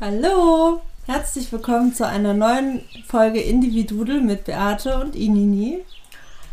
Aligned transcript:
Hallo, 0.00 0.80
herzlich 1.06 1.50
willkommen 1.52 1.94
zu 1.94 2.06
einer 2.06 2.32
neuen 2.34 2.82
Folge 3.06 3.40
Individudel 3.40 4.20
mit 4.20 4.44
Beate 4.44 4.98
und 4.98 5.14
Inini. 5.14 5.84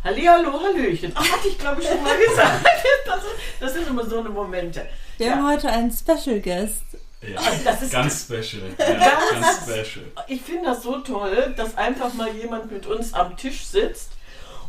Hallihallo, 0.04 0.59
Hallöchen. 0.62 1.12
Ach, 1.16 1.31
hatte 1.31 1.47
ich 1.47 1.57
glaube 1.57 1.81
ich 1.81 1.88
schon 1.88 2.02
mal 2.04 2.18
gesagt. 2.18 2.65
Das, 3.05 3.21
das 3.62 3.73
sind 3.73 3.88
immer 3.88 4.05
so 4.05 4.20
eine 4.20 4.28
Momente. 4.29 4.86
Wir 5.18 5.31
haben 5.33 5.47
heute 5.47 5.70
einen 5.70 5.91
Special 5.91 6.41
Guest. 6.41 6.83
Ja, 7.21 7.38
Also 7.39 7.63
das 7.63 7.81
ist- 7.83 7.91
ganz 7.94 8.23
special. 8.25 8.63
Ja, 8.78 9.18
ganz 9.31 9.64
special. 9.64 10.05
Ich 10.27 10.41
finde 10.41 10.66
das 10.66 10.84
so 10.84 11.00
toll, 11.00 11.54
dass 11.55 11.77
einfach 11.77 12.14
mal 12.16 12.29
jemand 12.36 12.70
mit 12.70 12.86
uns 12.86 13.14
am 13.14 13.38
Tisch 13.38 13.66
sitzt 13.66 14.09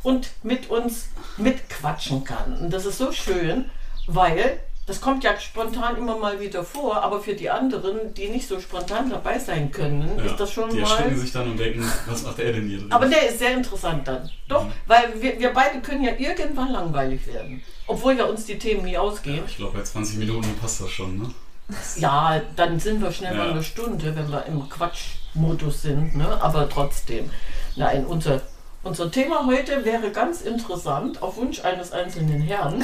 und 0.05 0.31
mit 0.45 0.71
uns 0.71 1.09
mitquatschen 1.37 2.23
kann. 2.23 2.57
Und 2.61 2.71
das 2.73 2.87
ist 2.87 2.99
so 2.99 3.11
schön, 3.11 3.69
weil 4.07 4.61
das 4.89 5.01
kommt 5.01 5.23
ja 5.23 5.39
spontan 5.39 5.97
immer 5.97 6.17
mal 6.17 6.41
wieder 6.41 6.65
vor, 6.65 7.01
aber 7.03 7.21
für 7.21 7.35
die 7.35 7.49
anderen, 7.51 8.13
die 8.15 8.29
nicht 8.29 8.49
so 8.49 8.59
spontan 8.59 9.09
dabei 9.11 9.39
sein 9.39 9.71
können, 9.71 10.11
Ja, 10.19 10.25
ist 10.25 10.37
das 10.41 10.51
schon 10.53 10.71
die 10.71 10.81
mal. 10.81 10.91
erschrecken 10.91 11.19
sich 11.21 11.31
dann 11.31 11.51
und 11.53 11.59
denken, 11.61 11.85
was 12.09 12.23
macht 12.25 12.39
er 12.41 12.53
denn 12.55 12.67
hier 12.69 12.79
drin? 12.79 12.91
Aber 12.93 13.07
der 13.07 13.29
ist 13.29 13.39
sehr 13.39 13.53
interessant 13.55 14.09
dann. 14.09 14.29
Doch, 14.49 14.65
Mhm. 14.65 14.73
weil 14.87 15.23
wir, 15.23 15.39
wir 15.39 15.53
beide 15.53 15.81
können 15.81 16.03
ja 16.03 16.13
irgendwann 16.19 16.73
langweilig 16.73 17.25
werden. 17.27 17.63
Obwohl 17.87 18.17
ja 18.19 18.25
uns 18.25 18.45
die 18.47 18.59
Themen 18.59 18.85
nie 18.85 18.99
ausgehen. 18.99 19.45
ich 19.47 19.57
glaube, 19.59 19.79
bei 19.79 19.85
20 19.85 20.19
Minuten 20.19 20.55
passt 20.61 20.81
das 20.81 20.91
schon, 20.91 21.19
ne? 21.19 21.31
Ja, 21.97 22.41
dann 22.57 22.81
sind 22.81 23.03
wir 23.03 23.13
schnell 23.13 23.35
mal 23.37 23.47
Ja. 23.47 23.53
eine 23.53 23.63
Stunde, 23.63 24.17
wenn 24.17 24.31
wir 24.33 24.47
im 24.47 24.69
Quatschmodus 24.71 25.83
sind, 25.83 26.17
ne? 26.17 26.27
aber 26.43 26.69
trotzdem. 26.69 27.31
Nein, 27.77 28.07
unser, 28.07 28.41
unser 28.83 29.11
Thema 29.11 29.47
heute 29.47 29.85
wäre 29.85 30.11
ganz 30.11 30.43
interessant, 30.43 31.23
auf 31.23 31.37
Wunsch 31.37 31.61
eines 31.65 31.93
einzelnen 31.93 32.41
Herrn. 32.41 32.83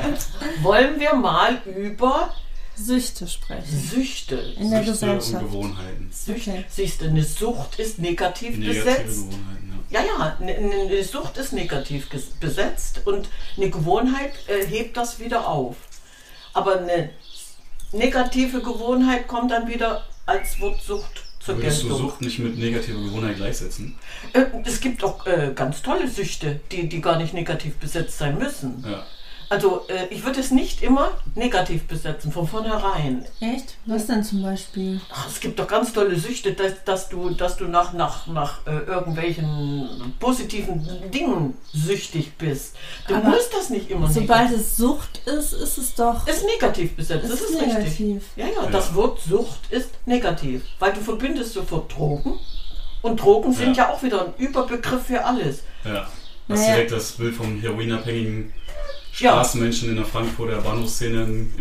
wollen 0.62 1.00
wir 1.00 1.14
mal 1.14 1.60
über 1.64 2.32
Süchte 2.76 3.26
sprechen. 3.26 3.64
Süchte. 3.64 4.36
In 4.36 4.70
der 4.70 4.84
Süchte 4.84 5.06
und 5.10 5.18
Gesellschaft. 5.18 5.44
Gewohnheiten. 5.44 6.10
Süchte. 6.12 6.50
Okay. 6.50 6.64
Siehst 6.68 7.00
du, 7.00 7.06
eine 7.06 7.24
Sucht 7.24 7.78
ist 7.78 7.98
negativ 7.98 8.58
Negative 8.58 8.84
besetzt. 8.84 9.30
Gewohnheiten, 9.30 9.82
ja. 9.90 10.00
Ja, 10.00 10.06
ja, 10.06 10.36
eine, 10.40 10.54
eine 10.54 11.04
Sucht 11.04 11.38
ist 11.38 11.52
negativ 11.52 12.08
besetzt 12.40 13.06
und 13.06 13.28
eine 13.56 13.70
Gewohnheit 13.70 14.32
äh, 14.48 14.66
hebt 14.66 14.96
das 14.96 15.18
wieder 15.18 15.48
auf. 15.48 15.76
Aber 16.52 16.78
eine 16.80 17.10
negative 17.92 18.60
Gewohnheit 18.60 19.26
kommt 19.28 19.50
dann 19.52 19.68
wieder 19.68 20.04
als 20.26 20.60
Wort 20.60 20.82
Sucht 20.82 21.25
Würdest 21.48 21.82
du. 21.84 21.94
Sucht 21.94 22.20
nicht 22.20 22.38
mit 22.38 22.58
negativer 22.58 23.00
Gewohnheit 23.00 23.36
gleichsetzen? 23.36 23.96
Äh, 24.32 24.46
es 24.64 24.80
gibt 24.80 25.02
auch 25.04 25.26
äh, 25.26 25.52
ganz 25.54 25.82
tolle 25.82 26.08
Süchte, 26.08 26.60
die, 26.72 26.88
die 26.88 27.00
gar 27.00 27.18
nicht 27.18 27.34
negativ 27.34 27.76
besetzt 27.76 28.18
sein 28.18 28.38
müssen. 28.38 28.84
Ja. 28.86 29.04
Also 29.48 29.82
äh, 29.88 30.06
ich 30.10 30.24
würde 30.24 30.40
es 30.40 30.50
nicht 30.50 30.82
immer 30.82 31.12
negativ 31.36 31.86
besetzen, 31.86 32.32
von 32.32 32.48
vornherein. 32.48 33.24
Echt? 33.40 33.76
Was 33.86 34.06
denn 34.06 34.24
zum 34.24 34.42
Beispiel? 34.42 35.00
Ach, 35.12 35.28
es 35.28 35.38
gibt 35.38 35.58
doch 35.60 35.68
ganz 35.68 35.92
tolle 35.92 36.16
Süchte, 36.18 36.52
dass, 36.54 36.82
dass 36.84 37.08
du, 37.08 37.30
dass 37.30 37.56
du 37.56 37.66
nach, 37.66 37.92
nach, 37.92 38.26
nach 38.26 38.66
äh, 38.66 38.70
irgendwelchen 38.86 40.14
positiven 40.18 40.84
Dingen 41.12 41.54
süchtig 41.72 42.36
bist. 42.38 42.74
Du 43.06 43.14
Aber 43.14 43.28
musst 43.28 43.54
das 43.54 43.70
nicht 43.70 43.88
immer 43.90 44.08
Sobald 44.10 44.50
negativ. 44.50 44.60
es 44.60 44.76
Sucht 44.76 45.20
ist, 45.26 45.52
ist 45.52 45.78
es 45.78 45.94
doch. 45.94 46.26
Ist 46.26 46.44
negativ 46.44 46.96
besetzt, 46.96 47.24
das 47.30 47.40
ist 47.40 47.50
ist 47.50 47.60
richtig. 47.62 47.76
negativ. 48.00 48.24
Ja, 48.36 48.46
ja, 48.46 48.64
Ja. 48.64 48.70
das 48.70 48.94
Wort 48.94 49.20
Sucht 49.20 49.60
ist 49.70 49.90
negativ, 50.06 50.62
weil 50.80 50.92
du 50.92 51.00
verbindest 51.00 51.52
sofort 51.52 51.94
Drogen. 51.96 52.38
Und 53.02 53.20
Drogen 53.20 53.52
sind 53.52 53.76
ja, 53.76 53.90
auch 53.92 54.02
wieder 54.02 54.24
ein 54.26 54.34
Überbegriff 54.38 55.04
für 55.06 55.24
alles. 55.24 55.62
ja. 55.84 56.08
Hast 56.48 56.60
Naja. 56.60 56.74
direkt 56.74 56.92
das 56.92 57.12
Bild 57.12 57.34
vom 57.34 57.60
heroinabhängigen 57.60 58.52
Straßenmenschen 59.16 59.90
in 59.90 59.96
der 59.96 60.04
Frankfurter 60.04 60.60
Bahnhofsszene 60.60 61.22
im, 61.22 61.52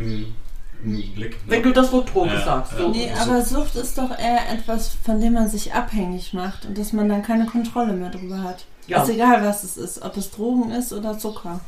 im, 0.84 1.14
Blick. 1.16 1.31
ne? 1.31 1.38
Wenn 1.48 1.64
du 1.64 1.72
das 1.72 1.92
Wort 1.92 2.14
Droge 2.14 2.30
Ja, 2.34 2.44
sagst. 2.45 2.78
So. 2.78 2.89
Nee, 2.89 3.09
aber 3.20 3.42
Sucht 3.42 3.75
ist 3.75 3.98
doch 3.98 4.11
eher 4.11 4.52
etwas, 4.52 4.92
von 5.03 5.20
dem 5.20 5.34
man 5.34 5.50
sich 5.50 5.73
abhängig 5.73 6.33
macht 6.33 6.66
und 6.66 6.78
dass 6.78 6.94
man 6.94 7.09
dann 7.09 7.23
keine 7.23 7.45
Kontrolle 7.45 7.94
mehr 7.94 8.09
drüber 8.11 8.42
hat. 8.44 8.66
Ja. 8.88 9.02
Ist 9.02 9.09
egal, 9.09 9.44
was 9.44 9.64
es 9.64 9.78
ist, 9.78 10.02
ob 10.03 10.16
es 10.17 10.30
Drogen 10.31 10.72
ist 10.72 10.94
oder 10.94 11.17
Zucker 11.17 11.60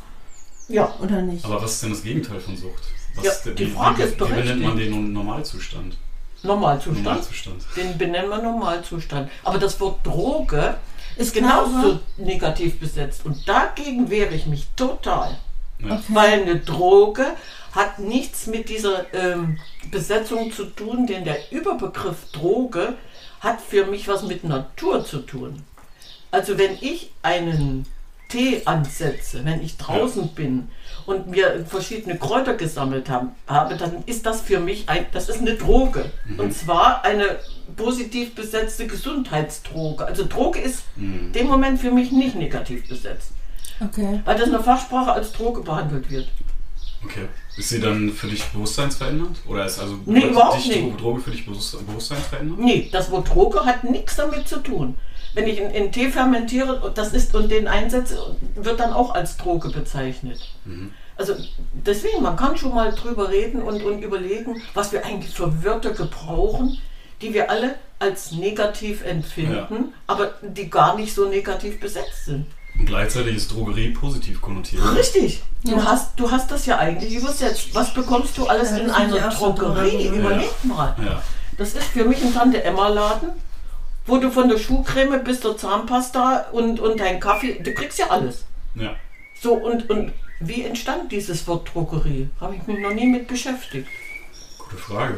Ja. 0.67 0.93
oder 1.01 1.21
nicht. 1.21 1.45
Aber 1.45 1.61
was 1.63 1.73
ist 1.73 1.83
denn 1.83 1.89
das 1.91 2.03
Gegenteil 2.03 2.39
von 2.39 2.55
Sucht? 2.55 2.83
Was 3.15 3.25
Ja, 3.25 3.31
ist 3.31 3.43
der- 3.45 3.53
die 3.53 3.65
Frage 3.67 3.97
wie, 3.99 4.03
ist 4.03 4.13
Wie 4.15 4.23
benennt 4.25 4.35
berechtigt. 4.45 4.67
man 4.67 4.77
den 4.77 5.13
Normalzustand? 5.13 5.97
Normalzustand. 6.43 7.03
Normalzustand. 7.03 7.63
Den 7.75 7.97
benennen 7.97 8.29
wir 8.29 8.41
Normalzustand. 8.41 9.31
Aber 9.43 9.57
das 9.57 9.79
Wort 9.79 10.05
Droge 10.05 10.75
ist 11.15 11.33
genauso 11.33 11.99
negativ 12.17 12.79
besetzt. 12.79 13.25
Und 13.25 13.47
dagegen 13.49 14.11
wehre 14.11 14.35
ich 14.35 14.45
mich 14.45 14.67
total. 14.75 15.35
Ja. 15.79 16.01
Weil 16.07 16.41
eine 16.41 16.57
Droge 16.59 17.25
hat 17.71 17.99
nichts 17.99 18.47
mit 18.47 18.69
dieser 18.69 19.05
ähm, 19.13 19.59
Besetzung 19.91 20.51
zu 20.51 20.65
tun, 20.65 21.05
denn 21.07 21.23
der 21.23 21.51
Überbegriff 21.51 22.31
Droge 22.31 22.95
hat 23.41 23.61
für 23.61 23.85
mich 23.85 24.07
was 24.07 24.23
mit 24.23 24.43
Natur 24.43 25.05
zu 25.05 25.19
tun. 25.19 25.61
Also 26.31 26.57
wenn 26.57 26.77
ich 26.81 27.11
einen 27.21 27.85
Tee 28.29 28.63
ansetze, 28.65 29.45
wenn 29.45 29.61
ich 29.61 29.77
draußen 29.77 30.29
bin 30.29 30.67
und 31.05 31.27
mir 31.27 31.63
verschiedene 31.65 32.17
Kräuter 32.17 32.55
gesammelt 32.55 33.09
haben, 33.09 33.29
habe, 33.47 33.77
dann 33.77 34.03
ist 34.05 34.25
das 34.25 34.41
für 34.41 34.59
mich 34.59 34.89
ein, 34.89 35.05
das 35.13 35.29
ist 35.29 35.39
eine 35.39 35.53
Droge. 35.55 36.11
Und 36.37 36.53
zwar 36.53 37.05
eine 37.05 37.37
positiv 37.77 38.35
besetzte 38.35 38.87
Gesundheitsdroge. 38.87 40.05
Also 40.05 40.25
Droge 40.27 40.59
ist 40.59 40.83
Mhm. 40.95 41.19
in 41.27 41.33
dem 41.33 41.47
Moment 41.47 41.79
für 41.79 41.91
mich 41.91 42.11
nicht 42.11 42.35
negativ 42.35 42.89
besetzt, 42.89 43.31
Okay. 43.79 44.21
weil 44.25 44.37
das 44.37 44.47
in 44.47 44.51
der 44.53 44.63
Fachsprache 44.63 45.11
als 45.11 45.31
Droge 45.31 45.61
behandelt 45.61 46.09
wird. 46.09 46.27
Okay. 47.03 47.27
Ist 47.57 47.69
sie 47.69 47.79
dann 47.79 48.11
für 48.11 48.27
dich 48.27 48.43
bewusstseinsverändernd? 48.45 49.39
Oder 49.47 49.65
ist 49.65 49.79
also 49.79 49.99
Nee, 50.05 50.27
überhaupt 50.27 50.57
dich 50.57 50.67
nicht. 50.67 51.01
Droge 51.01 51.21
für 51.21 51.31
dich 51.31 51.45
bewusst, 51.45 51.77
bewusstseinsverändernd? 51.85 52.59
Nee, 52.59 52.89
das 52.91 53.09
Wort 53.11 53.33
Droge 53.33 53.65
hat 53.65 53.83
nichts 53.83 54.15
damit 54.15 54.47
zu 54.47 54.57
tun. 54.57 54.95
Wenn 55.33 55.47
ich 55.47 55.61
einen 55.61 55.91
Tee 55.91 56.09
fermentiere 56.09 56.81
und 56.81 56.97
das 56.97 57.13
ist 57.13 57.35
und 57.35 57.51
den 57.51 57.67
einsetze, 57.67 58.35
wird 58.55 58.79
dann 58.79 58.93
auch 58.93 59.13
als 59.13 59.37
Droge 59.37 59.69
bezeichnet. 59.69 60.39
Mhm. 60.65 60.91
Also 61.15 61.35
deswegen, 61.73 62.21
man 62.21 62.35
kann 62.35 62.57
schon 62.57 62.73
mal 62.75 62.93
drüber 62.93 63.29
reden 63.29 63.61
und, 63.61 63.83
und 63.83 64.01
überlegen, 64.03 64.61
was 64.73 64.91
wir 64.91 65.05
eigentlich 65.05 65.33
für 65.33 65.63
Wörter 65.63 65.91
gebrauchen, 65.91 66.79
die 67.21 67.33
wir 67.33 67.49
alle 67.49 67.75
als 67.99 68.31
negativ 68.31 69.03
empfinden, 69.03 69.93
aber 70.05 70.35
die 70.43 70.69
gar 70.69 70.95
nicht 70.95 71.13
so 71.13 71.27
negativ 71.27 71.79
besetzt 71.79 72.25
sind. 72.25 72.45
Und 72.79 72.85
gleichzeitig 72.85 73.35
ist 73.35 73.51
Drogerie 73.51 73.89
positiv 73.91 74.39
konnotiert. 74.41 74.83
Richtig. 74.95 75.41
Du, 75.63 75.71
Ja. 75.71 75.83
hast, 75.85 76.19
du 76.19 76.29
hast 76.29 76.51
das 76.51 76.65
ja 76.65 76.77
eigentlich 76.77 77.13
übersetzt. 77.15 77.69
Was 77.73 77.93
bekommst 77.93 78.37
du 78.37 78.45
alles 78.47 78.71
Ja, 78.71 78.77
in 78.77 78.89
einer 78.91 79.29
Drogerie? 79.29 80.07
Überleg 80.07 80.51
mal. 80.63 80.95
Ja. 81.03 81.21
Das 81.57 81.73
ist 81.73 81.83
für 81.85 82.05
mich 82.05 82.21
ein 82.23 82.33
Tante-Emma-Laden, 82.33 83.29
wo 84.05 84.17
du 84.17 84.29
von 84.29 84.47
der 84.47 84.57
Schuhcreme 84.59 85.23
bis 85.23 85.41
zur 85.41 85.57
Zahnpasta 85.57 86.45
und, 86.51 86.79
und 86.79 86.99
dein 86.99 87.19
Kaffee, 87.19 87.59
du 87.59 87.73
kriegst 87.73 87.97
ja 87.99 88.07
alles. 88.09 88.45
ja. 88.75 88.95
So, 89.41 89.53
und, 89.53 89.87
und 89.91 90.13
wie 90.39 90.63
entstand 90.63 91.11
dieses 91.11 91.47
Wort 91.47 91.69
Drogerie? 91.73 92.27
Habe 92.41 92.55
ich 92.55 92.65
mich 92.67 92.79
noch 92.79 92.93
nie 92.93 93.05
mit 93.07 93.27
beschäftigt. 93.27 93.87
Gute 94.57 94.77
Frage. 94.77 95.15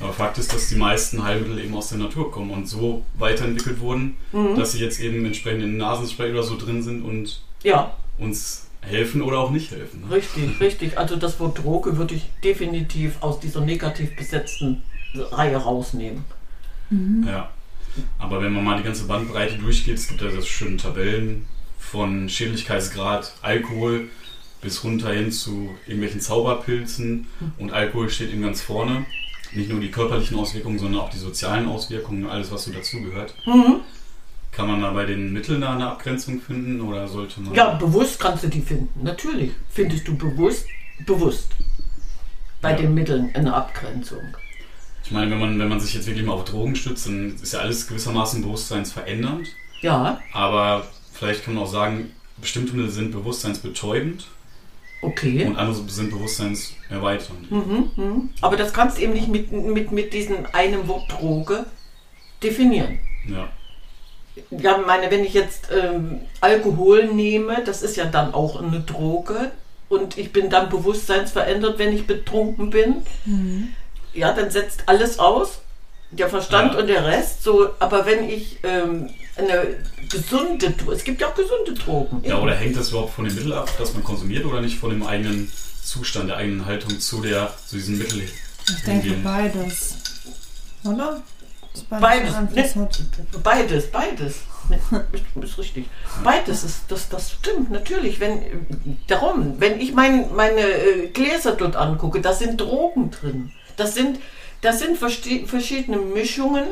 Aber 0.00 0.12
Fakt 0.12 0.38
ist, 0.38 0.52
dass 0.54 0.68
die 0.68 0.76
meisten 0.76 1.24
Heilmittel 1.24 1.58
eben 1.58 1.74
aus 1.74 1.88
der 1.88 1.98
Natur 1.98 2.30
kommen 2.30 2.50
und 2.50 2.66
so 2.68 3.04
weiterentwickelt 3.18 3.80
wurden, 3.80 4.16
Mhm. 4.32 4.54
dass 4.56 4.72
sie 4.72 4.78
jetzt 4.80 5.00
eben 5.00 5.24
entsprechend 5.24 5.62
in 5.64 5.76
Nasenspray 5.76 6.30
oder 6.30 6.42
so 6.44 6.56
drin 6.56 6.82
sind 6.82 7.02
und 7.02 7.40
Ja, 7.64 7.94
uns 8.18 8.66
helfen 8.80 9.22
oder 9.22 9.38
auch 9.40 9.50
nicht 9.50 9.70
helfen. 9.72 10.02
Ne? 10.08 10.14
richtig, 10.14 10.60
richtig. 10.60 10.96
Also 10.98 11.16
das 11.16 11.40
Wort 11.40 11.58
Droge 11.58 11.96
würde 11.98 12.14
ich 12.14 12.28
definitiv 12.44 13.16
aus 13.20 13.40
dieser 13.40 13.60
negativ 13.60 14.14
besetzten 14.16 14.82
Reihe 15.14 15.56
rausnehmen. 15.56 16.24
Ja. 17.26 17.50
Aber 18.18 18.40
wenn 18.42 18.52
man 18.52 18.62
mal 18.64 18.76
die 18.78 18.84
ganze 18.84 19.04
Bandbreite 19.04 19.56
durchgeht, 19.56 19.96
es 19.96 20.06
gibt 20.08 20.20
ja 20.22 20.30
so 20.30 20.40
schöne 20.42 20.76
Tabellen 20.76 21.46
von 21.78 22.28
Schädlichkeitsgrad 22.28 23.34
Alkohol 23.42 24.08
bis 24.62 24.84
runter 24.84 25.12
hin 25.12 25.32
zu 25.32 25.70
irgendwelchen 25.86 26.20
Zauberpilzen 26.20 27.26
und 27.58 27.72
Alkohol 27.72 28.08
steht 28.10 28.30
eben 28.32 28.42
ganz 28.42 28.60
vorne. 28.62 29.04
Nicht 29.52 29.70
nur 29.70 29.80
die 29.80 29.90
körperlichen 29.90 30.36
Auswirkungen, 30.38 30.78
sondern 30.78 31.00
auch 31.02 31.10
die 31.10 31.18
sozialen 31.18 31.68
Auswirkungen, 31.68 32.26
alles 32.26 32.50
was 32.52 32.64
so 32.64 32.72
dazugehört. 32.72 33.34
Mhm. 33.46 33.80
Kann 34.52 34.66
man 34.68 34.80
da 34.80 34.90
bei 34.92 35.04
den 35.04 35.32
Mitteln 35.32 35.60
da 35.60 35.74
eine 35.74 35.88
Abgrenzung 35.90 36.40
finden 36.40 36.80
oder 36.80 37.06
sollte 37.08 37.40
man. 37.40 37.54
Ja, 37.54 37.74
bewusst 37.74 38.18
kannst 38.18 38.44
du 38.44 38.48
die 38.48 38.60
finden. 38.60 39.02
Natürlich 39.04 39.52
findest 39.70 40.08
du 40.08 40.16
bewusst, 40.16 40.66
bewusst 41.06 41.48
bei 42.60 42.70
Ja. 42.72 42.76
den 42.76 42.94
Mitteln 42.94 43.30
eine 43.34 43.54
Abgrenzung. 43.54 44.20
Ich 45.04 45.10
meine, 45.12 45.30
wenn 45.30 45.38
man, 45.38 45.58
wenn 45.58 45.68
man 45.68 45.80
sich 45.80 45.94
jetzt 45.94 46.06
wirklich 46.06 46.26
mal 46.26 46.32
auf 46.34 46.44
Drogen 46.44 46.74
stützt, 46.76 47.06
dann 47.06 47.34
ist 47.40 47.52
ja 47.52 47.60
alles 47.60 47.86
gewissermaßen 47.86 48.42
bewusstseinsverändernd. 48.42 49.48
Ja, 49.80 50.20
Aber 50.32 50.86
vielleicht 51.12 51.44
kann 51.44 51.54
man 51.54 51.62
auch 51.64 51.70
sagen, 51.70 52.10
bestimmte 52.40 52.74
Mittel 52.74 52.90
sind 52.90 53.12
bewusstseinsbetäubend 53.12 54.26
okay. 55.02 55.44
und 55.46 55.56
andere 55.56 55.74
sind 55.88 56.10
bewusstseinserweiternd. 56.10 57.50
Mhm, 57.50 57.90
mhm. 57.96 58.30
Aber 58.40 58.56
das 58.56 58.72
kannst 58.72 58.98
du 58.98 59.02
eben 59.02 59.12
nicht 59.12 59.28
mit, 59.28 59.52
mit, 59.52 59.92
mit 59.92 60.12
diesem 60.12 60.46
einem 60.52 60.88
Wort 60.88 61.10
Droge 61.12 61.66
definieren. 62.42 62.98
Ja. 63.28 63.48
Ja, 64.50 64.78
meine, 64.78 65.10
wenn 65.10 65.24
ich 65.24 65.34
jetzt 65.34 65.68
ähm, 65.72 66.20
Alkohol 66.40 67.06
nehme, 67.06 67.64
das 67.64 67.82
ist 67.82 67.96
ja 67.96 68.04
dann 68.04 68.32
auch 68.32 68.62
eine 68.62 68.80
Droge 68.80 69.50
und 69.88 70.16
ich 70.16 70.32
bin 70.32 70.48
dann 70.48 70.68
bewusstseinsverändert, 70.68 71.78
wenn 71.78 71.92
ich 71.92 72.06
betrunken 72.06 72.70
bin. 72.70 73.02
Ja, 74.14 74.32
dann 74.32 74.50
setzt 74.50 74.84
alles 74.88 75.18
aus 75.18 75.60
Der 76.10 76.28
Verstand 76.28 76.72
Ja. 76.74 76.80
und 76.80 76.86
der 76.86 77.04
Rest, 77.04 77.42
so, 77.42 77.70
aber 77.80 78.06
wenn 78.06 78.28
ich 78.28 78.60
ähm, 78.62 79.10
eine 79.38 79.76
gesunde, 80.10 80.70
Dro- 80.70 80.92
es 80.92 81.04
gibt 81.04 81.20
ja 81.20 81.28
auch 81.28 81.34
gesunde 81.34 81.74
Drogen. 81.74 82.22
Ja, 82.24 82.38
oder 82.38 82.54
hängt 82.54 82.76
das 82.76 82.90
überhaupt 82.90 83.14
von 83.14 83.24
dem 83.24 83.34
Mittel 83.34 83.52
ab, 83.52 83.70
das 83.78 83.94
man 83.94 84.02
konsumiert 84.04 84.44
oder 84.44 84.60
nicht 84.60 84.78
von 84.78 84.90
dem 84.90 85.06
eigenen 85.06 85.50
Zustand, 85.82 86.28
der 86.30 86.36
eigenen 86.38 86.66
Haltung 86.66 86.98
zu 87.00 87.20
der, 87.22 87.52
zu 87.66 87.76
diesem 87.76 87.98
Mittel 87.98 88.22
Ich 88.22 88.82
denke 88.84 89.02
hingehen? 89.06 89.22
beides. 89.24 89.94
Oder? 90.84 91.22
Dass 91.72 92.00
Beides, 92.00 92.34
einen 92.34 92.48
ne? 92.54 92.88
Beides, 93.42 93.90
beides. 93.90 94.34
Ne, 94.68 94.78
ist, 95.42 95.58
richtig. 95.58 95.86
Beides 96.24 96.64
ist, 96.64 96.80
das, 96.88 97.08
das 97.08 97.32
stimmt, 97.32 97.70
natürlich. 97.70 98.20
Wenn, 98.20 98.42
darum, 99.06 99.54
wenn 99.60 99.80
ich 99.80 99.94
mein, 99.94 100.34
meine 100.34 100.60
äh, 100.60 101.06
Gläser 101.08 101.52
dort 101.52 101.76
angucke, 101.76 102.20
da 102.20 102.32
sind 102.34 102.60
Drogen 102.60 103.10
drin. 103.10 103.52
Das 103.76 103.94
sind, 103.94 104.18
das 104.60 104.80
sind 104.80 104.98
verschiedene 104.98 105.98
Mischungen, 105.98 106.64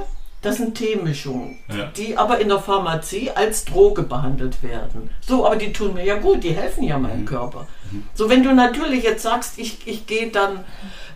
das 0.46 0.58
sind 0.58 0.76
Teemischungen, 0.76 1.58
Ja. 1.68 1.86
die 1.96 2.16
aber 2.16 2.38
in 2.38 2.48
der 2.48 2.60
Pharmazie 2.60 3.30
als 3.32 3.64
Droge 3.64 4.02
behandelt 4.02 4.62
werden. 4.62 5.10
So, 5.20 5.44
aber 5.44 5.56
die 5.56 5.72
tun 5.72 5.94
mir 5.94 6.04
ja 6.04 6.16
gut, 6.18 6.44
die 6.44 6.52
helfen 6.52 6.84
ja 6.84 6.98
meinem 6.98 7.24
Körper. 7.24 7.66
So, 8.14 8.28
wenn 8.30 8.42
du 8.42 8.52
natürlich 8.54 9.02
jetzt 9.02 9.22
sagst, 9.22 9.58
ich, 9.58 9.78
ich 9.86 10.06
gehe 10.06 10.28
dann, 10.30 10.64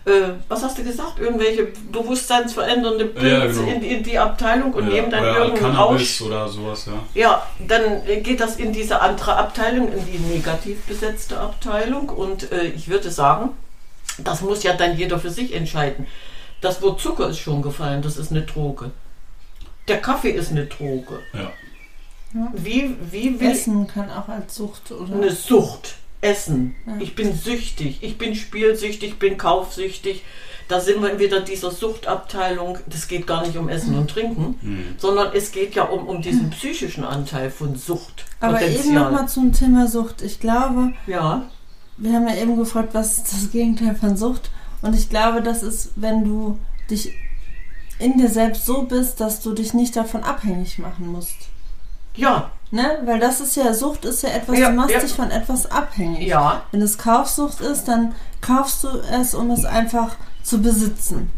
äh, 0.05 0.33
was 0.49 0.63
hast 0.63 0.77
du 0.77 0.83
gesagt, 0.83 1.19
irgendwelche 1.19 1.67
bewusstseinsverändernde 1.91 3.05
Pilze 3.05 3.63
genau. 3.63 3.71
in, 3.71 3.81
in 3.83 4.03
die 4.03 4.17
Abteilung 4.17 4.73
und 4.73 4.87
Ja, 4.87 4.93
nehme 4.95 5.09
dann 5.09 5.23
irgendeinen 5.23 5.75
Rausch. 5.75 6.21
oder 6.21 6.47
sowas, 6.47 6.87
ja. 6.87 7.21
Ja, 7.21 7.47
dann 7.67 8.05
äh, 8.07 8.21
geht 8.21 8.39
das 8.41 8.57
in 8.57 8.73
diese 8.73 9.01
andere 9.01 9.35
Abteilung, 9.37 9.91
in 9.93 10.05
die 10.05 10.19
negativ 10.19 10.81
besetzte 10.85 11.39
Abteilung. 11.39 12.09
Und 12.09 12.51
äh, 12.51 12.65
ich 12.67 12.89
würde 12.89 13.09
sagen, 13.11 13.49
das 14.17 14.41
muss 14.41 14.63
ja 14.63 14.73
dann 14.73 14.97
jeder 14.97 15.19
für 15.19 15.29
sich 15.29 15.53
entscheiden. 15.53 16.05
Das 16.61 16.81
Wort 16.81 16.99
Zucker 17.01 17.29
ist 17.29 17.39
schon 17.39 17.61
gefallen, 17.61 18.01
das 18.01 18.17
ist 18.17 18.31
eine 18.31 18.41
Droge. 18.43 18.91
Der 19.91 20.01
Kaffee 20.01 20.31
ist 20.31 20.51
eine 20.51 20.65
Droge. 20.65 21.19
ja. 21.33 21.51
Wie, 22.53 22.95
wie 23.11 23.37
will 23.41 23.51
Essen 23.51 23.87
kann 23.87 24.09
auch 24.09 24.29
als 24.29 24.55
Sucht 24.55 24.89
oder 24.91 25.13
eine 25.15 25.31
Sucht. 25.31 25.95
Essen. 26.21 26.75
Ja. 26.87 26.93
Ich 26.99 27.13
bin 27.13 27.35
süchtig. 27.35 27.97
Ich 28.01 28.17
bin 28.17 28.35
spielsüchtig, 28.35 29.09
ich 29.09 29.19
bin 29.19 29.37
kaufsüchtig. 29.37 30.23
Da 30.69 30.79
sind 30.79 31.01
wir 31.01 31.19
wieder 31.19 31.41
dieser 31.41 31.71
Suchtabteilung. 31.71 32.77
Das 32.87 33.09
geht 33.09 33.27
gar 33.27 33.45
nicht 33.45 33.57
um 33.57 33.67
Essen 33.67 33.97
und 33.97 34.09
Trinken, 34.11 34.55
Hm. 34.61 34.83
sondern 34.97 35.31
es 35.35 35.51
geht 35.51 35.75
ja 35.75 35.83
um, 35.83 36.07
um 36.07 36.21
diesen 36.21 36.49
psychischen 36.51 37.03
Anteil 37.03 37.51
von 37.51 37.75
Sucht. 37.75 38.25
Aber 38.39 38.61
eben 38.61 38.93
nochmal 38.93 39.27
zum 39.27 39.51
Thema 39.51 39.87
Sucht. 39.87 40.21
Ich 40.21 40.39
glaube, 40.39 40.93
Ja, 41.07 41.49
wir 41.97 42.13
haben 42.13 42.27
ja 42.29 42.35
eben 42.37 42.55
gefragt, 42.55 42.93
was 42.93 43.17
ist 43.17 43.33
das 43.33 43.51
Gegenteil 43.51 43.95
von 43.95 44.15
Sucht? 44.15 44.51
Und 44.81 44.95
ich 44.95 45.09
glaube, 45.09 45.41
das 45.41 45.63
ist, 45.63 45.91
wenn 45.97 46.23
du 46.23 46.57
dich 46.89 47.11
in 48.01 48.17
dir 48.17 48.29
selbst 48.29 48.65
so 48.65 48.83
bist, 48.83 49.19
dass 49.21 49.41
du 49.41 49.53
dich 49.53 49.73
nicht 49.73 49.95
davon 49.95 50.23
abhängig 50.23 50.79
machen 50.79 51.07
musst. 51.07 51.35
ja, 52.15 52.51
Ne? 52.73 52.99
Weil 53.03 53.19
das 53.19 53.41
ist 53.41 53.57
ja, 53.57 53.73
Sucht 53.73 54.05
ist 54.05 54.23
ja 54.23 54.29
etwas, 54.29 54.57
Ja, 54.57 54.69
du 54.69 54.75
machst 54.77 54.93
ja. 54.93 55.01
dich 55.01 55.11
von 55.11 55.29
etwas 55.29 55.69
abhängig. 55.69 56.25
ja. 56.25 56.63
Wenn 56.71 56.81
es 56.81 56.97
Kaufsucht 56.97 57.59
ist, 57.59 57.83
dann 57.89 58.15
kaufst 58.39 58.85
du 58.85 58.87
es, 58.87 59.35
um 59.35 59.51
es 59.51 59.65
einfach 59.65 60.15
zu 60.41 60.61
besitzen. 60.61 61.29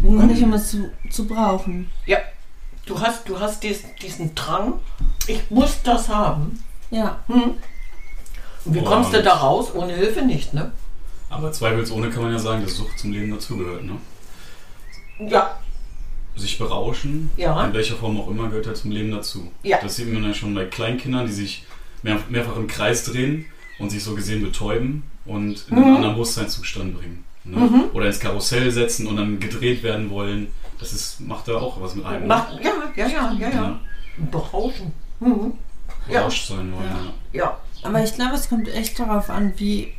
Und 0.00 0.28
nicht 0.28 0.42
um 0.44 0.52
es 0.52 0.70
zu, 0.70 0.88
zu 1.10 1.26
brauchen. 1.26 1.90
Ja, 2.06 2.18
du 2.86 3.00
hast, 3.00 3.28
du 3.28 3.40
hast 3.40 3.64
dies, 3.64 3.82
diesen 4.00 4.32
Drang, 4.36 4.74
ich 5.26 5.50
muss 5.50 5.82
das 5.82 6.08
haben. 6.08 6.62
Ja. 6.90 7.18
Hm. 7.26 7.54
Und 8.64 8.74
wie 8.74 8.84
kommst 8.84 9.12
du 9.12 9.22
da 9.24 9.34
raus? 9.34 9.74
Ohne 9.74 9.92
Hilfe 9.94 10.22
nicht, 10.22 10.54
ne? 10.54 10.70
Aber 11.30 11.50
zweifelsohne 11.52 12.10
kann 12.10 12.22
man 12.22 12.32
ja 12.32 12.38
sagen, 12.38 12.62
dass 12.62 12.76
Sucht 12.76 12.96
zum 12.98 13.10
Leben 13.12 13.30
dazugehört. 13.32 13.82
Ne? 13.84 13.96
Ja, 15.28 15.58
Sich 16.36 16.58
berauschen, 16.58 17.30
Ja. 17.36 17.64
in 17.64 17.72
welcher 17.74 17.96
Form 17.96 18.18
auch 18.18 18.28
immer, 18.28 18.48
gehört 18.48 18.66
ja 18.66 18.74
zum 18.74 18.90
Leben 18.92 19.10
dazu. 19.10 19.50
Ja. 19.62 19.78
Das 19.82 19.96
sieht 19.96 20.12
man 20.12 20.22
ja 20.24 20.32
schon 20.32 20.54
bei 20.54 20.64
Kleinkindern, 20.64 21.26
die 21.26 21.32
sich 21.32 21.64
mehr, 22.02 22.18
mehrfach 22.28 22.56
im 22.56 22.66
Kreis 22.66 23.04
drehen 23.04 23.46
und 23.78 23.90
sich 23.90 24.02
so 24.02 24.14
gesehen 24.14 24.42
betäuben 24.42 25.02
und 25.26 25.66
in 25.68 25.76
einen 25.76 25.88
Mhm. 25.90 25.96
anderen 25.96 26.14
Bewusstseinszustand 26.14 26.96
bringen. 26.98 27.24
Ne? 27.44 27.88
Oder 27.94 28.06
ins 28.06 28.20
Karussell 28.20 28.70
setzen 28.70 29.06
und 29.06 29.16
dann 29.16 29.40
gedreht 29.40 29.82
werden 29.82 30.10
wollen. 30.10 30.48
Das 30.78 30.92
ist, 30.92 31.20
macht 31.20 31.48
da 31.48 31.54
auch 31.56 31.80
was 31.80 31.94
mit 31.94 32.04
einem. 32.06 32.22
ne? 32.22 32.26
Mach, 32.28 32.52
ja, 32.60 32.70
ja, 32.96 33.06
ja, 33.08 33.32
ja, 33.38 33.50
ja. 33.50 33.80
Berauschen. 34.30 34.92
Mhm. 35.20 35.52
ja. 36.08 36.20
Berauscht 36.20 36.46
sein 36.48 36.72
wollen. 36.72 36.90
Ja. 37.32 37.38
Ja, 37.40 37.58
Aber 37.82 38.02
ich 38.04 38.14
glaube, 38.14 38.34
es 38.34 38.48
kommt 38.48 38.68
echt 38.68 38.98
darauf 38.98 39.30
an, 39.30 39.52
wie, 39.56 39.92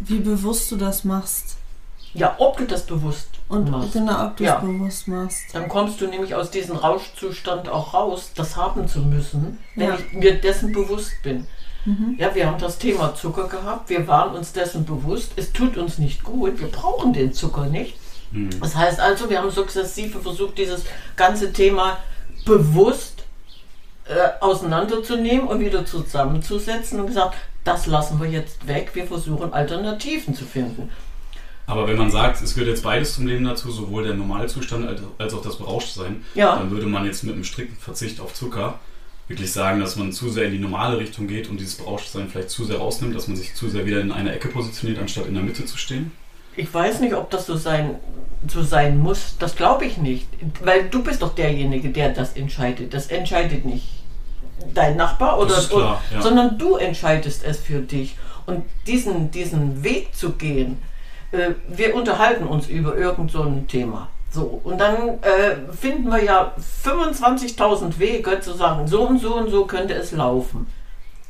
wie 0.00 0.18
bewusst 0.18 0.70
du 0.70 0.76
das 0.76 1.04
machst. 1.04 1.56
ja, 2.14 2.34
ob 2.38 2.56
du 2.58 2.64
das 2.66 2.86
bewusst 2.86 3.28
Und 3.48 3.70
machst. 3.70 3.92
genau, 3.94 4.26
ob 4.26 4.36
du 4.36 4.44
Ja. 4.44 4.56
bewusst 4.56 5.08
machst. 5.08 5.54
Dann 5.54 5.68
kommst 5.68 6.00
du 6.00 6.06
nämlich 6.06 6.34
aus 6.34 6.50
diesem 6.50 6.76
Rauschzustand 6.76 7.68
auch 7.68 7.94
raus, 7.94 8.30
das 8.34 8.56
haben 8.56 8.86
zu 8.88 9.00
müssen, 9.00 9.58
wenn 9.74 9.88
Ja. 9.88 9.94
ich 9.96 10.12
mir 10.12 10.34
dessen 10.40 10.72
bewusst 10.72 11.12
bin. 11.22 11.46
Ja, 12.18 12.34
wir 12.34 12.46
haben 12.46 12.58
das 12.58 12.76
Thema 12.76 13.14
Zucker 13.14 13.48
gehabt, 13.48 13.88
wir 13.88 14.06
waren 14.06 14.34
uns 14.36 14.52
dessen 14.52 14.84
bewusst, 14.84 15.32
es 15.36 15.52
tut 15.54 15.78
uns 15.78 15.96
nicht 15.96 16.22
gut, 16.22 16.60
wir 16.60 16.68
brauchen 16.70 17.14
den 17.14 17.32
Zucker 17.32 17.64
nicht. 17.64 17.96
Hm. 18.32 18.50
Das 18.60 18.76
heißt 18.76 19.00
also, 19.00 19.30
wir 19.30 19.38
haben 19.38 19.50
sukzessive 19.50 20.20
versucht, 20.20 20.58
dieses 20.58 20.84
ganze 21.16 21.50
Thema 21.50 21.96
bewusst 22.44 23.24
äh, 24.06 24.42
auseinanderzunehmen 24.44 25.46
und 25.48 25.60
wieder 25.60 25.86
zusammenzusetzen 25.86 27.00
und 27.00 27.06
gesagt, 27.06 27.36
das 27.64 27.86
lassen 27.86 28.20
wir 28.20 28.28
jetzt 28.28 28.66
weg, 28.68 28.90
wir 28.92 29.06
versuchen 29.06 29.54
Alternativen 29.54 30.34
zu 30.34 30.44
finden. 30.44 30.90
Aber 31.68 31.86
wenn 31.86 31.96
man 31.96 32.10
sagt, 32.10 32.42
es 32.42 32.54
gehört 32.54 32.70
jetzt 32.70 32.82
beides 32.82 33.14
zum 33.14 33.26
Leben 33.26 33.44
dazu, 33.44 33.70
sowohl 33.70 34.02
der 34.04 34.14
Normalzustand 34.14 34.88
als- 34.88 35.02
als 35.18 35.34
auch 35.34 35.42
das 35.42 35.56
Berauschtsein, 35.56 36.24
Ja. 36.34 36.56
dann 36.56 36.70
würde 36.70 36.86
man 36.86 37.04
jetzt 37.04 37.22
mit 37.24 37.34
einem 37.34 37.44
strikten 37.44 37.76
Verzicht 37.78 38.20
auf 38.20 38.32
Zucker 38.34 38.80
wirklich 39.28 39.52
sagen, 39.52 39.78
dass 39.78 39.94
man 39.96 40.10
zu 40.12 40.30
sehr 40.30 40.44
in 40.46 40.52
die 40.52 40.58
normale 40.58 40.98
Richtung 40.98 41.26
geht 41.28 41.48
und 41.50 41.60
dieses 41.60 41.74
Berauschtsein 41.76 42.28
vielleicht 42.30 42.48
zu 42.50 42.64
sehr 42.64 42.78
rausnimmt, 42.78 43.14
dass 43.14 43.28
man 43.28 43.36
sich 43.36 43.54
zu 43.54 43.68
sehr 43.68 43.84
wieder 43.84 44.00
in 44.00 44.10
einer 44.10 44.32
Ecke 44.32 44.48
positioniert, 44.48 44.98
anstatt 44.98 45.26
in 45.26 45.34
der 45.34 45.42
Mitte 45.42 45.66
zu 45.66 45.76
stehen. 45.76 46.10
Ich 46.56 46.72
weiß 46.72 47.00
nicht, 47.00 47.14
ob 47.14 47.30
das 47.30 47.46
so 47.46 47.54
sein, 47.56 47.96
so 48.48 48.62
sein 48.62 48.98
muss. 48.98 49.36
Das 49.38 49.54
glaube 49.54 49.84
ich 49.84 49.98
nicht. 49.98 50.26
Weil 50.64 50.88
du 50.88 51.02
bist 51.04 51.20
doch 51.22 51.34
derjenige, 51.34 51.90
der 51.90 52.08
das 52.14 52.32
entscheidet. 52.32 52.94
Das 52.94 53.08
entscheidet 53.08 53.64
nicht 53.66 53.86
dein 54.74 54.96
Nachbar 54.96 55.38
oder, 55.38 55.54
klar, 55.62 56.02
ja. 56.12 56.20
sondern 56.22 56.58
du 56.58 56.76
entscheidest 56.76 57.44
es 57.44 57.58
für 57.58 57.80
dich. 57.80 58.16
Und 58.46 58.64
diesen, 58.86 59.30
diesen 59.30 59.84
Weg 59.84 60.16
zu 60.16 60.30
gehen, 60.32 60.78
äh, 61.32 61.50
wir 61.68 61.94
unterhalten 61.94 62.46
uns 62.46 62.68
über 62.68 62.96
irgend 62.96 63.30
so 63.30 63.42
ein 63.42 63.66
Thema. 63.68 64.08
So, 64.30 64.60
und 64.62 64.78
dann 64.78 65.20
äh, 65.22 65.56
finden 65.78 66.10
wir 66.10 66.22
ja 66.22 66.54
25.000 66.84 67.98
Wege 67.98 68.40
zu 68.40 68.54
sagen, 68.54 68.86
so 68.86 69.02
und 69.02 69.20
so 69.20 69.34
und 69.34 69.50
so 69.50 69.64
könnte 69.64 69.94
es 69.94 70.12
laufen. 70.12 70.66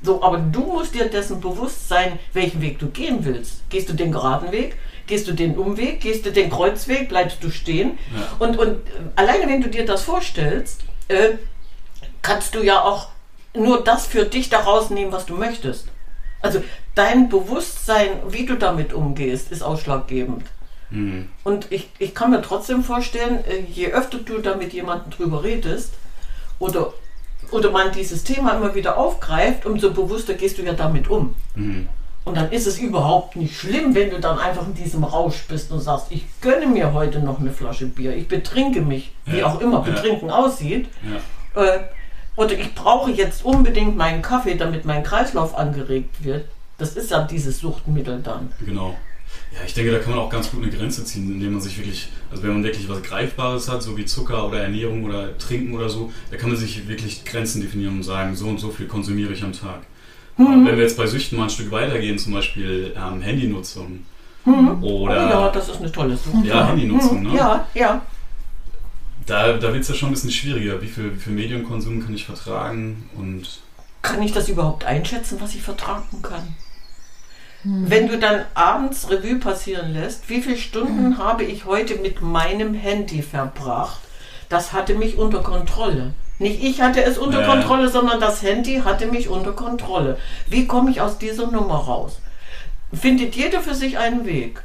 So, 0.03 0.23
aber 0.23 0.39
du 0.39 0.61
musst 0.61 0.95
dir 0.95 1.09
dessen 1.09 1.41
bewusst 1.41 1.89
sein, 1.89 2.19
welchen 2.33 2.61
Weg 2.61 2.79
du 2.79 2.89
gehen 2.89 3.25
willst. 3.25 3.69
Gehst 3.71 3.89
du 3.89 3.95
den 3.95 4.13
geraden 4.13 4.53
Weg? 4.53 4.77
Gehst 5.07 5.27
du 5.27 5.33
den 5.33 5.57
Umweg? 5.57 6.01
Gehst 6.01 6.27
du 6.27 6.33
den 6.33 6.51
Kreuzweg? 6.51 7.09
Bleibst 7.09 7.43
du 7.43 7.51
stehen? 7.51 7.99
Ja. 8.15 8.47
Und, 8.47 8.59
und 8.59 8.69
äh, 8.69 8.91
alleine 9.17 9.47
wenn 9.47 9.61
du 9.61 9.69
dir 9.69 9.85
das 9.85 10.03
vorstellst, 10.03 10.83
äh, 11.09 11.31
kannst 12.23 12.55
du 12.55 12.63
ja 12.63 12.83
auch 12.83 13.09
nur 13.55 13.83
das 13.83 14.07
für 14.07 14.25
dich 14.25 14.51
daraus 14.51 14.91
nehmen, 14.91 15.13
was 15.13 15.27
du 15.27 15.35
möchtest. 15.35 15.89
Also 16.41 16.63
dein 16.95 17.29
Bewusstsein, 17.29 18.09
wie 18.29 18.47
du 18.47 18.57
damit 18.57 18.93
umgehst, 18.93 19.51
ist 19.51 19.63
ausschlaggebend. 19.63 20.45
Hm. 20.91 21.29
Und 21.45 21.71
ich, 21.71 21.91
ich 21.99 22.15
kann 22.15 22.31
mir 22.31 22.43
trotzdem 22.43 22.83
vorstellen, 22.83 23.45
äh, 23.45 23.61
je 23.71 23.93
öfter 23.93 24.19
du 24.19 24.39
da 24.39 24.57
mit 24.57 24.73
jemandem 24.73 25.11
drüber 25.11 25.43
redest 25.43 25.95
oder, 26.59 26.95
oder 27.51 27.71
man 27.71 27.93
dieses 27.93 28.25
Thema 28.25 28.53
immer 28.53 28.75
wieder 28.75 28.97
aufgreift, 28.97 29.67
umso 29.67 29.93
bewusster 29.93 30.35
gehst 30.35 30.59
du 30.59 30.63
ja 30.63 30.73
damit 30.73 31.09
um. 31.09 31.35
Hm. 31.55 31.89
Und 32.25 32.37
dann 32.37 32.53
ist 32.53 32.67
es 32.67 32.79
überhaupt 32.79 33.37
nicht 33.37 33.57
schlimm, 33.57 33.95
wenn 33.95 34.11
du 34.11 34.21
dann 34.21 34.39
einfach 34.39 34.67
in 34.67 34.75
diesem 34.75 35.03
Rausch 35.03 35.45
bist 35.49 35.73
und 35.73 35.81
sagst, 35.81 36.09
ich 36.11 36.25
gönne 36.43 36.67
mir 36.67 36.93
heute 36.93 37.21
noch 37.21 37.41
eine 37.41 37.51
Flasche 37.53 37.87
Bier, 37.87 38.15
ich 38.15 38.29
betrinke 38.29 38.83
mich, 38.83 39.13
wie 39.25 39.39
Ja, 39.39 39.47
auch 39.47 39.61
immer 39.61 39.85
ja. 39.87 39.93
betrinken 39.93 40.31
aussieht. 40.31 40.89
Ja. 41.55 41.63
Äh, 41.63 41.81
oder 42.39 42.57
ich 42.57 42.73
brauche 42.75 43.11
jetzt 43.11 43.45
unbedingt 43.45 43.97
meinen 43.97 44.23
Kaffee, 44.23 44.55
damit 44.55 44.85
mein 44.85 45.03
Kreislauf 45.03 45.57
angeregt 45.57 46.25
wird. 46.25 46.45
Das 46.79 46.95
ist 46.95 47.11
ja 47.11 47.25
dieses 47.25 47.59
Suchtmittel 47.59 48.21
dann. 48.23 48.53
Genau. 48.65 48.97
Ja, 49.53 49.59
ich 49.67 49.75
denke, 49.75 49.91
da 49.91 49.99
kann 49.99 50.13
man 50.13 50.21
auch 50.21 50.31
ganz 50.31 50.51
gut 50.51 50.63
eine 50.63 50.71
Grenze 50.71 51.05
ziehen, 51.05 51.33
indem 51.33 51.53
man 51.53 51.61
sich 51.61 51.77
wirklich, 51.79 52.11
also 52.31 52.45
wenn 52.45 52.53
man 52.53 52.63
wirklich 52.63 52.89
was 52.89 53.03
Greifbares 53.03 53.69
hat, 53.69 53.83
so 53.83 53.97
wie 53.97 54.05
Zucker 54.05 54.47
oder 54.47 54.61
Ernährung 54.61 55.05
oder 55.05 55.37
Trinken 55.37 55.75
oder 55.75 55.89
so, 55.89 56.13
da 56.31 56.37
kann 56.37 56.51
man 56.51 56.57
sich 56.57 56.87
wirklich 56.87 57.25
Grenzen 57.25 57.61
definieren 57.61 57.97
und 57.97 58.03
sagen, 58.05 58.37
so 58.37 58.47
und 58.47 58.61
so 58.61 58.71
viel 58.71 58.87
konsumiere 58.87 59.33
ich 59.33 59.43
am 59.43 59.53
Tag. 59.53 59.81
Aber 60.37 60.51
wenn 60.51 60.65
wir 60.65 60.85
jetzt 60.85 60.97
bei 60.97 61.07
Süchten 61.09 61.37
mal 61.37 61.45
ein 61.45 61.51
Stück 61.51 61.73
weitergehen, 61.73 62.19
zum 62.19 62.35
Beispiel 62.35 62.95
ähm, 62.97 63.21
Handynutzung 63.21 64.05
oh 64.47 64.85
oder 64.85 65.29
ja, 65.29 65.49
das 65.51 65.69
ist 65.69 65.81
eine 65.81 65.91
tolle 65.91 66.17
Sucht. 66.17 66.45
Ja, 66.45 66.69
Handynutzung, 66.69 67.25
ne? 67.25 67.35
Ja, 67.35 67.67
ja. 67.75 68.01
Da, 69.29 69.53
da 69.55 69.73
wird 69.73 69.83
es 69.83 69.89
ja 69.89 69.95
schon 69.95 70.11
ein 70.11 70.13
bisschen 70.13 70.31
schwieriger. 70.31 70.81
Wie 70.83 70.87
viel, 70.89 71.15
wie 71.15 71.21
viel 71.21 71.33
Medienkonsum 71.33 72.05
kann 72.05 72.15
ich 72.15 72.25
vertragen 72.25 73.09
und 73.17 73.61
Kann 74.03 74.23
ich 74.23 74.33
das 74.33 74.49
überhaupt 74.49 74.85
einschätzen, 74.85 75.41
was 75.41 75.55
ich 75.55 75.63
vertragen 75.63 76.23
kann? 76.23 76.55
Wenn 77.65 78.09
du 78.09 78.19
dann 78.19 78.45
abends 78.55 79.11
Revue 79.11 79.37
passieren 79.41 79.93
lässt, 79.93 80.29
wie 80.31 80.41
viele 80.41 80.57
Stunden 80.57 81.19
habe 81.19 81.43
ich 81.45 81.65
heute 81.65 81.97
mit 81.97 82.23
meinem 82.23 82.73
Handy 82.73 83.21
verbracht 83.21 84.01
das 84.49 84.73
hatte 84.73 84.95
mich 84.95 85.17
unter 85.19 85.43
Kontrolle. 85.43 86.13
Nicht 86.39 86.63
ich 86.63 86.81
hatte 86.81 87.03
es 87.03 87.19
unter 87.19 87.41
Ja. 87.41 87.47
Kontrolle, 87.47 87.89
sondern 87.89 88.21
das 88.21 88.43
Handy 88.43 88.81
hatte 88.85 89.07
mich 89.07 89.29
unter 89.29 89.53
Kontrolle. 89.53 90.19
Wie 90.47 90.67
komme 90.67 90.91
ich 90.91 91.01
aus 91.01 91.19
dieser 91.19 91.51
Nummer 91.51 91.75
raus? 91.77 92.21
Findet 92.93 93.35
jeder 93.35 93.61
für 93.61 93.75
sich 93.75 93.99
einen 93.99 94.25
Weg. 94.25 94.63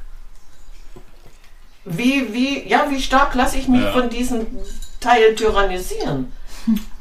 Wie, 1.86 2.34
wie, 2.34 2.68
ja, 2.68 2.86
wie 2.90 3.02
stark 3.02 3.34
lasse 3.36 3.58
ich 3.58 3.68
mich 3.68 3.82
Ja. 3.82 3.92
von 3.92 4.10
diesem 4.10 4.46
Teil 5.00 5.36
tyrannisieren? 5.36 6.32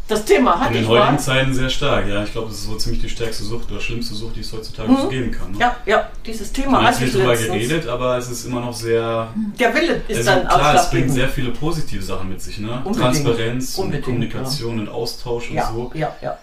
Das 0.08 0.24
Thema 0.24 0.54
In 0.54 0.60
hatte 0.60 0.72
den 0.74 0.82
ich 0.82 0.88
heutigen 0.88 1.12
mal. 1.14 1.18
Zeiten 1.20 1.54
sehr 1.54 1.70
stark, 1.70 2.06
ja. 2.08 2.22
Ich 2.24 2.32
glaube, 2.32 2.48
das 2.48 2.58
ist 2.58 2.64
so 2.66 2.74
ziemlich 2.76 3.00
die 3.00 3.08
stärkste 3.08 3.44
Sucht 3.44 3.70
oder 3.70 3.80
schlimmste 3.80 4.14
Sucht, 4.14 4.34
die 4.36 4.40
es 4.40 4.52
heutzutage 4.52 4.90
Mhm. 4.90 4.96
so 4.96 5.08
geben 5.08 5.30
kann. 5.30 5.52
Ne? 5.52 5.58
Ja, 5.60 5.76
ja, 5.86 6.10
dieses 6.26 6.52
Thema 6.52 6.78
hat 6.82 6.88
hatte 6.88 6.98
viel 7.06 7.08
ich 7.08 7.14
letztens. 7.26 7.46
geredet, 7.48 7.86
aber 7.88 8.18
es 8.18 8.28
ist 8.28 8.44
immer 8.44 8.60
noch 8.60 8.74
sehr. 8.74 9.32
Der 9.58 9.74
Wille 9.74 10.02
ist 10.08 10.18
Also 10.18 10.30
dann 10.30 10.48
klar, 10.48 10.74
es 10.74 10.90
bringt 10.90 11.10
sehr 11.12 11.28
viele 11.28 11.50
positive 11.52 12.02
Sachen 12.02 12.28
mit 12.28 12.42
sich, 12.42 12.58
ne? 12.58 12.72
Unbedingt. 12.84 12.96
Transparenz 12.96 13.78
und 13.78 13.84
Unbedingt, 13.84 14.04
Kommunikation 14.04 14.80
und 14.80 14.88
Austausch 14.88 15.48
und 15.50 15.56
Ja, 15.56 15.70
so. 15.72 15.90
ja, 15.94 16.14
ja. 16.20 16.36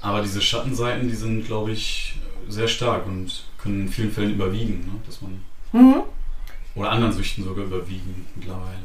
Aber 0.00 0.22
diese 0.22 0.40
Schattenseiten, 0.40 1.08
die 1.08 1.14
sind, 1.16 1.44
glaube 1.46 1.72
ich, 1.72 2.14
sehr 2.48 2.68
stark 2.68 3.06
und 3.06 3.42
können 3.58 3.82
in 3.82 3.88
vielen 3.88 4.12
Fällen 4.12 4.34
überwiegen, 4.34 4.78
ne? 4.86 5.00
Dass 5.04 5.20
man. 5.20 5.42
Mhm. 5.72 6.02
Oder 6.74 6.90
anderen 6.90 7.12
Süchten 7.12 7.44
sogar 7.44 7.64
überwiegen 7.64 8.26
mittlerweile. 8.34 8.78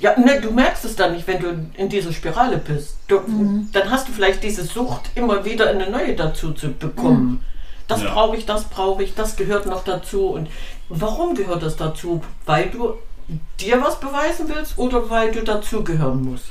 Ja, 0.00 0.18
ne, 0.18 0.40
du 0.40 0.50
merkst 0.52 0.84
es 0.84 0.94
dann 0.96 1.12
nicht, 1.14 1.26
wenn 1.26 1.40
du 1.40 1.70
in 1.76 1.88
dieser 1.88 2.12
Spirale 2.12 2.58
bist. 2.58 2.96
Du, 3.08 3.18
Mhm. 3.20 3.68
Dann 3.72 3.90
hast 3.90 4.08
du 4.08 4.12
vielleicht 4.12 4.42
diese 4.42 4.64
Sucht, 4.64 5.10
immer 5.16 5.44
wieder 5.44 5.70
eine 5.70 5.90
neue 5.90 6.14
dazu 6.14 6.52
zu 6.52 6.70
bekommen. 6.72 7.42
Das 7.88 8.02
Ja. 8.02 8.12
brauche 8.12 8.36
ich, 8.36 8.46
das 8.46 8.64
brauche 8.64 9.02
ich, 9.02 9.14
das 9.14 9.34
gehört 9.36 9.66
noch 9.66 9.82
dazu. 9.84 10.26
Und 10.26 10.48
warum 10.88 11.34
gehört 11.34 11.62
das 11.62 11.76
dazu? 11.76 12.22
Weil 12.46 12.70
du 12.70 12.94
dir 13.60 13.80
was 13.82 13.98
beweisen 13.98 14.46
willst 14.48 14.78
oder 14.78 15.10
weil 15.10 15.32
du 15.32 15.42
dazugehören 15.42 16.22
musst? 16.22 16.50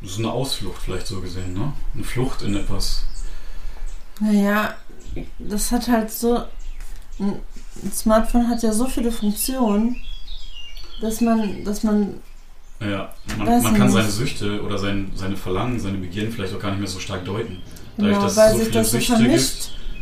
Das 0.00 0.12
ist 0.12 0.18
eine 0.18 0.30
Ausflucht 0.30 0.82
vielleicht 0.82 1.06
so 1.06 1.20
gesehen, 1.20 1.54
ne? 1.54 1.72
Eine 1.94 2.04
Flucht 2.04 2.42
in 2.42 2.54
etwas. 2.56 3.04
Naja, 4.20 4.74
das 5.38 5.72
hat 5.72 5.88
halt 5.88 6.10
so. 6.12 6.42
Ein 7.18 7.40
Smartphone 7.92 8.48
hat 8.48 8.62
ja 8.62 8.72
so 8.72 8.86
viele 8.86 9.10
Funktionen, 9.12 9.96
dass 11.04 11.20
man, 11.20 11.64
dass 11.64 11.82
man. 11.84 12.14
Ja, 12.80 13.12
man, 13.38 13.62
man 13.62 13.74
kann 13.74 13.88
seine 13.90 14.10
Süchte 14.10 14.60
oder 14.62 14.76
sein, 14.78 15.12
seine 15.14 15.36
Verlangen, 15.36 15.78
seine 15.78 15.98
Begierden 15.98 16.32
vielleicht 16.32 16.54
auch 16.54 16.58
gar 16.58 16.70
nicht 16.70 16.80
mehr 16.80 16.88
so 16.88 16.98
stark 16.98 17.24
deuten. 17.24 17.62
Dadurch, 17.96 18.14
Genau, 18.16 18.26
dass 18.26 18.36
weil 18.36 18.46
es 18.46 18.52
so 18.52 18.58
sich 18.58 18.66
viele 18.68 18.80
das 18.80 18.90
so 18.90 18.96
Süchte 18.98 19.16
vermischt. 19.16 19.54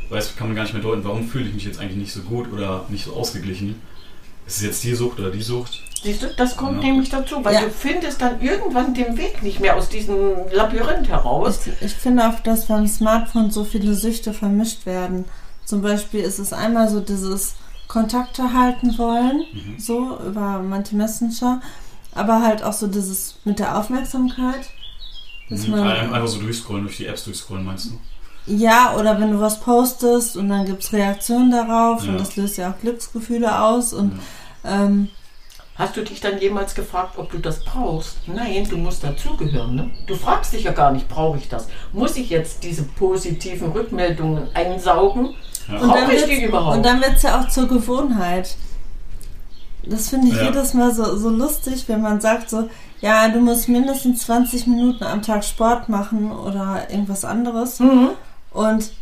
gibt, 0.04 0.10
weiß, 0.12 0.36
kann 0.36 0.46
man 0.48 0.56
gar 0.56 0.62
nicht 0.62 0.72
mehr 0.72 0.82
deuten, 0.82 1.04
warum 1.04 1.28
fühle 1.28 1.46
ich 1.48 1.54
mich 1.54 1.64
jetzt 1.64 1.78
eigentlich 1.78 1.98
nicht 1.98 2.12
so 2.12 2.22
gut 2.22 2.50
oder 2.52 2.86
nicht 2.88 3.04
so 3.04 3.12
ausgeglichen. 3.12 3.80
Ist 4.46 4.56
es 4.56 4.62
jetzt 4.62 4.84
die 4.84 4.94
Sucht 4.94 5.20
oder 5.20 5.30
die 5.30 5.42
Sucht? 5.42 5.80
Siehst 6.02 6.22
du, 6.22 6.26
das 6.36 6.56
kommt 6.56 6.82
Ja. 6.82 6.88
nämlich 6.88 7.10
dazu, 7.10 7.44
weil 7.44 7.54
Ja. 7.54 7.60
du 7.60 7.70
findest 7.70 8.20
dann 8.20 8.40
irgendwann 8.40 8.92
den 8.94 9.16
Weg 9.16 9.42
nicht 9.42 9.60
mehr 9.60 9.76
aus 9.76 9.88
diesem 9.88 10.32
Labyrinth 10.50 11.08
heraus. 11.08 11.60
Ich, 11.66 11.86
ich 11.86 11.94
finde 11.94 12.28
auch, 12.28 12.40
dass 12.40 12.66
beim 12.66 12.88
Smartphone 12.88 13.50
so 13.52 13.64
viele 13.64 13.94
Süchte 13.94 14.32
vermischt 14.32 14.84
werden. 14.86 15.26
Zum 15.64 15.80
Beispiel 15.82 16.20
ist 16.24 16.40
es 16.40 16.52
einmal 16.52 16.88
so 16.88 16.98
dieses 17.00 17.54
Kontakte 17.92 18.54
halten 18.54 18.96
wollen, 18.96 19.44
Mhm. 19.52 19.78
so 19.78 20.18
über 20.26 20.60
manche 20.62 20.96
Messenger, 20.96 21.60
aber 22.14 22.40
halt 22.42 22.62
auch 22.64 22.72
so 22.72 22.86
dieses 22.86 23.36
mit 23.44 23.58
der 23.58 23.76
Aufmerksamkeit. 23.78 24.70
Dass 25.50 25.66
Mhm. 25.66 25.72
man, 25.72 25.80
Ein- 25.88 26.12
Einfach 26.14 26.28
so 26.28 26.40
durchscrollen, 26.40 26.84
durch 26.84 26.96
die 26.96 27.06
Apps 27.06 27.24
durchscrollen, 27.24 27.66
meinst 27.66 27.90
du? 27.90 27.90
ja, 28.46 28.94
oder 28.98 29.20
wenn 29.20 29.30
du 29.32 29.40
was 29.40 29.60
postest 29.60 30.36
und 30.38 30.48
dann 30.48 30.64
gibt 30.64 30.82
es 30.82 30.92
Reaktionen 30.92 31.50
darauf 31.50 32.04
Ja. 32.04 32.12
und 32.12 32.18
das 32.20 32.34
löst 32.36 32.56
ja 32.56 32.70
auch 32.70 32.80
Glücksgefühle 32.80 33.60
aus 33.62 33.92
und 33.92 34.12
ähm, 34.64 35.08
Hast 35.82 35.96
du 35.96 36.02
dich 36.04 36.20
dann 36.20 36.38
jemals 36.38 36.74
gefragt, 36.76 37.14
ob 37.18 37.30
du 37.32 37.38
das 37.38 37.64
brauchst? 37.64 38.16
Nein, 38.28 38.66
du 38.70 38.76
musst 38.76 39.02
dazugehören. 39.02 39.74
Ne? 39.74 39.90
Du 40.06 40.14
fragst 40.14 40.52
dich 40.52 40.62
ja 40.62 40.70
gar 40.72 40.92
nicht, 40.92 41.08
brauche 41.08 41.38
ich 41.38 41.48
das? 41.48 41.66
Muss 41.92 42.16
ich 42.16 42.30
jetzt 42.30 42.62
diese 42.62 42.84
positiven 42.84 43.72
Rückmeldungen 43.72 44.44
einsaugen? 44.54 45.34
Ja. 45.68 45.78
Und- 45.78 45.88
Brauche 45.88 46.12
ich 46.14 46.24
die 46.24 46.44
überhaupt? 46.44 46.76
Und 46.76 46.86
dann 46.86 47.00
wird 47.00 47.16
es 47.16 47.22
ja 47.22 47.40
auch 47.40 47.48
zur 47.48 47.66
Gewohnheit. 47.66 48.54
Das 49.84 50.10
finde 50.10 50.28
ich 50.28 50.36
Ja. 50.36 50.44
jedes 50.44 50.74
Mal 50.74 50.94
so, 50.94 51.16
so 51.16 51.28
lustig, 51.28 51.84
wenn 51.88 52.00
man 52.00 52.20
sagt 52.20 52.48
so, 52.48 52.68
ja, 53.00 53.28
du 53.28 53.40
musst 53.40 53.68
mindestens 53.68 54.24
20 54.26 54.68
Minuten 54.68 55.02
am 55.02 55.22
Tag 55.22 55.42
Sport 55.44 55.88
machen 55.88 56.30
oder 56.30 56.86
irgendwas 56.90 57.24
anderes. 57.24 57.80
Mhm. 57.80 58.10
Und 58.52 58.92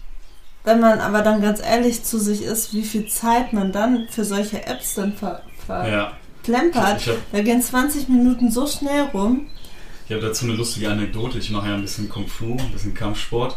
wenn 0.64 0.80
man 0.80 1.00
aber 1.00 1.20
dann 1.20 1.42
ganz 1.42 1.60
ehrlich 1.60 2.04
zu 2.04 2.18
sich 2.18 2.42
ist, 2.42 2.72
wie 2.72 2.84
viel 2.84 3.06
Zeit 3.08 3.52
man 3.52 3.72
dann 3.72 4.06
für 4.08 4.24
solche 4.24 4.66
Apps 4.66 4.94
dann 4.94 5.12
ver 5.12 5.42
ja. 5.68 6.12
Habe 6.76 7.00
da 7.32 7.42
gehen 7.42 7.62
20 7.62 8.08
Minuten 8.08 8.50
so 8.50 8.66
schnell 8.66 9.02
rum. 9.14 9.46
ich 10.08 10.14
hab 10.14 10.20
dazu 10.20 10.46
eine 10.46 10.54
lustige 10.54 10.90
Anekdote. 10.90 11.38
Ich 11.38 11.50
mache 11.50 11.68
ja 11.68 11.74
ein 11.74 11.82
bisschen 11.82 12.08
Kung 12.08 12.26
Fu, 12.26 12.56
ein 12.58 12.72
bisschen 12.72 12.94
Kampfsport. 12.94 13.56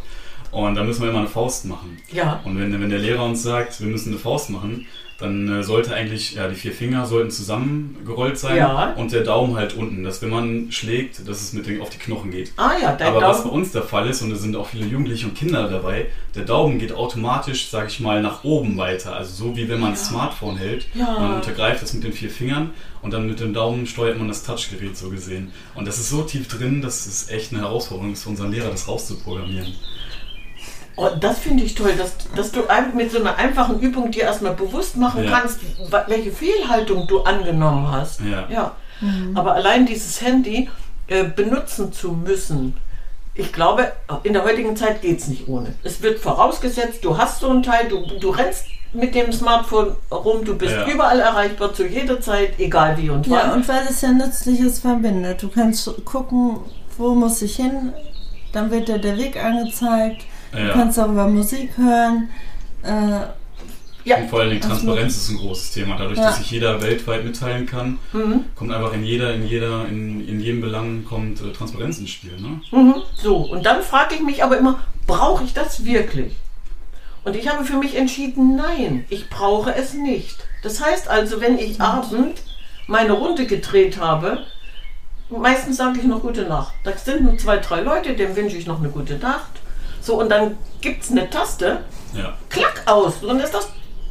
Und 0.52 0.76
da 0.76 0.84
müssen 0.84 1.02
wir 1.02 1.10
immer 1.10 1.20
eine 1.20 1.28
Faust 1.28 1.66
machen. 1.66 1.98
Ja, 2.12 2.42
Und 2.46 2.60
wenn, 2.60 2.72
wenn 2.80 2.90
der 2.90 3.00
Lehrer 3.00 3.26
uns 3.26 3.42
sagt, 3.42 3.80
wir 3.82 3.88
müssen 3.88 4.10
eine 4.10 4.20
Faust 4.20 4.52
machen, 4.52 4.86
dann 5.20 5.60
äh, 5.60 5.64
sollte 5.64 5.94
eigentlich, 5.94 6.34
ja, 6.36 6.48
die 6.48 6.56
vier 6.56 6.72
Finger 6.74 7.06
sollten 7.06 7.30
zusammengerollt 7.32 8.38
sein 8.38 8.58
Ja. 8.58 8.94
und 8.94 9.12
der 9.12 9.24
Daumen 9.24 9.56
halt 9.56 9.76
unten, 9.76 10.04
dass 10.04 10.22
wenn 10.22 10.30
man 10.30 10.72
schlägt, 10.72 11.28
dass 11.28 11.42
es 11.42 11.54
mit 11.54 11.68
den, 11.68 11.82
auf 11.82 11.90
die 11.90 11.98
Knochen 12.00 12.32
geht. 12.32 12.52
ah 12.58 12.72
ja, 12.82 12.94
dein 12.94 13.08
Aber 13.10 13.22
was 13.22 13.38
bei 13.44 13.50
Daumen. 13.50 13.62
uns 13.62 13.72
der 13.72 13.84
Fall 13.84 14.10
ist, 14.10 14.22
und 14.22 14.32
es 14.32 14.42
sind 14.42 14.56
auch 14.56 14.68
viele 14.68 14.86
Jugendliche 14.86 15.28
und 15.28 15.36
Kinder 15.36 15.70
dabei, 15.70 16.08
der 16.36 16.44
Daumen 16.46 16.80
geht 16.80 16.92
automatisch, 16.94 17.70
sag 17.70 17.88
ich 17.90 18.00
mal, 18.00 18.22
nach 18.22 18.44
oben 18.44 18.76
weiter. 18.78 19.16
Also 19.16 19.34
so 19.50 19.56
wie 19.56 19.70
wenn 19.70 19.80
man 19.80 19.92
ein 19.92 19.96
Smartphone 19.98 20.58
hält. 20.58 20.88
Ja. 20.96 21.18
Man 21.20 21.36
untergreift 21.36 21.82
das 21.84 21.94
mit 21.94 22.04
den 22.04 22.12
vier 22.14 22.30
Fingern 22.32 22.72
und 23.04 23.14
dann 23.14 23.28
mit 23.28 23.40
dem 23.40 23.54
Daumen 23.54 23.86
steuert 23.86 24.18
man 24.18 24.28
das 24.28 24.44
Touchgerät 24.44 24.98
so 24.98 25.10
gesehen. 25.10 25.52
Und 25.76 25.88
das 25.88 26.00
ist 26.00 26.10
so 26.10 26.24
tief 26.24 26.48
drin, 26.48 26.82
dass 26.82 27.06
es 27.06 27.30
echt 27.30 27.52
eine 27.54 27.62
Herausforderung 27.62 28.14
ist 28.14 28.24
für 28.24 28.30
unseren 28.30 28.52
Lehrer, 28.52 28.70
das 28.72 28.88
rauszuprogrammieren. 28.88 29.74
Oh, 30.96 31.10
das 31.20 31.40
finde 31.40 31.64
ich 31.64 31.74
toll, 31.76 31.94
dass, 31.98 32.16
dass 32.36 32.52
du 32.52 32.62
mit 32.94 33.12
so 33.12 33.20
einer 33.20 33.36
einfachen 33.38 33.80
Übung 33.80 34.12
dir 34.12 34.24
erstmal 34.24 34.54
bewusst 34.54 34.96
machen 34.98 35.24
Ja. 35.24 35.32
kannst, 35.40 35.60
welche 36.08 36.32
Fehlhaltung 36.32 37.08
du 37.08 37.22
angenommen 37.22 37.92
hast. 37.92 38.22
Ja. 38.22 38.48
Ja. 38.50 38.72
Aber 39.34 39.54
allein 39.54 39.86
dieses 39.86 40.22
Handy 40.22 40.70
äh, 41.08 41.24
benutzen 41.24 41.92
zu 41.92 42.12
müssen, 42.12 42.76
ich 43.36 43.52
glaube, 43.52 43.92
in 44.22 44.34
der 44.34 44.44
heutigen 44.44 44.76
Zeit 44.76 45.02
geht 45.02 45.20
es 45.20 45.28
nicht 45.28 45.48
ohne. 45.48 45.74
Es 45.84 46.02
wird 46.04 46.20
vorausgesetzt, 46.20 47.04
du 47.04 47.18
hast 47.18 47.40
so 47.40 47.50
ein 47.50 47.64
Teil, 47.64 47.88
du, 47.90 48.06
du 48.20 48.30
rennst 48.30 48.66
mit 48.94 49.16
dem 49.16 49.34
Smartphone 49.34 49.96
rum, 50.12 50.46
du 50.46 50.56
bist 50.56 50.74
Ja. 50.76 50.88
überall 50.88 51.20
erreichbar, 51.20 51.74
zu 51.74 51.88
jeder 51.88 52.22
Zeit, 52.22 52.60
egal 52.60 52.96
wie 52.98 53.10
und 53.10 53.28
wann. 53.28 53.40
Ja, 53.50 53.54
und 53.54 53.68
weil 53.68 53.82
es 53.90 54.02
ja 54.02 54.12
Nützliches 54.12 54.80
verbindet. 54.80 55.42
Du 55.42 55.50
kannst 55.50 55.90
gucken, 56.06 56.60
wo 57.00 57.16
muss 57.16 57.42
ich 57.42 57.56
hin, 57.56 57.92
dann 58.52 58.70
wird 58.70 58.88
dir 58.88 59.00
der 59.00 59.18
Weg 59.18 59.44
angezeigt. 59.44 60.26
Du 60.54 60.60
Ja. 60.60 60.74
kannst 60.74 60.98
darüber 60.98 61.28
Musik 61.28 61.72
hören. 61.78 62.30
Äh, 62.84 62.90
ja. 64.06 64.18
Und 64.18 64.30
vor 64.30 64.42
allen 64.42 64.50
Dingen 64.52 64.62
Also- 64.64 64.76
Transparenz 64.76 65.16
ist 65.18 65.30
ein 65.30 65.38
großes 65.38 65.72
Thema. 65.72 65.96
Dadurch, 65.98 66.18
Ja. 66.18 66.26
dass 66.26 66.38
sich 66.38 66.52
jeder 66.52 66.82
weltweit 66.82 67.24
mitteilen 67.24 67.66
kann, 67.66 67.98
Mhm. 68.12 68.46
kommt 68.56 68.72
einfach 68.72 68.94
in 68.94 69.04
jeder, 69.04 69.34
in 69.34 69.48
jeder, 69.48 69.86
in, 69.88 70.28
in 70.28 70.40
jedem 70.40 70.62
Belang 70.62 71.06
kommt 71.06 71.42
äh, 71.42 71.52
Transparenz 71.54 71.98
ins 72.00 72.12
Spiel. 72.12 72.34
Ne? 72.40 72.62
Mhm. 72.72 72.96
So, 73.16 73.38
und 73.38 73.66
dann 73.66 73.82
frage 73.82 74.16
ich 74.16 74.22
mich 74.22 74.44
aber 74.44 74.58
immer, 74.58 74.80
brauche 75.08 75.44
ich 75.44 75.54
das 75.54 75.86
wirklich? 75.86 76.36
Und 77.24 77.36
ich 77.38 77.48
habe 77.48 77.64
für 77.64 77.78
mich 77.78 77.96
entschieden, 77.96 78.56
nein, 78.58 79.06
ich 79.10 79.30
brauche 79.30 79.74
es 79.74 79.94
nicht. 79.94 80.36
Das 80.62 80.84
heißt 80.84 81.08
also, 81.08 81.40
wenn 81.42 81.58
ich 81.58 81.80
abend 81.80 82.42
meine 82.88 83.14
Runde 83.14 83.46
gedreht 83.48 83.98
habe, 84.00 84.40
meistens 85.30 85.78
sage 85.78 86.00
ich 86.00 86.06
noch 86.06 86.22
gute 86.22 86.44
Nacht. 86.44 86.74
Da 86.84 86.92
sind 86.98 87.24
nur 87.24 87.38
zwei, 87.38 87.58
drei 87.58 87.80
Leute, 87.82 88.14
dem 88.14 88.36
wünsche 88.36 88.58
ich 88.58 88.68
noch 88.68 88.80
eine 88.80 88.90
gute 88.90 89.18
Nacht. 89.18 89.62
So, 90.04 90.20
und 90.20 90.30
dann 90.30 90.58
gibt 90.82 91.04
es 91.06 91.12
eine 91.12 91.30
Taste, 91.30 91.80
Ja. 92.14 92.34
klack 92.50 92.84
aus, 92.86 93.22
dann 93.22 93.40
ist 93.40 93.54
das 93.54 93.70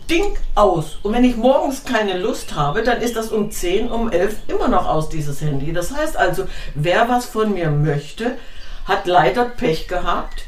Ding 0.08 0.37
aus. 0.54 0.99
Und 1.02 1.12
wenn 1.12 1.22
ich 1.22 1.37
morgens 1.37 1.84
keine 1.84 2.18
Lust 2.18 2.54
habe, 2.54 2.82
dann 2.82 3.02
ist 3.02 3.14
das 3.14 3.28
um 3.28 3.50
10, 3.50 3.90
um 3.90 4.11
11 4.11 4.37
immer 4.49 4.68
noch 4.68 4.87
aus, 4.88 5.11
dieses 5.11 5.42
Handy. 5.42 5.72
Das 5.72 5.92
heißt 5.92 6.16
also, 6.16 6.46
wer 6.75 7.08
was 7.11 7.26
von 7.26 7.52
mir 7.52 7.70
möchte, 7.70 8.38
hat 8.87 9.06
leider 9.06 9.44
Pech 9.44 9.87
gehabt. 9.87 10.44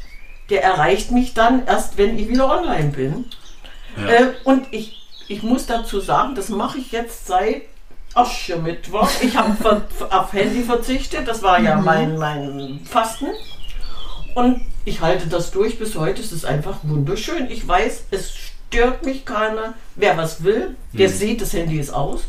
Der 0.49 0.63
erreicht 0.63 1.11
mich 1.11 1.33
dann 1.35 1.65
erst, 1.67 1.97
wenn 1.97 2.17
ich 2.17 2.27
wieder 2.27 2.49
online 2.51 2.89
bin. 2.89 3.25
Ja. 3.97 4.07
Äh, 4.07 4.33
und 4.43 4.67
ich, 4.71 4.97
ich 5.27 5.43
muss 5.43 5.67
dazu 5.67 5.99
sagen, 5.99 6.33
das 6.35 6.49
mache 6.49 6.79
ich 6.79 6.91
jetzt 6.91 7.27
seit 7.27 7.61
Aschermittwoch. 8.15 9.09
Ich 9.21 9.37
habe 9.37 9.81
auf 10.09 10.33
Handy 10.33 10.63
verzichtet. 10.63 11.27
Das 11.27 11.43
war 11.43 11.59
ja 11.59 11.75
mein, 11.77 12.17
mein 12.17 12.81
Fasten. 12.83 13.27
Und 14.35 14.61
ich 14.85 15.01
halte 15.01 15.27
das 15.27 15.51
durch 15.51 15.77
bis 15.79 15.95
heute. 15.95 16.21
Es 16.21 16.31
ist 16.31 16.45
einfach 16.45 16.77
wunderschön. 16.83 17.49
Ich 17.49 17.67
weiß, 17.67 18.05
es 18.11 18.33
stört 18.69 19.05
mich 19.05 19.25
keiner. 19.25 19.73
Wer 19.95 20.17
was 20.17 20.43
will, 20.43 20.75
der 20.93 21.09
Mhm. 21.09 21.13
sieht, 21.13 21.41
das 21.41 21.53
Handy 21.53 21.79
ist 21.79 21.91
aus. 21.93 22.21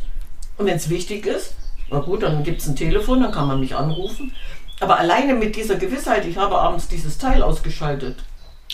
Und 0.59 0.67
wenn 0.67 0.77
es 0.77 0.89
wichtig 0.89 1.27
ist, 1.27 1.55
na 1.91 2.01
gut, 2.01 2.23
dann 2.23 2.43
gibt 2.43 2.61
es 2.63 2.67
ein 2.67 2.77
Telefon, 2.77 3.21
dann 3.23 3.31
kann 3.33 3.47
man 3.47 3.61
mich 3.61 3.75
anrufen. 3.77 4.33
Aber 4.81 4.99
alleine 4.99 5.35
mit 5.35 5.55
dieser 5.57 5.77
Gewissheit, 5.77 6.27
ich 6.27 6.37
habe 6.37 6.59
abends 6.59 6.89
dieses 6.89 7.17
Teil 7.19 7.43
ausgeschaltet, 7.43 8.17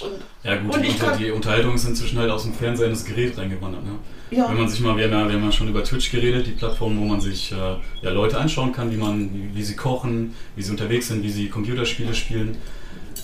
Und, 0.00 0.10
Ja 0.42 0.56
gut, 0.56 0.74
Und 0.74 0.82
die, 0.84 0.88
unter, 0.88 1.16
die 1.16 1.30
Unterhaltung 1.30 1.74
ist 1.74 1.84
inzwischen 1.86 2.18
halt 2.18 2.30
aus 2.30 2.44
dem 2.44 2.54
Fernsehen 2.54 2.86
in 2.86 2.92
das 2.94 3.04
Gerät 3.04 3.36
reingewandert. 3.36 3.84
Ne? 3.84 3.90
ja, 4.30 4.48
Wenn 4.48 4.56
man 4.56 4.68
sich 4.68 4.80
mal, 4.80 4.96
wir 4.96 5.04
haben, 5.04 5.12
ja, 5.12 5.28
wir 5.28 5.34
haben 5.34 5.44
ja 5.44 5.52
schon 5.52 5.68
über 5.68 5.84
Twitch 5.84 6.10
geredet, 6.10 6.46
die 6.46 6.52
Plattform, 6.52 6.98
wo 6.98 7.04
man 7.04 7.20
sich 7.20 7.52
äh, 7.52 7.56
ja, 8.00 8.10
Leute 8.10 8.38
anschauen 8.38 8.72
kann, 8.72 8.90
wie, 8.90 8.96
man, 8.96 9.32
wie, 9.34 9.54
wie 9.54 9.62
sie 9.62 9.76
kochen, 9.76 10.34
wie 10.56 10.62
sie 10.62 10.70
unterwegs 10.70 11.08
sind, 11.08 11.22
wie 11.22 11.30
sie 11.30 11.48
Computerspiele 11.50 12.14
spielen. 12.14 12.56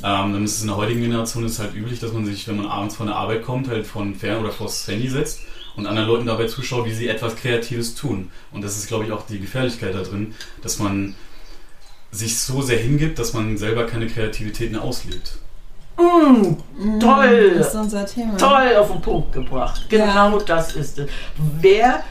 Ähm, 0.03 0.33
dann 0.33 0.45
ist 0.45 0.57
es 0.57 0.61
in 0.63 0.69
der 0.69 0.77
heutigen 0.77 1.01
Generation 1.01 1.45
ist 1.45 1.59
halt 1.59 1.75
üblich, 1.75 1.99
dass 2.01 2.13
man 2.13 2.25
sich, 2.25 2.47
wenn 2.49 2.57
man 2.57 2.67
abends 2.67 2.95
von 2.97 3.07
der 3.07 3.17
Arbeit 3.17 3.43
kommt, 3.45 3.69
halt 3.69 3.87
von 3.87 4.15
fern 4.15 4.41
oder 4.41 4.53
vors 4.53 4.87
Handy 4.87 5.09
setzt 5.09 5.41
und 5.77 5.87
anderen 5.87 6.09
Leuten 6.09 6.27
dabei 6.27 6.47
zuschaut, 6.47 6.85
wie 6.87 6.93
sie 6.95 7.09
etwas 7.09 7.35
Kreatives 7.37 7.95
tun. 7.95 8.31
Und 8.53 8.63
das 8.63 8.77
ist, 8.77 8.87
glaube 8.89 9.05
ich, 9.07 9.13
auch 9.13 9.27
die 9.27 9.41
Gefährlichkeit 9.41 9.95
da 9.95 10.03
drin, 10.03 10.35
dass 10.63 10.79
man 10.79 11.15
sich 12.13 12.39
so 12.41 12.63
sehr 12.63 12.79
hingibt, 12.79 13.19
dass 13.19 13.33
man 13.33 13.57
selber 13.59 13.85
keine 13.87 14.07
Kreativität 14.07 14.73
mehr 14.73 14.83
auslebt. 14.83 15.39
mm, 15.97 16.57
Mhm, 16.79 17.01
Toll. 17.01 17.55
Das 17.59 17.69
ist 17.69 17.75
unser 17.75 18.07
Thema. 18.07 18.37
toll 18.37 18.77
auf 18.79 18.91
den 18.93 19.01
Punkt 19.03 19.33
gebracht. 19.33 19.87
Genau 19.89 20.39
das 20.39 20.75
ist 20.77 20.99
es. 20.99 21.09
Wer 21.61 22.03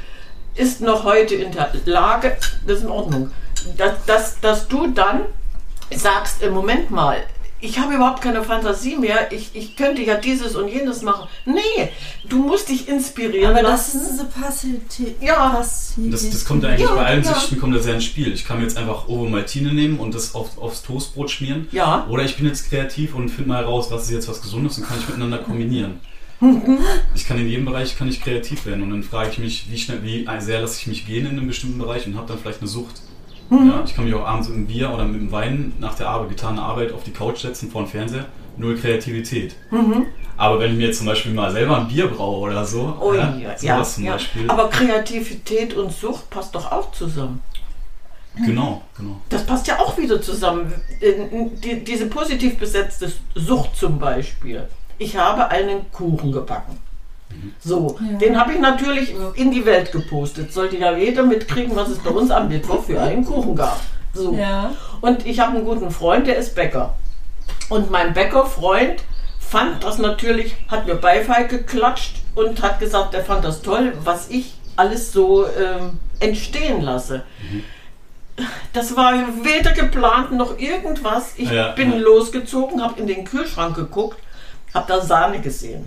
ist 0.55 0.81
noch 0.81 1.03
heute 1.03 1.35
in 1.35 1.51
der 1.51 1.71
Lage, 1.85 2.35
das 2.65 2.77
ist 2.79 2.83
in 2.83 2.89
Ordnung, 2.89 3.31
dass, 3.77 4.05
dass, 4.05 4.39
dass 4.41 4.67
du 4.67 4.87
dann 4.87 5.21
sagst, 5.95 6.41
im 6.43 6.53
Moment 6.53 6.91
mal, 6.91 7.17
ich 7.67 7.79
habe 7.79 7.95
überhaupt 7.95 8.21
keine 8.21 8.43
Fantasie 8.43 8.95
mehr, 8.95 9.31
ich, 9.31 9.49
ich 9.53 9.75
könnte 9.75 10.01
ja 10.01 10.15
dieses 10.15 10.55
und 10.55 10.67
jenes 10.69 11.01
machen. 11.01 11.27
Nee, 11.45 11.89
du 12.29 12.37
musst 12.37 12.69
dich 12.69 12.87
inspirieren 12.87 13.51
Aber 13.51 13.61
das 13.61 13.93
lassen. 13.93 14.01
ist 14.01 14.11
diese 14.11 14.25
Passivität. 14.25 15.15
Ja. 15.21 15.49
Passivität. 15.49 16.13
Das, 16.13 16.29
das 16.29 16.45
kommt 16.45 16.63
ja 16.63 16.69
eigentlich 16.69 16.87
Ja, 16.87 16.95
bei 16.95 17.05
allen 17.05 17.23
ja. 17.23 17.33
Süchten 17.33 17.59
kommt 17.59 17.75
das 17.75 17.85
ja 17.85 17.93
ins 17.93 18.05
Spiel. 18.05 18.33
Ich 18.33 18.45
kann 18.45 18.57
mir 18.57 18.63
jetzt 18.63 18.77
einfach 18.77 19.07
Ovomaltine 19.07 19.73
nehmen 19.73 19.99
und 19.99 20.15
das 20.15 20.33
auf, 20.35 20.57
aufs 20.57 20.81
Toastbrot 20.83 21.29
schmieren. 21.29 21.67
ja, 21.71 22.07
Oder 22.09 22.23
ich 22.23 22.37
bin 22.37 22.45
jetzt 22.45 22.69
kreativ 22.69 23.13
und 23.15 23.29
finde 23.29 23.49
mal 23.49 23.63
heraus, 23.63 23.91
was 23.91 24.03
ist 24.03 24.11
jetzt 24.11 24.27
was 24.29 24.41
Gesundes 24.41 24.77
und 24.77 24.87
kann 24.87 24.97
ich 24.99 25.07
miteinander 25.07 25.39
kombinieren. 25.39 25.99
Ich 27.15 27.27
kann 27.27 27.39
in 27.39 27.47
jedem 27.49 27.65
Bereich 27.65 27.97
kann 27.97 28.07
ich 28.07 28.21
kreativ 28.21 28.67
werden 28.67 28.83
und 28.83 28.91
dann 28.91 29.01
frage 29.03 29.31
ich 29.31 29.39
mich, 29.39 29.65
wie 29.71 29.77
schnell, 29.79 30.03
wie 30.03 30.27
sehr 30.37 30.61
lasse 30.61 30.77
ich 30.79 30.85
mich 30.85 31.07
gehen 31.07 31.25
in 31.25 31.31
einem 31.31 31.47
bestimmten 31.47 31.79
Bereich 31.79 32.05
und 32.05 32.15
habe 32.15 32.27
dann 32.27 32.37
vielleicht 32.37 32.59
eine 32.61 32.67
Sucht. 32.67 33.01
Ja, 33.49 33.81
ich 33.85 33.95
kann 33.95 34.05
mich 34.05 34.13
auch 34.13 34.25
abends 34.25 34.49
mit 34.49 34.57
einem 34.57 34.67
Bier 34.67 34.91
oder 34.93 35.05
mit 35.05 35.21
einem 35.21 35.31
Wein 35.31 35.73
nach 35.79 35.95
der 35.95 36.09
Arbeit, 36.09 36.29
getaner 36.29 36.63
Arbeit 36.63 36.91
auf 36.91 37.03
die 37.03 37.11
Couch 37.11 37.39
setzen 37.39 37.71
vor 37.71 37.83
dem 37.83 37.87
Fernseher. 37.89 38.25
Null 38.57 38.75
Kreativität. 38.75 39.55
Aber 40.35 40.59
wenn 40.59 40.71
ich 40.71 40.77
mir 40.77 40.87
jetzt 40.87 40.97
zum 40.97 41.07
Beispiel 41.07 41.33
mal 41.33 41.51
selber 41.51 41.77
ein 41.77 41.87
Bier 41.87 42.07
braue 42.07 42.39
oder 42.51 42.65
so, 42.65 42.95
oh, 42.99 43.13
ja, 43.13 43.35
ja, 43.37 43.57
sowas 43.57 43.95
zum 43.95 44.03
ja. 44.05 44.13
Beispiel. 44.13 44.49
Aber 44.49 44.69
Kreativität 44.69 45.73
und 45.75 45.91
Sucht 45.91 46.29
passt 46.29 46.53
doch 46.53 46.71
auch 46.71 46.91
zusammen. 46.91 47.41
genau, 48.45 48.83
genau. 48.95 49.19
Das 49.29 49.45
passt 49.45 49.67
ja 49.67 49.79
auch 49.79 49.97
wieder 49.97 50.21
zusammen. 50.21 50.73
Die, 51.63 51.83
diese 51.83 52.07
positiv 52.07 52.57
besetzte 52.57 53.11
Sucht 53.35 53.75
zum 53.75 53.97
Beispiel. 53.97 54.67
Ich 54.99 55.15
habe 55.17 55.47
einen 55.49 55.91
Kuchen 55.91 56.31
gebacken. 56.31 56.77
So, 57.63 57.97
Ja. 58.11 58.17
den 58.17 58.39
habe 58.39 58.53
ich 58.53 58.59
natürlich 58.59 59.13
in 59.35 59.51
die 59.51 59.65
Welt 59.65 59.91
gepostet. 59.91 60.51
Sollte 60.53 60.77
ja 60.77 60.95
jeder 60.95 61.23
mitkriegen, 61.23 61.75
was 61.75 61.89
es 61.89 61.99
bei 61.99 62.09
uns 62.09 62.31
am 62.31 62.47
Mittwoch 62.47 62.83
für 62.83 62.99
einen 63.01 63.25
Kuchen 63.25 63.55
gab. 63.55 63.79
So. 64.13 64.33
Ja. 64.33 64.71
Und 65.01 65.25
ich 65.25 65.39
habe 65.39 65.55
einen 65.57 65.65
guten 65.65 65.91
Freund, 65.91 66.25
der 66.27 66.37
ist 66.37 66.55
Bäcker. 66.55 66.95
Und 67.69 67.91
mein 67.91 68.13
Bäckerfreund 68.13 69.03
fand 69.39 69.83
das 69.83 69.97
natürlich, 69.99 70.55
hat 70.69 70.87
mir 70.87 70.95
Beifall 70.95 71.47
geklatscht 71.47 72.17
und 72.35 72.61
hat 72.63 72.79
gesagt, 72.79 73.13
er 73.13 73.23
fand 73.23 73.43
das 73.45 73.61
toll, 73.61 73.93
was 74.03 74.29
ich 74.29 74.55
alles 74.75 75.11
so 75.11 75.45
ähm, 75.47 75.99
entstehen 76.19 76.81
lasse. 76.81 77.23
Das 78.73 78.95
war 78.95 79.13
weder 79.43 79.71
geplant 79.71 80.31
noch 80.31 80.59
irgendwas. 80.59 81.33
Ich 81.37 81.49
Ja, 81.49 81.69
bin 81.71 81.91
ja. 81.91 81.97
losgezogen, 81.97 82.83
habe 82.83 82.99
in 82.99 83.07
den 83.07 83.25
Kühlschrank 83.25 83.75
geguckt, 83.75 84.19
habe 84.73 84.85
da 84.87 85.01
Sahne 85.01 85.39
gesehen. 85.41 85.85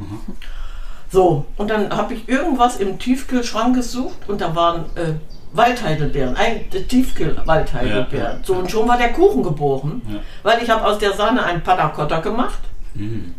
So, 1.13 1.45
und 1.57 1.69
dann 1.71 1.91
habe 1.97 2.15
ich 2.15 2.29
irgendwas 2.29 2.77
im 2.77 2.99
Tiefkühlschrank 2.99 3.75
gesucht 3.75 4.29
und 4.29 4.41
da 4.41 4.55
waren 4.55 4.85
äh, 4.95 5.15
Waldheidelbeeren, 5.53 6.37
ein 6.37 6.71
Tiefkühl-Waldheidelbeeren. 6.71 8.39
Ja. 8.39 8.45
So, 8.45 8.55
und 8.55 8.71
schon 8.71 8.87
war 8.87 8.97
der 8.97 9.13
Kuchen 9.13 9.43
geboren, 9.43 10.03
Ja. 10.09 10.19
weil 10.45 10.63
ich 10.63 10.71
habe 10.71 10.85
aus 10.85 10.99
der 10.99 11.13
Sahne 11.15 11.43
einen 11.43 11.63
Panna 11.63 11.89
Cotta 11.89 12.21
gemacht. 12.21 12.61
Mhm. 12.95 13.35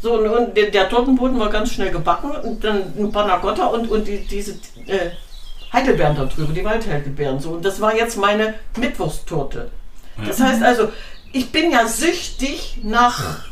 So, 0.00 0.14
und, 0.14 0.26
und 0.26 0.56
der, 0.56 0.70
der 0.70 0.88
Tortenboden 0.88 1.38
war 1.38 1.48
ganz 1.48 1.70
schnell 1.72 1.90
gebacken 1.90 2.32
und 2.32 2.64
dann 2.64 2.92
ein 2.98 3.12
Panna 3.12 3.36
Cotta 3.38 3.66
und, 3.66 3.88
und 3.88 4.08
die, 4.08 4.18
diese 4.26 4.52
äh, 4.88 5.10
Heidelbeeren 5.72 6.16
da 6.16 6.24
drüber, 6.24 6.52
die 6.52 6.64
Waldheidelbeeren. 6.64 7.38
So, 7.38 7.50
und 7.50 7.64
das 7.64 7.80
war 7.80 7.94
jetzt 7.94 8.18
meine 8.18 8.54
Mittwochstorte. 8.76 9.70
Ja. 10.18 10.24
Das 10.26 10.40
heißt 10.40 10.62
also, 10.62 10.88
ich 11.32 11.52
bin 11.52 11.70
ja 11.70 11.86
süchtig 11.86 12.80
nach, 12.82 13.44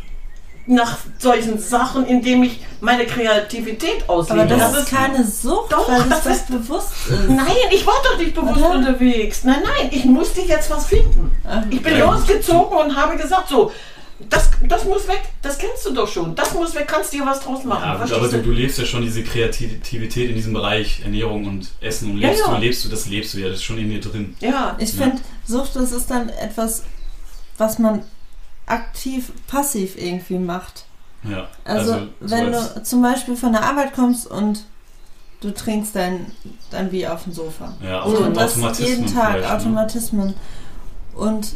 nach 0.70 0.98
solchen 1.18 1.58
Sachen, 1.58 2.06
indem 2.06 2.42
ich 2.44 2.60
meine 2.80 3.04
Kreativität 3.04 4.08
auslebe. 4.08 4.42
Aber 4.42 4.48
das 4.56 4.68
Genau. 4.70 4.80
ist 4.82 4.90
keine 4.90 5.24
Sucht, 5.26 5.72
Doch, 5.72 5.88
weil 5.88 6.08
das 6.08 6.22
das, 6.24 6.36
ist- 6.38 6.48
bewusst 6.48 6.92
ist. 7.08 7.28
Nein, 7.28 7.46
ich 7.72 7.86
war 7.86 7.94
doch 8.04 8.16
nicht 8.18 8.34
bewusst 8.34 8.56
Oder? 8.58 8.70
unterwegs. 8.76 9.44
Nein, 9.44 9.62
nein, 9.64 9.88
ich 9.90 10.04
musste 10.04 10.40
jetzt 10.42 10.70
was 10.70 10.86
finden. 10.86 11.30
Ich 11.70 11.82
bin 11.82 11.96
Ja, 11.98 12.12
losgezogen 12.12 12.76
und 12.78 12.94
habe 12.96 13.16
gesagt, 13.16 13.48
so, 13.48 13.72
das, 14.28 14.50
das 14.68 14.84
muss 14.84 15.08
weg, 15.08 15.22
das 15.42 15.58
kennst 15.58 15.84
du 15.86 15.92
doch 15.94 16.06
schon. 16.06 16.34
Das 16.34 16.52
muss 16.54 16.74
weg, 16.74 16.86
kannst 16.86 17.12
dir 17.12 17.24
was 17.26 17.40
draus 17.40 17.64
machen. 17.64 17.82
Ja, 17.84 17.94
aber 18.16 18.28
du, 18.28 18.36
du? 18.36 18.42
du 18.44 18.50
lebst 18.52 18.78
ja 18.78 18.84
schon 18.84 19.02
diese 19.02 19.22
Kreativität 19.24 20.28
in 20.28 20.34
diesem 20.36 20.52
Bereich 20.52 21.00
Ernährung 21.02 21.46
und 21.46 21.68
Essen 21.80 22.10
und 22.12 22.18
Ja, 22.18 22.28
lebst 22.28 22.44
ja. 22.46 22.54
du, 22.54 22.60
lebst 22.60 22.84
du, 22.84 22.88
das 22.90 23.06
lebst 23.06 23.34
du 23.34 23.38
ja, 23.38 23.48
das 23.48 23.56
ist 23.56 23.64
schon 23.64 23.78
in 23.78 23.88
dir 23.90 24.00
drin. 24.00 24.36
Ja, 24.40 24.76
Ich 24.78 24.92
Ja. 24.94 25.04
finde, 25.04 25.22
Sucht, 25.46 25.74
das 25.74 25.90
ist 25.92 26.10
dann 26.10 26.28
etwas, 26.28 26.84
was 27.58 27.78
man 27.78 28.02
aktiv, 28.70 29.32
passiv 29.46 29.96
irgendwie 29.96 30.38
macht. 30.38 30.84
Ja. 31.24 31.48
Also, 31.64 31.94
so 31.94 32.00
wenn 32.20 32.54
als- 32.54 32.74
du 32.74 32.82
zum 32.82 33.02
Beispiel 33.02 33.36
von 33.36 33.52
der 33.52 33.62
Arbeit 33.62 33.92
kommst 33.94 34.26
und 34.26 34.64
du 35.40 35.50
trinkst 35.52 35.94
dein, 35.96 36.26
dein 36.70 36.90
Bier 36.90 37.12
auf 37.12 37.24
dem 37.24 37.32
Sofa. 37.32 37.74
ja, 37.82 38.02
So, 38.08 38.18
und 38.18 38.36
das 38.36 38.52
Automatismen 38.54 38.88
jeden 38.88 39.14
Tag, 39.14 39.40
ne? 39.40 39.52
Automatismen. 39.52 40.34
Und 41.14 41.54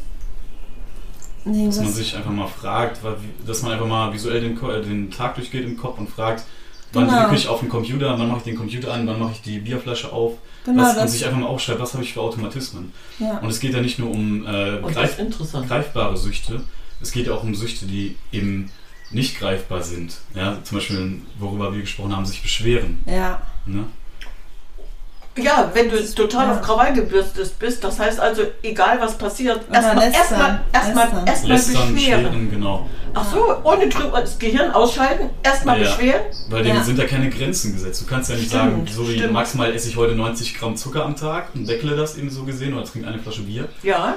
nee, 1.45 1.67
Dass 1.67 1.77
man 1.81 1.93
sich 1.93 2.17
einfach 2.17 2.31
mal 2.31 2.47
fragt, 2.49 3.01
dass 3.47 3.63
man 3.63 3.73
einfach 3.73 3.87
mal 3.87 4.13
visuell 4.13 4.41
den, 4.41 4.57
äh, 4.69 4.83
den 4.83 5.11
Tag 5.11 5.35
durchgeht 5.37 5.65
im 5.65 5.77
Kopf 5.77 5.99
und 5.99 6.09
fragt, 6.11 6.45
wann 6.93 7.07
Genau. 7.07 7.23
drücke 7.23 7.37
ich 7.37 7.49
auf 7.49 7.61
den 7.61 7.69
Computer, 7.69 8.19
wann 8.19 8.29
mache 8.29 8.39
ich 8.39 8.45
den 8.45 8.57
Computer 8.57 8.93
an, 8.93 9.07
wann 9.07 9.19
mache 9.19 9.33
ich 9.33 9.43
die 9.43 9.59
Bierflasche 9.59 10.13
auf, 10.13 10.35
genau 10.65 10.83
was, 10.83 10.93
und 10.93 11.03
das. 11.03 11.13
sich 11.13 11.25
einfach 11.27 11.39
mal 11.39 11.47
aufschreibt, 11.47 11.81
was 11.81 11.93
habe 11.95 12.05
ich 12.05 12.13
für 12.15 12.21
Automatismen. 12.21 12.93
Ja. 13.19 13.39
Und 13.39 13.49
es 13.51 13.61
geht 13.61 13.75
ja 13.75 13.81
nicht 13.81 13.99
nur 13.99 14.11
um 14.11 14.47
äh, 14.47 14.81
greif, 14.93 15.19
greifbare 15.69 16.17
Süchte, 16.17 16.63
es 17.01 17.13
geht 17.13 17.27
ja 17.27 17.35
auch 17.35 17.43
um 17.43 17.55
Süchte, 17.55 17.87
die 17.87 18.17
eben 18.33 18.71
nicht 19.11 19.39
greifbar 19.39 19.83
sind. 19.83 20.17
Ja, 20.35 20.59
zum 20.65 20.79
Beispiel, 20.79 21.21
worüber 21.39 21.73
wir 21.73 21.81
gesprochen 21.81 22.15
haben, 22.17 22.25
sich 22.27 22.43
beschweren. 22.43 23.03
ja. 23.07 23.41
Ne? 23.67 23.85
Ja, 25.37 25.69
wenn 25.75 25.91
du 25.91 25.97
total 26.15 26.47
Ja. 26.47 26.53
auf 26.55 26.63
Krawall 26.63 26.93
gebürstet 26.95 27.59
bist, 27.59 27.83
das 27.83 27.99
heißt 27.99 28.21
also, 28.21 28.43
egal 28.63 29.01
was 29.01 29.19
passiert, 29.19 29.63
erstmal 29.73 30.13
erstmal 30.13 30.61
erstmal 30.73 31.27
erstmal 31.29 31.57
beschweren. 31.59 31.95
beschweren, 31.95 32.51
genau. 32.53 32.89
Ach 33.15 33.33
so, 33.33 33.57
ohne 33.65 33.89
drüber 33.89 34.21
das 34.21 34.39
Gehirn 34.39 34.71
ausschalten, 34.71 35.31
erstmal 35.43 35.81
Ja. 35.83 35.89
beschweren. 35.89 36.23
Weil 36.51 36.63
dem 36.63 36.77
Ja. 36.77 36.83
sind 36.85 36.99
ja 37.01 37.07
keine 37.07 37.31
Grenzen 37.31 37.73
gesetzt. 37.73 38.03
Du 38.03 38.07
kannst 38.07 38.31
ja 38.31 38.37
nicht 38.37 38.47
Stimmt, 38.47 38.63
sagen, 38.63 38.87
so 38.87 39.09
wie 39.09 39.15
stimmt. 39.19 39.33
maximal 39.33 39.73
esse 39.75 39.89
ich 39.89 39.97
heute 39.97 40.15
90 40.15 40.55
Gramm 40.57 40.77
Zucker 40.77 41.05
am 41.05 41.17
Tag 41.17 41.49
und 41.55 41.67
deckle 41.69 41.97
das 41.97 42.17
eben 42.17 42.31
so 42.31 42.45
gesehen 42.45 42.73
oder 42.75 42.85
trinke 42.85 43.09
eine 43.09 43.19
Flasche 43.19 43.43
Bier. 43.43 43.69
Ja, 43.83 44.15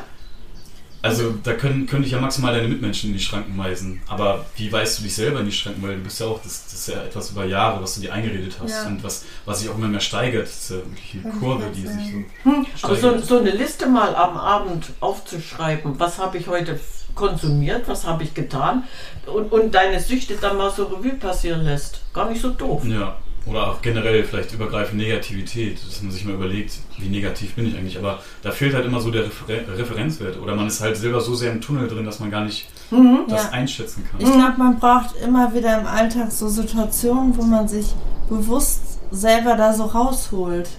Also 1.01 1.35
da 1.43 1.53
können, 1.53 1.85
könnte 1.85 2.05
ich 2.07 2.13
ja 2.13 2.19
maximal 2.19 2.53
deine 2.53 2.67
Mitmenschen 2.67 3.11
in 3.11 3.17
die 3.17 3.23
Schranken 3.23 3.57
weisen. 3.57 4.01
Aber 4.07 4.45
wie 4.55 4.71
weist 4.71 4.99
du 4.99 5.03
dich 5.03 5.15
selber 5.15 5.39
in 5.39 5.45
die 5.45 5.51
Schranken? 5.51 5.81
Weil 5.83 5.95
du 5.95 6.01
bist 6.01 6.19
ja 6.19 6.27
auch, 6.27 6.41
das, 6.41 6.65
das 6.65 6.73
ist 6.73 6.87
ja 6.89 7.03
etwas 7.03 7.31
über 7.31 7.45
Jahre, 7.45 7.81
was 7.81 7.95
du 7.95 8.01
dir 8.01 8.13
eingeredet 8.13 8.57
hast 8.61 8.71
Ja. 8.71 8.87
und 8.87 9.03
was, 9.03 9.25
was 9.45 9.59
sich 9.59 9.69
auch 9.69 9.77
immer 9.77 9.87
mehr 9.87 9.99
steigert. 9.99 10.43
Das 10.47 10.57
ist 10.57 10.69
ja 10.71 10.77
wirklich 10.77 11.23
eine 11.23 11.33
Kurve, 11.33 11.65
die 11.75 11.81
sich 11.81 12.11
so 12.43 12.49
hm. 12.49 12.65
aber 12.81 12.95
so, 12.95 13.17
so 13.19 13.39
eine 13.39 13.51
Liste 13.51 13.87
mal 13.87 14.15
am 14.15 14.37
Abend 14.37 14.87
aufzuschreiben, 14.99 15.99
was 15.99 16.17
habe 16.17 16.37
ich 16.37 16.47
heute 16.47 16.79
konsumiert, 17.15 17.87
was 17.87 18.05
habe 18.05 18.23
ich 18.23 18.33
getan 18.33 18.83
und, 19.25 19.51
und 19.51 19.73
deine 19.73 19.99
Süchte 19.99 20.35
dann 20.39 20.57
mal 20.57 20.71
so 20.71 20.85
Revue 20.85 21.13
passieren 21.13 21.61
lässt. 21.61 22.01
Gar 22.13 22.29
nicht 22.29 22.41
so 22.41 22.49
doof. 22.51 22.83
Ja, 22.85 23.17
oder 23.49 23.67
auch 23.71 23.81
generell 23.81 24.23
vielleicht 24.23 24.53
übergreifend 24.53 24.97
Negativität, 24.97 25.77
dass 25.85 26.01
man 26.01 26.11
sich 26.11 26.25
mal 26.25 26.33
überlegt, 26.33 26.73
wie 26.97 27.07
negativ 27.09 27.55
bin 27.55 27.67
ich 27.67 27.77
eigentlich. 27.77 27.97
Aber 27.97 28.19
da 28.41 28.51
fehlt 28.51 28.73
halt 28.73 28.85
immer 28.85 28.99
so 28.99 29.09
der 29.11 29.23
Refer 29.25 29.47
Referenzwert. 29.77 30.39
Oder 30.41 30.55
man 30.55 30.67
ist 30.67 30.81
halt 30.81 30.97
selber 30.97 31.21
so 31.21 31.33
sehr 31.35 31.51
im 31.51 31.61
Tunnel 31.61 31.87
drin, 31.87 32.05
dass 32.05 32.19
man 32.19 32.29
gar 32.31 32.43
nicht 32.43 32.67
Mhm. 32.91 33.21
das 33.29 33.43
Ja. 33.45 33.49
einschätzen 33.51 34.05
kann. 34.09 34.19
Ich 34.21 34.31
glaube, 34.31 34.53
man 34.57 34.79
braucht 34.79 35.15
immer 35.25 35.53
wieder 35.53 35.79
im 35.79 35.85
Alltag 35.87 36.31
so 36.31 36.47
Situationen, 36.47 37.37
wo 37.37 37.43
man 37.43 37.67
sich 37.67 37.93
bewusst 38.29 38.99
selber 39.11 39.55
da 39.55 39.73
so 39.73 39.83
rausholt. 39.85 40.69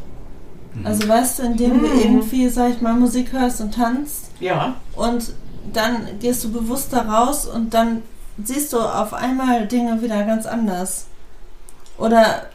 Mhm. 0.74 0.86
Also 0.86 1.08
weißt 1.08 1.38
du, 1.38 1.42
indem 1.44 1.80
du 1.80 1.86
Mhm. 1.86 2.00
irgendwie, 2.02 2.48
sag 2.48 2.70
ich 2.70 2.80
mal, 2.80 2.94
Musik 2.94 3.32
hörst 3.32 3.60
und 3.60 3.74
tanzt 3.74 4.30
Ja, 4.40 4.76
und 4.94 5.32
dann 5.72 6.06
gehst 6.20 6.44
du 6.44 6.52
bewusst 6.52 6.92
da 6.92 7.02
raus 7.02 7.44
und 7.46 7.74
dann 7.74 8.02
siehst 8.42 8.72
du 8.72 8.78
auf 8.78 9.12
einmal 9.12 9.66
Dinge 9.66 10.00
wieder 10.00 10.22
ganz 10.24 10.46
anders. 10.46 11.07
Oder, 11.98 12.48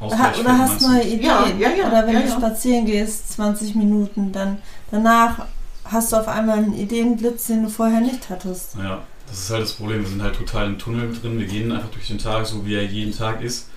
ha, 0.00 0.32
oder 0.40 0.58
hast 0.58 0.80
du? 0.80 0.88
neue 0.88 1.02
Ideen. 1.02 1.22
Ja, 1.22 1.46
ja, 1.58 1.70
ja, 1.70 1.88
oder 1.88 2.06
wenn 2.06 2.14
ja, 2.14 2.20
du 2.22 2.28
ja. 2.28 2.36
spazieren 2.36 2.86
gehst, 2.86 3.32
20 3.32 3.74
Minuten, 3.74 4.32
dann 4.32 4.58
danach 4.90 5.46
hast 5.84 6.12
du 6.12 6.16
auf 6.16 6.28
einmal 6.28 6.58
einen 6.58 6.74
Ideenblitz, 6.74 7.48
den 7.48 7.64
du 7.64 7.68
vorher 7.68 8.00
nicht 8.00 8.30
hattest. 8.30 8.76
Ja. 8.76 9.02
Das 9.26 9.38
ist 9.38 9.50
halt 9.50 9.62
das 9.62 9.72
Problem, 9.72 10.00
wir 10.00 10.08
sind 10.08 10.22
halt 10.22 10.36
total 10.36 10.66
im 10.66 10.78
Tunnel 10.78 11.12
drin, 11.12 11.38
wir 11.38 11.46
gehen 11.46 11.72
einfach 11.72 11.90
durch 11.90 12.06
den 12.06 12.18
Tag, 12.18 12.46
so 12.46 12.64
wie 12.66 12.74
er 12.74 12.84
jeden 12.84 13.16
Tag 13.16 13.42
ist. 13.42 13.68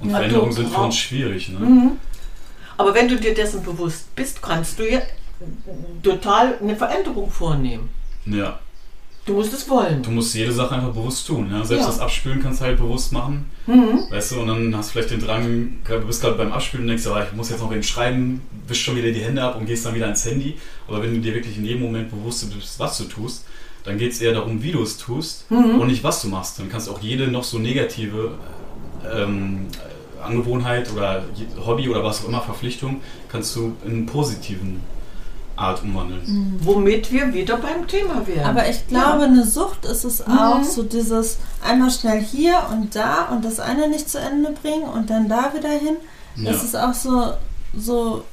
Und 0.00 0.10
Ja, 0.10 0.16
Veränderungen 0.16 0.52
sind 0.52 0.68
für 0.68 0.80
uns 0.80 0.96
schwierig. 0.96 1.48
Ne? 1.48 1.58
Mhm. 1.60 1.90
Aber 2.76 2.94
wenn 2.94 3.08
du 3.08 3.16
dir 3.16 3.34
dessen 3.34 3.62
bewusst 3.62 4.14
bist, 4.14 4.42
kannst 4.42 4.78
du 4.78 4.90
ja 4.90 5.00
total 6.02 6.58
eine 6.60 6.76
Veränderung 6.76 7.30
vornehmen. 7.30 7.90
Ja. 8.26 8.58
Du 9.28 9.34
musst 9.34 9.52
es 9.52 9.68
wollen. 9.68 10.02
Du 10.02 10.10
musst 10.10 10.34
jede 10.34 10.50
Sache 10.52 10.74
einfach 10.74 10.88
bewusst 10.92 11.26
tun. 11.26 11.48
Ja? 11.52 11.62
Selbst 11.64 11.82
Ja. 11.84 11.86
das 11.90 12.00
Abspülen 12.00 12.42
kannst 12.42 12.60
du 12.60 12.64
halt 12.64 12.78
bewusst 12.78 13.12
machen. 13.12 13.44
Mhm. 13.66 14.10
Weißt 14.10 14.32
du, 14.32 14.40
und 14.40 14.46
dann 14.48 14.74
hast 14.76 14.88
du 14.88 14.92
vielleicht 14.92 15.10
den 15.10 15.20
Drang, 15.20 15.72
du 15.86 16.00
bist 16.06 16.22
gerade 16.22 16.34
beim 16.36 16.50
Abspülen 16.50 16.84
und 16.84 16.88
denkst, 16.88 17.06
ah, 17.08 17.24
ich 17.28 17.36
muss 17.36 17.50
jetzt 17.50 17.60
noch 17.60 17.70
eben 17.70 17.82
schreiben, 17.82 18.40
wischst 18.66 18.82
schon 18.84 18.96
wieder 18.96 19.10
die 19.12 19.20
Hände 19.20 19.42
ab 19.42 19.56
und 19.60 19.66
gehst 19.66 19.84
dann 19.84 19.94
wieder 19.94 20.06
ans 20.06 20.24
Handy. 20.24 20.56
Aber 20.88 21.02
wenn 21.02 21.12
du 21.14 21.20
dir 21.20 21.34
wirklich 21.34 21.58
in 21.58 21.64
jedem 21.66 21.82
Moment 21.82 22.10
bewusst 22.10 22.52
bist, 22.54 22.80
was 22.80 22.96
du 22.98 23.04
tust, 23.04 23.44
dann 23.84 23.98
geht 23.98 24.12
es 24.12 24.20
eher 24.22 24.32
darum, 24.32 24.62
wie 24.62 24.72
du 24.72 24.82
es 24.82 24.96
tust 24.96 25.44
Mhm. 25.50 25.78
und 25.78 25.88
nicht, 25.88 26.02
was 26.02 26.22
du 26.22 26.28
machst. 26.28 26.58
Dann 26.58 26.70
kannst 26.70 26.88
du 26.88 26.92
auch 26.92 27.00
jede 27.00 27.28
noch 27.28 27.44
so 27.44 27.58
negative 27.58 28.32
ähm, 29.14 29.66
äh, 29.72 30.22
Angewohnheit 30.24 30.90
oder 30.92 31.24
Hobby 31.64 31.88
oder 31.88 32.02
was 32.02 32.24
auch 32.24 32.28
immer, 32.28 32.40
Verpflichtung, 32.40 33.00
kannst 33.30 33.54
du 33.56 33.74
in 33.84 33.90
einen 33.92 34.06
positiven 34.06 34.80
Art 35.58 35.82
umwandeln. 35.82 36.58
Womit 36.62 37.10
wir 37.10 37.32
wieder 37.34 37.56
beim 37.56 37.86
Thema 37.88 38.26
wären. 38.26 38.44
Aber 38.48 38.68
ich 38.68 38.86
glaube, 38.86 39.24
eine 39.24 39.44
Sucht 39.44 39.84
ist 39.84 40.04
es 40.04 40.24
Mhm. 40.26 40.38
auch 40.38 40.62
so 40.64 40.82
dieses 40.84 41.38
einmal 41.66 41.90
schnell 41.90 42.20
hier 42.22 42.58
und 42.70 42.94
da 42.94 43.24
und 43.30 43.44
das 43.44 43.58
eine 43.58 43.88
nicht 43.88 44.08
zu 44.08 44.18
Ende 44.18 44.52
bringen 44.62 44.84
und 44.84 45.10
dann 45.10 45.28
da 45.28 45.52
wieder 45.54 45.70
hin. 45.70 45.96
Ja. 46.36 46.52
Das 46.52 46.62
ist 46.62 46.76
auch 46.76 46.94
so, 46.94 47.32
so 47.76 48.24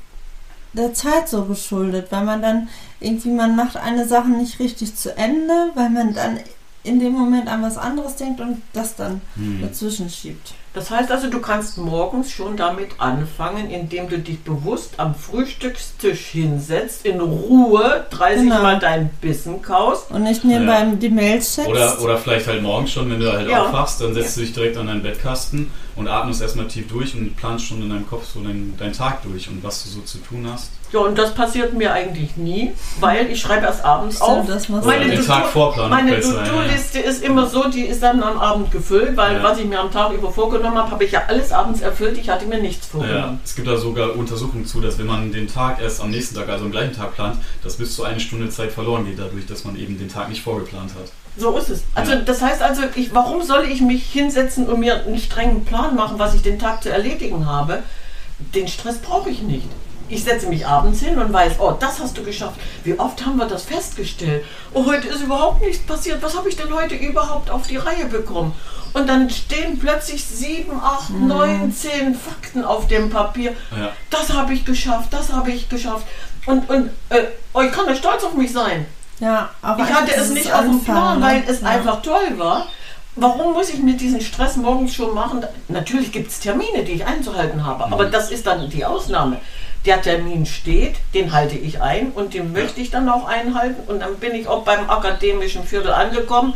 der 0.73 0.93
Zeit 0.93 1.27
so 1.29 1.45
geschuldet, 1.45 2.07
weil 2.11 2.25
man 2.25 2.41
dann 2.41 2.67
irgendwie, 2.99 3.29
man 3.29 3.55
macht 3.55 3.77
eine 3.77 4.07
Sache 4.07 4.29
nicht 4.29 4.59
richtig 4.59 4.95
zu 4.95 5.17
Ende, 5.17 5.71
weil 5.73 5.89
man 5.89 6.13
dann 6.13 6.39
in 6.83 6.99
dem 6.99 7.13
Moment 7.13 7.47
an 7.47 7.63
was 7.63 7.77
anderes 7.77 8.15
denkt 8.17 8.39
und 8.41 8.61
das 8.73 8.95
dann 8.95 9.21
Hm. 9.35 9.61
dazwischen 9.63 10.09
schiebt. 10.09 10.53
Das 10.75 10.91
heißt 10.91 11.09
also, 11.09 11.29
du 11.29 11.39
kannst 11.39 11.77
morgens 11.77 12.29
schon 12.31 12.57
damit 12.57 12.99
anfangen, 12.99 13.69
indem 13.71 14.09
du 14.09 14.19
dich 14.19 14.41
bewusst 14.41 14.95
am 14.99 15.15
Frühstückstisch 15.15 16.19
hinsetzt, 16.27 17.05
in 17.05 17.21
Ruhe 17.21 18.05
30 18.09 18.43
Genau. 18.43 18.61
Mal 18.61 18.79
deinen 18.79 19.09
Bissen 19.21 19.61
kaust. 19.61 20.11
Und 20.11 20.23
nicht 20.23 20.43
nebenbei 20.43 20.83
die 21.01 21.09
Mails 21.09 21.55
checkst. 21.55 21.69
Oder, 21.69 22.01
oder 22.01 22.17
vielleicht 22.17 22.47
halt 22.47 22.61
morgens 22.61 22.91
schon, 22.91 23.09
wenn 23.09 23.21
du 23.21 23.31
halt 23.31 23.49
Ja. 23.49 23.67
aufwachst, 23.67 24.01
dann 24.01 24.13
setzt 24.13 24.35
du 24.35 24.41
dich 24.41 24.51
direkt 24.53 24.75
an 24.75 24.87
deinen 24.87 25.01
Bettkasten 25.01 25.71
und 25.95 26.09
atmest 26.09 26.41
erstmal 26.41 26.67
tief 26.67 26.89
durch 26.89 27.15
und 27.15 27.37
planst 27.37 27.65
schon 27.65 27.81
in 27.81 27.89
deinem 27.89 28.07
Kopf 28.07 28.25
so 28.33 28.41
deinen, 28.41 28.75
deinen 28.77 28.93
Tag 28.93 29.23
durch 29.23 29.47
und 29.47 29.63
was 29.63 29.83
du 29.83 29.89
so 29.89 30.01
zu 30.01 30.17
tun 30.17 30.45
hast. 30.51 30.71
Ja, 30.95 31.01
und 31.01 31.17
das 31.17 31.33
passiert 31.35 31.73
mir 31.73 31.91
eigentlich 31.91 32.37
nie, 32.37 32.71
weil 33.01 33.29
ich 33.29 33.41
schreibe 33.41 33.65
erst 33.65 33.83
abends 33.83 34.21
auf. 34.21 34.47
das 34.47 34.69
Meine 34.69 35.05
den 35.09 35.17
To-Do- 35.19 35.27
Tag 35.27 35.47
vorplanen. 35.47 35.89
Meine 35.89 36.13
besser, 36.15 36.35
ja, 36.35 36.43
ja. 36.45 36.49
To-Do-Liste 36.49 36.99
ist 36.99 37.21
immer 37.21 37.47
so, 37.47 37.67
die 37.67 37.81
ist 37.81 38.01
dann 38.01 38.23
am 38.23 38.39
Abend 38.39 38.71
gefüllt, 38.71 39.17
weil 39.17 39.35
Ja. 39.35 39.43
was 39.43 39.57
ich 39.59 39.65
mir 39.65 39.77
am 39.81 39.91
Tag 39.91 40.13
über 40.13 40.31
vorgenommen 40.31 40.77
habe, 40.77 40.91
habe 40.91 41.03
ich 41.03 41.11
ja 41.11 41.23
alles 41.27 41.51
abends 41.51 41.81
erfüllt. 41.81 42.17
Ich 42.17 42.29
hatte 42.29 42.45
mir 42.45 42.59
nichts 42.61 42.87
Ja, 42.93 42.99
vorgenommen. 42.99 43.39
es 43.43 43.55
gibt 43.55 43.67
da 43.67 43.75
sogar 43.75 44.15
Untersuchungen 44.15 44.65
zu, 44.65 44.79
dass 44.79 44.97
wenn 44.97 45.05
man 45.07 45.33
den 45.33 45.47
Tag 45.47 45.81
erst 45.81 45.99
am 45.99 46.11
nächsten 46.11 46.35
Tag, 46.35 46.47
also 46.47 46.63
am 46.63 46.71
gleichen 46.71 46.95
Tag 46.95 47.13
plant, 47.15 47.39
dass 47.61 47.75
bis 47.75 47.93
zu 47.93 48.05
eine 48.05 48.21
Stunde 48.21 48.49
Zeit 48.49 48.71
verloren 48.71 49.05
geht, 49.05 49.19
dadurch, 49.19 49.45
dass 49.47 49.65
man 49.65 49.75
eben 49.75 49.97
den 49.99 50.07
Tag 50.07 50.29
nicht 50.29 50.41
vorgeplant 50.41 50.91
hat. 50.91 51.11
So 51.37 51.57
ist 51.57 51.69
es. 51.69 51.83
Also 51.93 52.13
Ja. 52.13 52.19
das 52.21 52.41
heißt 52.41 52.61
also, 52.61 52.83
ich, 52.95 53.13
warum 53.13 53.41
soll 53.43 53.65
ich 53.69 53.81
mich 53.81 54.05
hinsetzen 54.05 54.65
und 54.67 54.79
mir 54.79 55.03
einen 55.05 55.17
strengen 55.19 55.65
Plan 55.65 55.93
machen, 55.97 56.17
was 56.19 56.33
ich 56.35 56.41
den 56.41 56.57
Tag 56.57 56.81
zu 56.81 56.89
erledigen 56.89 57.45
habe? 57.45 57.79
Den 58.53 58.69
Stress 58.69 58.99
brauche 58.99 59.29
ich 59.29 59.41
nicht. 59.41 59.67
Ich 60.07 60.23
setze 60.23 60.47
mich 60.47 60.65
abends 60.65 60.99
hin 60.99 61.17
und 61.17 61.33
weiß, 61.33 61.53
oh, 61.59 61.73
das 61.79 61.99
hast 61.99 62.17
du 62.17 62.23
geschafft. 62.23 62.59
Wie 62.83 62.97
oft 62.99 63.25
haben 63.25 63.37
wir 63.37 63.45
das 63.45 63.63
festgestellt? 63.63 64.45
Oh, 64.73 64.85
heute 64.85 65.07
ist 65.07 65.21
überhaupt 65.21 65.61
nichts 65.61 65.85
passiert. 65.85 66.21
Was 66.21 66.37
habe 66.37 66.49
ich 66.49 66.55
denn 66.55 66.73
heute 66.73 66.95
überhaupt 66.95 67.49
auf 67.49 67.67
die 67.67 67.77
Reihe 67.77 68.05
bekommen? 68.05 68.53
Und 68.93 69.09
dann 69.09 69.29
stehen 69.29 69.77
plötzlich 69.77 70.23
sieben, 70.23 70.79
acht, 70.79 71.09
neun, 71.09 71.73
zehn 71.73 72.15
Fakten 72.15 72.63
auf 72.63 72.87
dem 72.87 73.09
Papier. 73.09 73.51
Ja. 73.77 73.91
Das 74.09 74.31
habe 74.31 74.53
ich 74.53 74.63
geschafft, 74.63 75.11
das 75.11 75.33
habe 75.33 75.51
ich 75.51 75.67
geschafft. 75.67 76.05
Und, 76.45 76.69
und 76.69 76.91
äh, 77.09 77.23
oh, 77.53 77.61
ich 77.61 77.71
kann 77.71 77.87
da 77.87 77.95
stolz 77.95 78.23
auf 78.23 78.35
mich 78.35 78.53
sein. 78.53 78.85
ja, 79.19 79.49
aber 79.61 79.83
Ich 79.83 79.93
hatte 79.93 80.15
es 80.15 80.29
nicht 80.29 80.53
auf 80.53 80.61
dem 80.61 80.81
Plan, 80.83 80.97
Anfangen, 80.97 81.21
weil 81.23 81.39
ne? 81.39 81.45
es 81.47 81.61
ja. 81.61 81.67
einfach 81.67 82.01
toll 82.01 82.37
war. 82.37 82.67
Warum 83.17 83.53
muss 83.53 83.69
ich 83.69 83.79
mir 83.79 83.95
diesen 83.95 84.21
Stress 84.21 84.57
morgens 84.57 84.93
schon 84.93 85.13
machen? 85.13 85.45
Natürlich 85.69 86.11
gibt 86.11 86.29
es 86.31 86.39
Termine, 86.39 86.83
die 86.83 86.93
ich 86.93 87.05
einzuhalten 87.05 87.65
habe, 87.65 87.85
aber 87.85 88.05
das 88.05 88.29
ist 88.29 88.45
dann 88.45 88.69
die 88.69 88.85
Ausnahme. 88.85 89.39
Der 89.85 90.01
Termin 90.01 90.45
steht, 90.45 90.95
den 91.13 91.31
halte 91.31 91.55
ich 91.57 91.81
ein 91.81 92.11
und 92.11 92.33
den 92.33 92.51
möchte 92.53 92.81
ich 92.81 92.89
dann 92.89 93.07
auch 93.07 93.27
einhalten 93.27 93.83
und 93.87 93.99
dann 93.99 94.15
bin 94.15 94.33
ich 94.33 94.47
auch 94.47 94.63
beim 94.63 94.89
akademischen 94.89 95.63
Viertel 95.63 95.91
angekommen. 95.91 96.53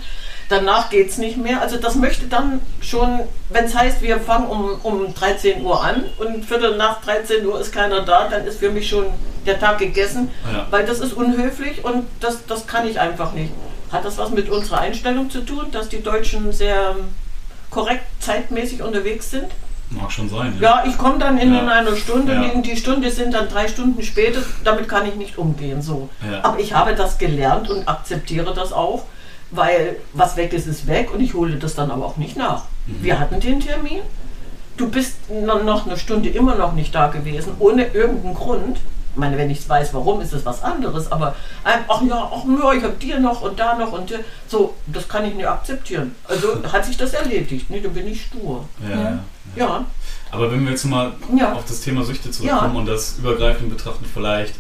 Danach 0.50 0.90
geht 0.90 1.10
es 1.10 1.20
nicht 1.20 1.38
mehr. 1.38 1.62
Also 1.62 1.78
das 1.78 1.94
möchte 1.94 2.26
dann 2.26 2.60
schon, 2.82 3.20
wenn 3.50 3.66
es 3.66 3.76
heißt, 3.76 4.02
wir 4.02 4.20
fangen 4.20 4.48
um, 4.48 4.80
um 4.82 5.14
13 5.14 5.64
Uhr 5.64 5.84
an 5.84 6.06
und 6.18 6.44
Viertel 6.44 6.76
nach 6.76 7.02
13 7.04 7.46
Uhr 7.46 7.60
ist 7.62 7.72
keiner 7.72 8.02
da, 8.02 8.28
dann 8.30 8.48
ist 8.48 8.58
für 8.60 8.72
mich 8.72 8.90
schon 8.90 9.06
der 9.46 9.60
Tag 9.60 9.78
gegessen, 9.78 10.32
Ja. 10.52 10.66
weil 10.72 10.86
das 10.88 11.00
ist 11.00 11.14
unhöflich 11.14 11.86
und 11.86 12.08
das, 12.20 12.46
das 12.48 12.66
kann 12.66 12.88
ich 12.88 13.00
einfach 13.00 13.34
nicht. 13.34 13.52
Hat 13.92 14.06
das 14.06 14.18
was 14.18 14.32
mit 14.32 14.50
unserer 14.50 14.80
Einstellung 14.80 15.30
zu 15.30 15.42
tun, 15.42 15.68
dass 15.72 15.88
die 15.88 16.02
Deutschen 16.02 16.52
sehr 16.52 16.96
korrekt 17.70 18.06
zeitmäßig 18.20 18.82
unterwegs 18.82 19.30
sind? 19.30 19.46
Mag 19.92 20.12
schon 20.12 20.30
sein. 20.30 20.56
Ja, 20.60 20.84
ich 20.86 20.98
komme 20.98 21.18
dann 21.18 21.38
in, 21.40 21.54
Ja. 21.54 21.62
in 21.62 21.70
einer 21.70 21.96
Stunde, 21.96 22.34
Ja. 22.34 22.44
die, 22.44 22.62
die 22.62 22.78
Stunde 22.78 23.10
sind 23.10 23.34
dann 23.34 23.50
drei 23.50 23.68
Stunden 23.68 24.02
später, 24.04 24.40
damit 24.64 24.88
kann 24.88 25.08
ich 25.08 25.16
nicht 25.16 25.38
umgehen. 25.38 25.82
So. 25.82 26.10
Ja. 26.32 26.44
Aber 26.44 26.60
ich 26.60 26.74
habe 26.74 26.94
das 26.96 27.18
gelernt 27.18 27.70
und 27.70 27.88
akzeptiere 27.88 28.54
das 28.54 28.72
auch, 28.72 29.04
weil 29.52 29.96
was 30.14 30.38
weg 30.38 30.54
ist, 30.54 30.68
ist 30.68 30.86
weg 30.86 31.12
und 31.14 31.22
ich 31.22 31.34
hole 31.34 31.56
das 31.56 31.74
dann 31.74 31.90
aber 31.90 32.06
auch 32.06 32.18
nicht 32.18 32.38
nach. 32.38 32.64
Mhm. 32.86 33.04
Wir 33.04 33.20
hatten 33.20 33.40
den 33.40 33.60
Termin, 33.62 34.02
du 34.78 34.90
bist 34.90 35.16
no- 35.32 35.64
noch 35.64 35.88
eine 35.88 35.98
Stunde 35.98 36.30
immer 36.30 36.54
noch 36.56 36.74
nicht 36.74 36.94
da 36.94 37.08
gewesen, 37.08 37.54
ohne 37.58 37.86
irgendeinen 37.88 38.36
Grund. 38.36 38.78
Ich 39.20 39.22
meine, 39.22 39.38
wenn 39.38 39.50
ich 39.50 39.68
weiß, 39.68 39.94
warum, 39.94 40.22
ist 40.22 40.32
es 40.32 40.46
was 40.46 40.64
anderes, 40.64 41.12
aber 41.12 41.36
ähm, 41.66 41.84
ach 41.90 42.02
ja, 42.04 42.32
ach 42.34 42.46
ja, 42.48 42.72
ich 42.72 42.84
habe 42.84 42.94
dir 42.94 43.20
noch 43.20 43.42
und 43.42 43.60
da 43.60 43.78
noch 43.78 43.92
und 43.92 44.10
dir. 44.10 44.22
So, 44.48 44.76
das 44.88 45.10
kann 45.10 45.26
ich 45.26 45.36
nicht 45.36 45.46
akzeptieren. 45.46 46.16
Also 46.26 46.64
hat 46.72 46.86
sich 46.86 46.96
das 46.96 47.12
erledigt, 47.12 47.70
ne? 47.70 47.82
da 47.82 47.90
bin 47.90 48.08
ich 48.08 48.28
stur. 48.28 48.64
Ja, 48.82 48.96
Ja. 48.98 49.24
ja. 49.58 49.86
Aber 50.32 50.50
wenn 50.54 50.64
wir 50.64 50.72
jetzt 50.72 50.86
mal 50.86 51.12
Ja. 51.36 51.52
auf 51.52 51.66
das 51.66 51.82
Thema 51.82 52.06
Süchte 52.06 52.32
zurückkommen 52.32 52.78
und 52.78 52.86
das 52.86 53.18
übergreifend 53.18 53.70
betrachten, 53.76 54.06
vielleicht, 54.06 54.54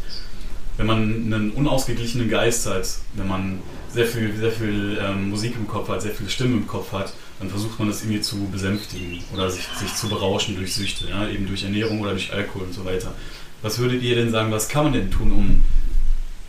wenn 0.76 0.88
man 0.88 0.98
einen 0.98 1.52
unausgeglichenen 1.52 2.30
Geist 2.30 2.65
hat, 2.65 2.86
wenn 3.13 3.30
man 3.30 3.62
sehr 3.93 4.08
viel, 4.08 4.36
sehr 4.36 4.52
viel 4.52 5.00
ähm, 5.02 5.30
Musik 5.30 5.56
im 5.56 5.69
Kopf 5.69 5.88
hat, 5.88 6.02
sehr 6.02 6.12
viele 6.12 6.30
Stimmen 6.30 6.56
im 6.63 6.67
Kopf 6.67 6.91
hat, 6.91 7.13
dann 7.39 7.50
versucht 7.50 7.80
man 7.80 7.88
das 7.88 8.02
irgendwie 8.02 8.19
zu 8.19 8.36
besänftigen 8.52 9.24
oder 9.34 9.50
sich, 9.50 9.65
sich 9.80 9.95
zu 9.95 10.10
berauschen 10.10 10.58
durch 10.58 10.76
Süchte, 10.76 11.06
eben 11.34 11.48
durch 11.48 11.63
Ernährung 11.63 12.02
oder 12.02 12.12
durch 12.12 12.34
Alkohol 12.34 12.63
und 12.63 12.74
so 12.74 12.84
weiter. 12.84 13.13
Was 13.62 13.80
würdet 13.80 14.02
ihr 14.02 14.15
denn 14.15 14.32
sagen, 14.32 14.52
was 14.52 14.69
kann 14.69 14.86
man 14.86 14.93
denn 14.93 15.12
tun, 15.12 15.32
um 15.32 15.63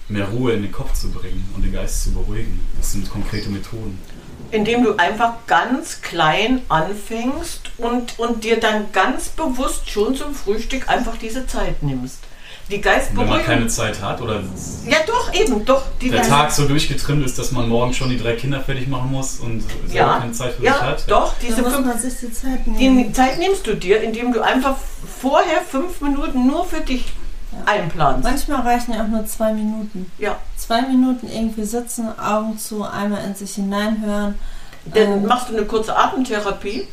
mehr 0.08 0.28
Ruhe 0.28 0.52
in 0.52 0.62
den 0.62 0.72
Kopf 0.72 0.94
zu 0.94 1.10
bringen 1.10 1.48
und 1.54 1.64
den 1.64 1.72
Geist 1.72 2.04
zu 2.04 2.12
beruhigen? 2.12 2.60
Was 2.78 2.92
sind 2.92 3.10
konkrete 3.10 3.48
Methoden? 3.48 3.98
indem 4.50 4.84
du 4.84 4.96
einfach 4.96 5.34
ganz 5.46 6.02
klein 6.02 6.62
anfängst 6.68 7.70
und, 7.78 8.18
und 8.18 8.44
dir 8.44 8.58
dann 8.58 8.92
ganz 8.92 9.28
bewusst 9.28 9.88
schon 9.90 10.14
zum 10.14 10.34
Frühstück 10.34 10.88
einfach 10.88 11.16
diese 11.16 11.46
Zeit 11.46 11.82
nimmst. 11.82 12.18
Die 12.70 12.76
Und 12.76 12.84
wenn 12.84 13.28
man 13.28 13.42
keine 13.44 13.62
Geistberuhigung. 13.62 13.68
Zeit 13.68 14.00
hat 14.02 14.20
oder 14.20 14.40
Ja, 14.86 14.98
doch, 15.06 15.32
eben, 15.34 15.64
doch. 15.64 15.82
Die 16.00 16.08
der 16.08 16.18
Geist- 16.20 16.30
Tag 16.30 16.50
so 16.52 16.66
durchgetrimmt 16.68 17.24
ist, 17.26 17.38
dass 17.38 17.50
man 17.52 17.68
morgen 17.68 17.92
schon 17.92 18.10
die 18.10 18.18
drei 18.18 18.34
Kinder 18.34 18.60
fertig 18.60 18.86
machen 18.88 19.10
muss 19.10 19.40
und 19.40 19.64
ja, 19.92 20.18
keine 20.18 20.32
Zeit 20.32 20.52
für 20.52 20.60
sich 20.62 20.66
ja, 20.66 20.80
hat. 20.80 21.10
doch, 21.10 21.34
diese 21.42 21.64
fünf, 21.64 22.00
sich 22.00 22.14
die 22.20 22.32
Zeit 22.32 22.66
nehmen. 22.66 22.98
die 22.98 23.12
Zeit 23.12 23.38
nimmst 23.38 23.66
du 23.66 23.74
dir, 23.74 24.00
indem 24.00 24.32
du 24.32 24.40
einfach 24.40 24.76
vorher 25.20 25.60
fünf 25.68 26.00
Minuten 26.00 26.46
nur 26.46 26.64
für 26.64 26.80
dich 26.80 27.04
einplanst. 27.66 28.22
Manchmal 28.22 28.60
reichen 28.60 28.94
ja 28.94 29.02
auch 29.02 29.08
nur 29.08 29.26
zwei 29.26 29.52
Minuten. 29.52 30.10
Ja, 30.18 30.36
Zwei 30.56 30.82
Minuten 30.82 31.26
irgendwie 31.28 31.64
sitzen, 31.64 32.08
Augen 32.18 32.56
zu, 32.58 32.84
einmal 32.84 33.24
in 33.24 33.34
sich 33.34 33.54
hineinhören. 33.56 34.36
dann 34.84 35.12
Ähm, 35.12 35.26
machst 35.26 35.48
du 35.48 35.56
eine 35.56 35.66
kurze 35.66 35.96
Atemtherapie 35.96 36.86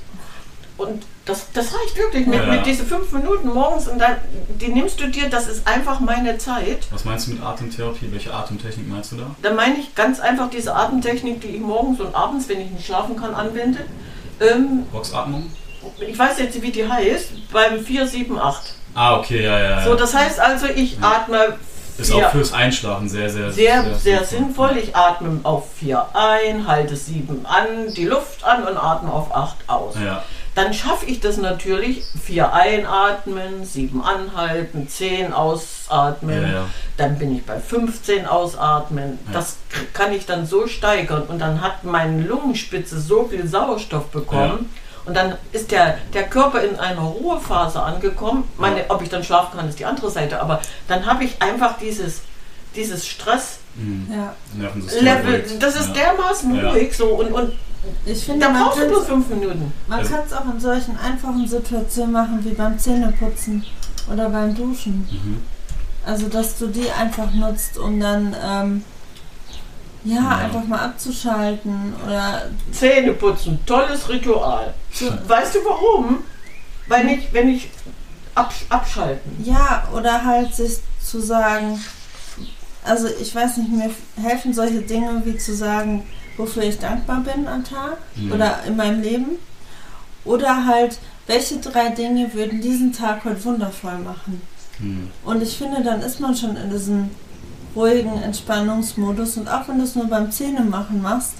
und 0.77 1.03
das, 1.27 1.51
das 1.53 1.65
reicht 1.73 1.97
wirklich 1.97 2.25
mit, 2.25 2.39
Ja. 2.39 2.45
mit 2.47 2.65
diese 2.65 2.83
fünf 2.85 3.11
Minuten 3.11 3.49
morgens 3.49 3.87
und 3.87 3.99
dann, 3.99 4.15
die 4.61 4.69
nimmst 4.69 4.99
du 4.99 5.07
dir, 5.07 5.29
das 5.29 5.47
ist 5.47 5.67
einfach 5.67 5.99
meine 5.99 6.37
Zeit. 6.37 6.87
Was 6.91 7.05
meinst 7.05 7.27
du 7.27 7.31
mit 7.31 7.43
Atemtherapie? 7.43 8.07
Welche 8.11 8.33
Atemtechnik 8.33 8.87
meinst 8.87 9.11
du 9.11 9.17
da? 9.17 9.35
Da 9.41 9.53
meine 9.53 9.77
ich 9.77 9.93
ganz 9.93 10.19
einfach 10.19 10.49
diese 10.49 10.73
Atemtechnik, 10.73 11.41
die 11.41 11.47
ich 11.49 11.61
morgens 11.61 11.99
und 11.99 12.15
abends, 12.15 12.47
wenn 12.49 12.61
ich 12.61 12.71
nicht 12.71 12.85
schlafen 12.85 13.15
kann, 13.17 13.35
anwende. 13.35 13.79
Ähm, 14.39 14.85
Boxatmung? 14.91 15.51
ich 15.99 16.17
weiß 16.17 16.39
jetzt, 16.39 16.61
wie 16.61 16.71
die 16.71 16.87
heißt, 16.87 17.51
beim 17.51 17.79
4, 17.79 18.07
7, 18.07 18.39
8. 18.39 18.73
Ah, 18.93 19.17
okay, 19.17 19.43
ja, 19.43 19.59
ja. 19.59 19.69
ja. 19.79 19.83
So, 19.83 19.95
das 19.95 20.13
heißt 20.13 20.39
also, 20.39 20.65
ich 20.67 20.97
atme 21.01 21.57
ist 21.97 22.13
auch 22.13 22.29
fürs 22.29 22.53
Einschlafen 22.53 23.09
sehr, 23.09 23.29
sehr, 23.29 23.51
sehr, 23.51 23.95
sehr 23.95 24.23
sinnvoll. 24.23 24.77
Ich 24.77 24.95
atme 24.95 25.39
auf 25.43 25.73
4 25.79 26.05
ein, 26.13 26.67
halte 26.67 26.95
7 26.95 27.45
an, 27.45 27.91
die 27.95 28.05
Luft 28.05 28.43
an 28.43 28.63
und 28.67 28.77
atme 28.77 29.11
auf 29.11 29.35
8 29.35 29.55
aus. 29.67 29.95
Ja, 30.03 30.23
dann 30.57 30.73
schaffe 30.73 31.05
ich 31.05 31.19
das 31.19 31.37
natürlich. 31.37 32.03
Vier 32.21 32.51
einatmen, 32.51 33.63
sieben 33.63 34.01
anhalten, 34.03 34.89
zehn 34.89 35.31
ausatmen. 35.31 36.41
Ja, 36.41 36.47
ja. 36.49 36.65
Dann 36.97 37.19
bin 37.19 37.35
ich 37.35 37.45
bei 37.45 37.59
15 37.59 38.25
ausatmen. 38.25 39.19
Ja. 39.27 39.33
Das 39.33 39.57
kann 39.93 40.13
ich 40.13 40.25
dann 40.25 40.47
so 40.47 40.65
steigern. 40.65 41.23
Und 41.27 41.37
dann 41.39 41.61
hat 41.61 41.83
meine 41.83 42.23
Lungenspitze 42.23 42.99
so 42.99 43.25
viel 43.25 43.47
Sauerstoff 43.47 44.07
bekommen. 44.07 44.69
Und 45.05 45.15
dann 45.15 45.35
ist 45.51 45.69
der, 45.69 45.99
der 46.15 46.23
Körper 46.23 46.61
in 46.63 46.75
einer 46.79 47.01
Ruhephase 47.01 47.79
angekommen. 47.79 48.45
Meine, 48.57 48.79
Ja. 48.79 48.85
Ob 48.89 49.03
ich 49.03 49.09
dann 49.09 49.23
schlafen 49.23 49.57
kann, 49.57 49.69
ist 49.69 49.77
die 49.77 49.85
andere 49.85 50.09
Seite. 50.09 50.41
Aber 50.41 50.59
dann 50.87 51.05
habe 51.05 51.23
ich 51.23 51.39
einfach 51.39 51.77
dieses, 51.77 52.21
dieses 52.75 53.05
Stress. 53.07 53.59
Mhm. 53.75 54.11
Level, 55.01 55.45
das 55.59 55.75
ist 55.75 55.93
dermaßen 55.93 56.55
Ja. 56.55 56.71
ruhig 56.71 56.97
so 56.97 57.09
und, 57.09 57.31
und 57.31 57.53
Ich 58.05 58.25
finde, 58.25 58.45
da 58.45 58.51
man 58.51 58.63
brauchst 58.63 58.77
du 58.77 58.81
kann 58.81 58.89
bloß 58.89 59.05
fünf 59.05 59.29
Minuten. 59.29 59.71
man 59.87 59.99
Also- 59.99 60.11
kann 60.13 60.23
es 60.25 60.33
auch 60.33 60.45
in 60.53 60.59
solchen 60.59 60.97
einfachen 60.97 61.47
Situationen 61.47 62.11
machen, 62.11 62.39
wie 62.43 62.53
beim 62.53 62.77
Zähneputzen 62.77 63.65
oder 64.11 64.29
beim 64.29 64.55
Duschen. 64.55 65.07
Mhm. 65.11 65.41
Also, 66.05 66.27
dass 66.27 66.57
du 66.57 66.67
die 66.67 66.89
einfach 66.91 67.33
nutzt, 67.33 67.77
um 67.77 67.99
dann, 67.99 68.35
ähm, 68.43 68.83
ja, 70.03 70.15
Ja. 70.21 70.37
einfach 70.37 70.63
mal 70.65 70.79
abzuschalten 70.79 71.93
oder 72.05 72.43
Zähne 72.71 73.13
putzen, 73.13 73.59
tolles 73.65 74.07
Ritual. 74.09 74.73
Weißt 75.27 75.55
du 75.55 75.59
warum? 75.65 76.19
Weil 76.87 77.07
ich, 77.09 77.27
wenn 77.33 77.49
ich 77.49 77.69
absch 78.35 78.65
abschalten. 78.69 79.43
Ja, 79.43 79.87
oder 79.93 80.23
halt 80.23 80.55
sich 80.55 80.77
zu 81.03 81.19
sagen, 81.19 81.81
also 82.85 83.07
ich 83.19 83.33
weiß 83.35 83.57
nicht, 83.57 83.69
mir 83.71 83.89
helfen 84.21 84.53
solche 84.53 84.81
Dinge 84.81 85.21
wie 85.25 85.37
zu 85.37 85.53
sagen, 85.55 86.03
wofür 86.37 86.63
ich 86.63 86.77
dankbar 86.79 87.21
bin 87.21 87.47
am 87.47 87.63
Tag 87.63 87.97
Mhm. 88.15 88.31
oder 88.31 88.63
in 88.67 88.75
meinem 88.75 89.01
Leben. 89.01 89.25
Oder 90.25 90.65
halt, 90.65 90.97
welche 91.25 91.57
drei 91.57 91.89
Dinge 91.89 92.33
würden 92.33 92.61
diesen 92.61 92.93
Tag 92.93 93.23
heute 93.25 93.43
wundervoll 93.45 93.97
machen. 93.99 94.41
Mhm. 94.79 95.09
Und 95.23 95.41
ich 95.41 95.57
finde, 95.57 95.81
dann 95.83 96.01
ist 96.01 96.19
man 96.19 96.35
schon 96.35 96.55
in 96.57 96.69
diesem 96.69 97.09
ruhigen 97.75 98.21
Entspannungsmodus. 98.21 99.37
Und 99.37 99.47
auch 99.47 99.67
wenn 99.67 99.77
du 99.77 99.83
es 99.83 99.95
nur 99.95 100.07
beim 100.07 100.31
Zähnemachen 100.31 101.01
machst, 101.01 101.33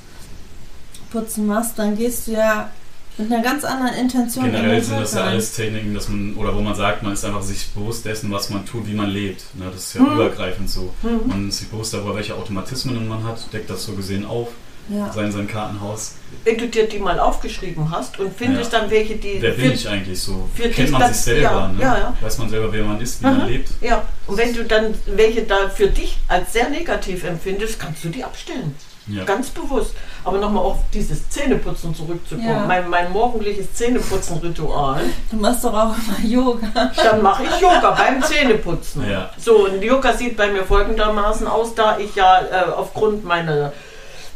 putzen 1.11 1.47
machst, 1.47 1.77
dann 1.79 1.97
gehst 1.97 2.27
du 2.27 2.31
ja 2.33 2.69
mit 3.17 3.31
einer 3.31 3.41
ganz 3.41 3.63
anderen 3.63 3.95
Intention 3.95 4.45
in 4.45 4.51
Generell 4.51 4.83
sind 4.83 4.99
das 4.99 5.13
ja 5.15 5.21
alles 5.23 5.53
Techniken, 5.55 5.93
dass 5.95 6.07
man, 6.07 6.35
oder 6.35 6.55
wo 6.55 6.61
man 6.61 6.75
sagt, 6.75 7.01
man 7.01 7.13
ist 7.13 7.25
einfach 7.25 7.41
sich 7.41 7.67
bewusst 7.73 8.05
dessen, 8.05 8.31
was 8.31 8.51
man 8.51 8.63
tut, 8.65 8.85
wie 8.87 8.93
man 8.93 9.09
lebt. 9.09 9.43
Ne, 9.55 9.65
das 9.73 9.85
ist 9.87 9.93
ja 9.95 10.01
Mhm. 10.01 10.13
übergreifend 10.13 10.69
so. 10.69 10.93
Mhm. 11.01 11.21
Man 11.27 11.49
ist 11.49 11.57
sich 11.59 11.67
bewusst 11.69 11.93
darüber, 11.95 12.15
welche 12.15 12.35
Automatismen 12.35 13.07
man 13.07 13.23
hat, 13.23 13.51
deckt 13.51 13.69
das 13.71 13.85
so 13.85 13.93
gesehen 13.93 14.23
auf, 14.25 14.49
Ja. 14.89 15.11
sein 15.11 15.31
sein 15.31 15.47
Kartenhaus. 15.47 16.15
Wenn 16.43 16.57
du 16.57 16.67
dir 16.67 16.87
die 16.87 16.99
mal 16.99 17.19
aufgeschrieben 17.19 17.91
hast 17.91 18.19
und 18.19 18.33
findest 18.37 18.71
dann 18.71 18.89
welche, 18.89 19.15
die. 19.15 19.41
Wer 19.41 19.53
für- 19.53 19.61
bin 19.61 19.71
ich 19.73 19.87
eigentlich 19.89 20.21
so? 20.21 20.47
für 20.55 20.63
Kennt 20.63 20.77
dich 20.77 20.91
man 20.91 21.01
das- 21.01 21.13
sich 21.25 21.33
selber, 21.35 21.41
ja, 21.41 21.67
ne? 21.67 21.81
ja, 21.81 21.97
ja. 21.97 22.13
Weiß 22.21 22.37
man 22.37 22.49
selber, 22.49 22.71
wer 22.71 22.83
man 22.83 23.01
ist, 23.01 23.21
wie 23.21 23.27
Mhm. 23.27 23.37
man 23.37 23.47
lebt. 23.47 23.69
Ja, 23.81 24.03
und 24.27 24.37
wenn 24.37 24.53
du 24.53 24.63
dann 24.63 24.93
welche 25.07 25.43
da 25.43 25.67
für 25.69 25.87
dich 25.87 26.17
als 26.27 26.53
sehr 26.53 26.69
negativ 26.69 27.23
empfindest, 27.25 27.79
kannst 27.79 28.03
du 28.03 28.09
die 28.09 28.23
abstellen. 28.23 28.75
Ja. 29.09 29.23
Ganz 29.23 29.49
bewusst. 29.49 29.93
Aber 30.25 30.37
nochmal 30.37 30.63
auf 30.63 30.79
dieses 30.93 31.29
Zähneputzen 31.29 31.95
zurückzukommen. 31.95 32.45
Ja. 32.49 32.65
Mein, 32.65 32.89
mein 32.89 33.09
morgendliches 33.13 33.71
Zähneputzen-Ritual. 33.73 35.01
Du 35.31 35.37
machst 35.37 35.63
doch 35.63 35.73
auch 35.73 35.95
immer 35.97 36.27
Yoga. 36.29 36.91
Dann 36.95 37.21
mache 37.21 37.43
ich 37.43 37.61
Yoga 37.61 37.91
beim 37.91 38.21
Zähneputzen. 38.21 39.09
Ja. 39.09 39.29
So, 39.37 39.65
und 39.65 39.81
Yoga 39.81 40.11
sieht 40.13 40.35
bei 40.35 40.51
mir 40.51 40.63
folgendermaßen 40.63 41.47
aus, 41.47 41.73
da 41.75 41.97
ich 41.97 42.15
ja 42.15 42.39
äh, 42.41 42.69
aufgrund 42.75 43.23
meiner 43.23 43.71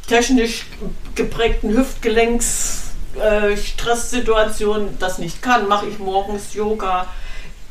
technisch 0.07 0.65
geprägten 1.15 1.69
Hüftgelenks 1.75 2.91
äh, 3.19 3.57
Stresssituation 3.57 4.97
das 4.99 5.17
nicht 5.17 5.41
kann, 5.41 5.67
mache 5.67 5.87
ich 5.87 5.99
morgens 5.99 6.53
Yoga 6.53 7.07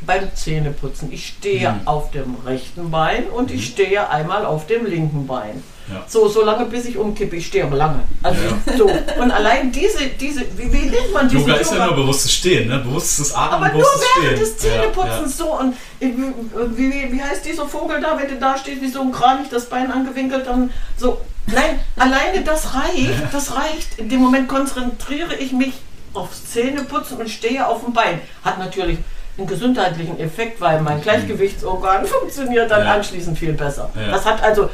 beim 0.07 0.35
Zähneputzen. 0.35 1.13
Ich 1.13 1.27
stehe 1.29 1.71
Mhm. 1.73 1.81
auf 1.87 2.11
dem 2.11 2.37
rechten 2.47 2.91
Bein 2.91 3.27
und 3.29 3.51
ich 3.51 3.67
stehe 3.67 4.09
einmal 4.09 4.45
auf 4.45 4.67
dem 4.67 4.87
linken 4.87 5.27
Bein. 5.27 5.63
Ja. 5.93 6.05
So, 6.07 6.29
so 6.29 6.45
lange 6.45 6.67
bis 6.67 6.85
ich 6.85 6.97
umkippe. 6.97 7.35
Ich 7.37 7.47
stehe 7.49 7.65
aber 7.65 7.77
lange. 7.77 8.01
Also 8.23 8.41
Ja. 8.43 8.77
so. 8.79 8.89
Und 9.21 9.31
allein 9.33 9.73
diese, 9.73 10.07
diese, 10.21 10.43
wie, 10.57 10.73
wie 10.73 10.87
nennt 10.89 11.13
man 11.13 11.29
diese 11.29 11.43
Yoga 11.43 11.55
ist 11.55 11.73
ja 11.75 11.87
nur 11.87 11.97
bewusstes 11.97 12.33
Stehen, 12.33 12.69
ne? 12.69 12.79
bewusstes 12.79 13.35
Atmen, 13.35 13.55
aber 13.55 13.69
nur 13.73 13.79
bewusstes 13.83 14.03
während 14.23 14.37
Stehen. 14.39 14.41
des 14.41 14.59
Zähneputzens 14.59 15.37
so. 15.37 15.59
Und 15.59 15.75
wie, 15.99 16.93
wie, 16.93 17.13
wie 17.13 17.23
heißt 17.23 17.45
dieser 17.45 17.67
Vogel 17.67 18.01
da, 18.01 18.17
wenn 18.19 18.29
der 18.29 18.39
da 18.39 18.57
steht, 18.57 18.81
wie 18.81 18.89
so 18.89 19.01
ein 19.03 19.11
Kranich, 19.13 19.49
das 19.51 19.67
Bein 19.69 19.91
angewinkelt, 19.91 20.47
dann 20.47 20.71
so. 20.97 21.21
Nein, 21.47 21.81
alleine 21.97 22.45
das 22.45 22.75
reicht, 22.75 23.11
das 23.33 23.57
reicht. 23.57 23.99
In 23.99 24.09
dem 24.09 24.21
Moment 24.21 24.47
konzentriere 24.47 25.35
ich 25.35 25.51
mich 25.53 25.73
aufs 26.15 26.45
Zähneputzen 26.53 27.17
und 27.17 27.29
stehe 27.29 27.67
auf 27.67 27.83
dem 27.85 27.93
Bein. 27.93 28.21
Hat 28.45 28.59
natürlich 28.61 28.99
einen 29.41 29.49
gesundheitlichen 29.49 30.19
Effekt, 30.21 30.61
weil 30.61 30.81
mein 30.83 31.01
Gleichgewichtsorgan 31.01 32.07
funktioniert 32.19 32.71
dann 32.71 32.85
Ja. 32.85 32.95
anschließend 32.95 33.39
viel 33.39 33.53
besser. 33.55 33.91
Ja. 33.95 34.11
Das 34.13 34.25
hat 34.25 34.43
also. 34.43 34.71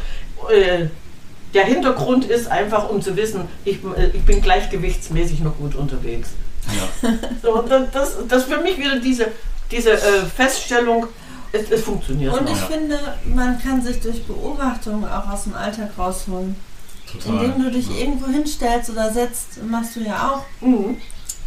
Äh, 0.51 0.87
der 1.55 1.65
Hintergrund 1.65 2.27
ist 2.27 2.49
einfach, 2.49 2.91
um 2.91 3.01
zu 3.01 3.17
wissen, 3.17 3.49
ich, 3.65 3.77
äh, 3.97 4.09
ich 4.13 4.23
bin 4.25 4.43
gleichgewichtsmäßig 4.43 5.41
noch 5.41 5.57
gut 5.57 5.75
unterwegs. 5.75 6.31
Ja. 7.03 7.09
So, 7.43 7.63
das, 7.63 8.17
das, 8.29 8.45
für 8.45 8.59
mich 8.61 8.77
wieder 8.79 8.99
diese, 8.99 9.29
diese 9.71 9.93
äh, 9.93 10.25
Feststellung, 10.37 11.07
es, 11.53 11.71
es 11.71 11.83
funktioniert. 11.83 12.35
Und 12.39 12.51
ich 12.51 12.59
Ja. 12.61 12.67
finde, 12.67 12.99
man 13.25 13.59
kann 13.63 13.81
sich 13.81 14.01
durch 14.01 14.23
Beobachtung 14.25 15.07
auch 15.09 15.31
aus 15.31 15.45
dem 15.45 15.55
Alltag 15.55 15.91
rausholen. 15.97 16.57
Total. 17.11 17.45
Indem 17.45 17.63
du 17.65 17.71
dich 17.71 17.89
ja. 17.89 18.01
irgendwo 18.05 18.27
hinstellst 18.27 18.91
oder 18.91 19.11
setzt, 19.11 19.63
machst 19.65 19.97
du 19.97 20.01
ja 20.01 20.33
auch, 20.35 20.45
Mhm. 20.67 20.99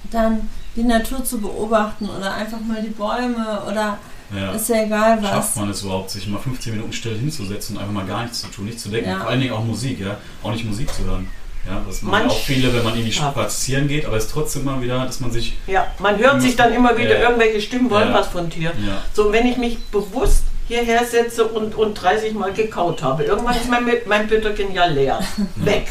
dann 0.10 0.50
die 0.80 0.88
Natur 0.88 1.24
zu 1.24 1.40
beobachten 1.40 2.10
oder 2.10 2.34
einfach 2.34 2.60
mal 2.62 2.82
die 2.82 2.90
Bäume 2.90 3.62
oder 3.70 3.98
Ja. 4.36 4.52
ist 4.54 4.70
ja 4.70 4.84
egal 4.84 5.20
Schafft 5.22 5.34
was. 5.52 5.56
man 5.58 5.70
es 5.72 5.82
überhaupt, 5.84 6.10
sich 6.12 6.28
mal 6.28 6.40
15 6.40 6.74
Minuten 6.74 6.94
still 6.94 7.18
hinzusetzen 7.18 7.76
und 7.76 7.82
einfach 7.82 7.94
mal 7.94 8.06
gar 8.06 8.22
nichts 8.24 8.42
zu 8.42 8.48
tun, 8.48 8.66
nichts 8.66 8.84
zu 8.84 8.90
denken. 8.90 9.10
Ja. 9.10 9.20
Vor 9.20 9.30
allen 9.30 9.42
Dingen 9.42 9.54
auch 9.54 9.64
Musik, 9.64 10.00
ja. 10.00 10.18
Auch 10.44 10.52
nicht 10.52 10.66
Musik 10.66 10.94
zu 10.94 11.04
hören. 11.06 11.28
Ja, 11.68 11.82
das 11.86 12.02
machen 12.02 12.12
Manch- 12.28 12.32
auch 12.32 12.40
viele, 12.40 12.74
wenn 12.74 12.84
man 12.84 12.94
irgendwie 12.94 13.12
spazieren 13.12 13.88
geht, 13.90 14.06
aber 14.06 14.16
es 14.18 14.26
ist 14.26 14.32
trotzdem 14.32 14.62
immer 14.62 14.82
wieder, 14.82 15.06
dass 15.06 15.20
man 15.20 15.30
sich. 15.32 15.58
Ja, 15.68 15.88
man 16.00 16.18
hört 16.18 16.42
sich 16.42 16.56
dann 16.56 16.74
immer 16.74 16.98
wieder 16.98 17.20
Ja. 17.20 17.28
irgendwelche 17.30 17.60
Stimmen 17.60 17.90
wollen 17.90 18.08
Ja. 18.10 18.14
was 18.14 18.28
von 18.28 18.50
dir. 18.50 18.72
Ja, 18.86 19.04
So, 19.14 19.32
wenn 19.34 19.46
ich 19.46 19.58
mich 19.58 19.78
bewusst 19.88 20.44
hierher 20.68 21.04
setze 21.04 21.46
und, 21.46 21.76
und 21.76 21.96
30 21.96 22.34
Mal 22.34 22.54
gekaut 22.54 23.04
habe, 23.04 23.24
irgendwann 23.24 23.56
ist 23.58 23.70
mein, 23.70 23.84
mein 24.08 24.28
Bütterchen 24.28 24.74
ja 24.74 24.86
leer. 24.86 25.20
Weg. 25.56 25.88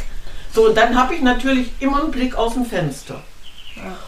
So, 0.55 0.73
dann 0.73 0.97
habe 0.97 1.15
ich 1.15 1.21
natürlich 1.23 1.71
immer 1.81 2.03
einen 2.03 2.11
Blick 2.13 2.35
aus 2.37 2.55
dem 2.55 2.65
Fenster. 2.65 3.21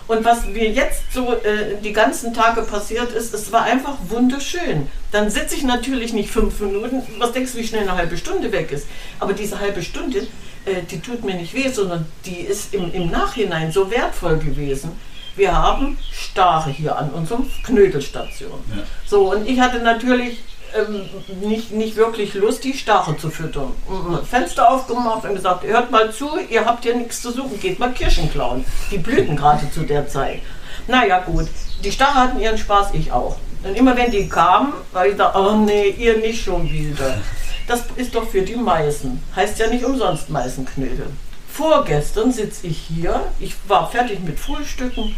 Und 0.07 0.25
was 0.25 0.47
mir 0.47 0.71
jetzt 0.71 1.13
so 1.13 1.33
äh, 1.35 1.77
die 1.83 1.93
ganzen 1.93 2.35
Tage 2.35 2.63
passiert 2.63 3.13
ist, 3.13 3.33
es 3.35 3.53
war 3.53 3.63
einfach 3.63 3.97
wunderschön. 4.09 4.89
Dann 5.13 5.31
sitze 5.31 5.55
ich 5.55 5.63
natürlich 5.63 6.13
nicht 6.13 6.31
fünf 6.31 6.59
Minuten, 6.61 7.03
was 7.19 7.33
denkst 7.33 7.53
du, 7.53 7.59
wie 7.59 7.67
schnell 7.67 7.83
eine 7.83 7.97
halbe 7.97 8.17
Stunde 8.17 8.53
weg 8.53 8.73
ist. 8.73 8.87
Aber 9.19 9.33
diese 9.33 9.59
halbe 9.59 9.83
Stunde, 9.83 10.27
äh, 10.65 10.83
die 10.91 11.01
tut 11.01 11.25
mir 11.25 11.35
nicht 11.35 11.55
weh, 11.55 11.69
sondern 11.69 12.07
die 12.25 12.41
ist 12.41 12.75
im, 12.75 12.93
im 12.93 13.11
Nachhinein 13.11 13.73
so 13.73 13.91
wertvoll 13.91 14.39
gewesen. 14.39 14.93
Wir 15.37 15.57
haben 15.57 15.97
Stare 16.13 16.71
hier 16.71 16.99
an 16.99 17.11
unserem 17.11 17.51
Knödelstation. 17.65 18.61
ja. 18.75 18.83
So, 19.07 19.33
und 19.33 19.49
ich 19.49 19.61
hatte 19.61 19.79
natürlich 19.79 20.39
ähm, 20.77 21.09
nicht, 21.41 21.73
nicht 21.73 21.97
wirklich 21.97 22.35
Lust, 22.35 22.65
die 22.65 22.75
Stare 22.75 23.17
zu 23.17 23.31
füttern. 23.31 23.73
Mhm. 23.89 24.25
Fenster 24.25 24.71
aufgemacht 24.71 25.25
und 25.25 25.35
gesagt, 25.35 25.65
hört 25.65 25.91
mal 25.91 26.13
zu, 26.13 26.39
ihr 26.49 26.65
habt 26.65 26.85
hier 26.85 26.97
nichts 26.97 27.23
zu 27.23 27.31
suchen, 27.31 27.59
geht 27.61 27.79
mal 27.79 27.93
Kirschen 27.93 28.31
klauen. 28.31 28.65
Die 28.91 28.99
blühten 28.99 29.37
gerade 29.37 29.71
zu 29.71 29.83
der 29.83 30.09
Zeit. 30.09 30.41
Naja 30.87 31.21
gut, 31.21 31.49
die 31.85 31.93
Stare 31.93 32.15
hatten 32.15 32.41
ihren 32.41 32.59
Spaß, 32.59 32.95
ich 32.95 33.13
auch. 33.13 33.37
Und 33.63 33.77
immer 33.77 33.97
wenn 33.97 34.11
die 34.11 34.29
kamen, 34.29 34.73
war 34.93 35.07
ich 35.07 35.17
da, 35.17 35.35
oh 35.35 35.57
nee, 35.57 35.91
ihr 35.91 36.19
nicht 36.19 36.43
schon 36.45 36.71
wieder. 36.71 37.19
Das 37.67 37.85
ist 37.97 38.15
doch 38.15 38.29
für 38.29 38.43
die 38.43 38.57
Meißen. 38.57 39.23
Heißt 39.37 39.59
ja 39.59 39.69
nicht 39.69 39.85
umsonst 39.85 40.31
Meißenknödel. 40.31 41.07
Vorgestern 41.53 42.33
sitze 42.33 42.67
ich 42.67 42.79
hier, 42.79 43.23
ich 43.39 43.55
war 43.69 43.91
fertig 43.91 44.21
mit 44.21 44.41
Frühstücken, 44.41 45.15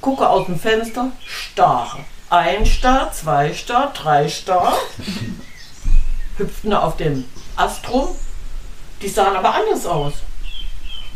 gucke 0.00 0.28
aus 0.28 0.46
dem 0.46 0.58
Fenster, 0.58 1.12
Stare. 1.24 2.00
Ein 2.30 2.64
Star, 2.64 3.12
zwei 3.12 3.52
Star, 3.52 3.92
drei 3.92 4.28
Star. 4.28 4.78
Hüpften 6.36 6.72
auf 6.72 6.96
dem 6.96 7.24
Ast 7.56 7.88
rum. 7.90 8.08
Die 9.02 9.08
sahen 9.08 9.34
aber 9.36 9.52
anders 9.52 9.84
aus. 9.84 10.12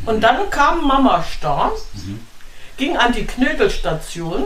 Und 0.07 0.20
dann 0.22 0.50
kam 0.50 0.87
Mama 0.87 1.22
Star, 1.22 1.70
ging 2.77 2.96
an 2.96 3.12
die 3.12 3.24
Knödelstation, 3.24 4.44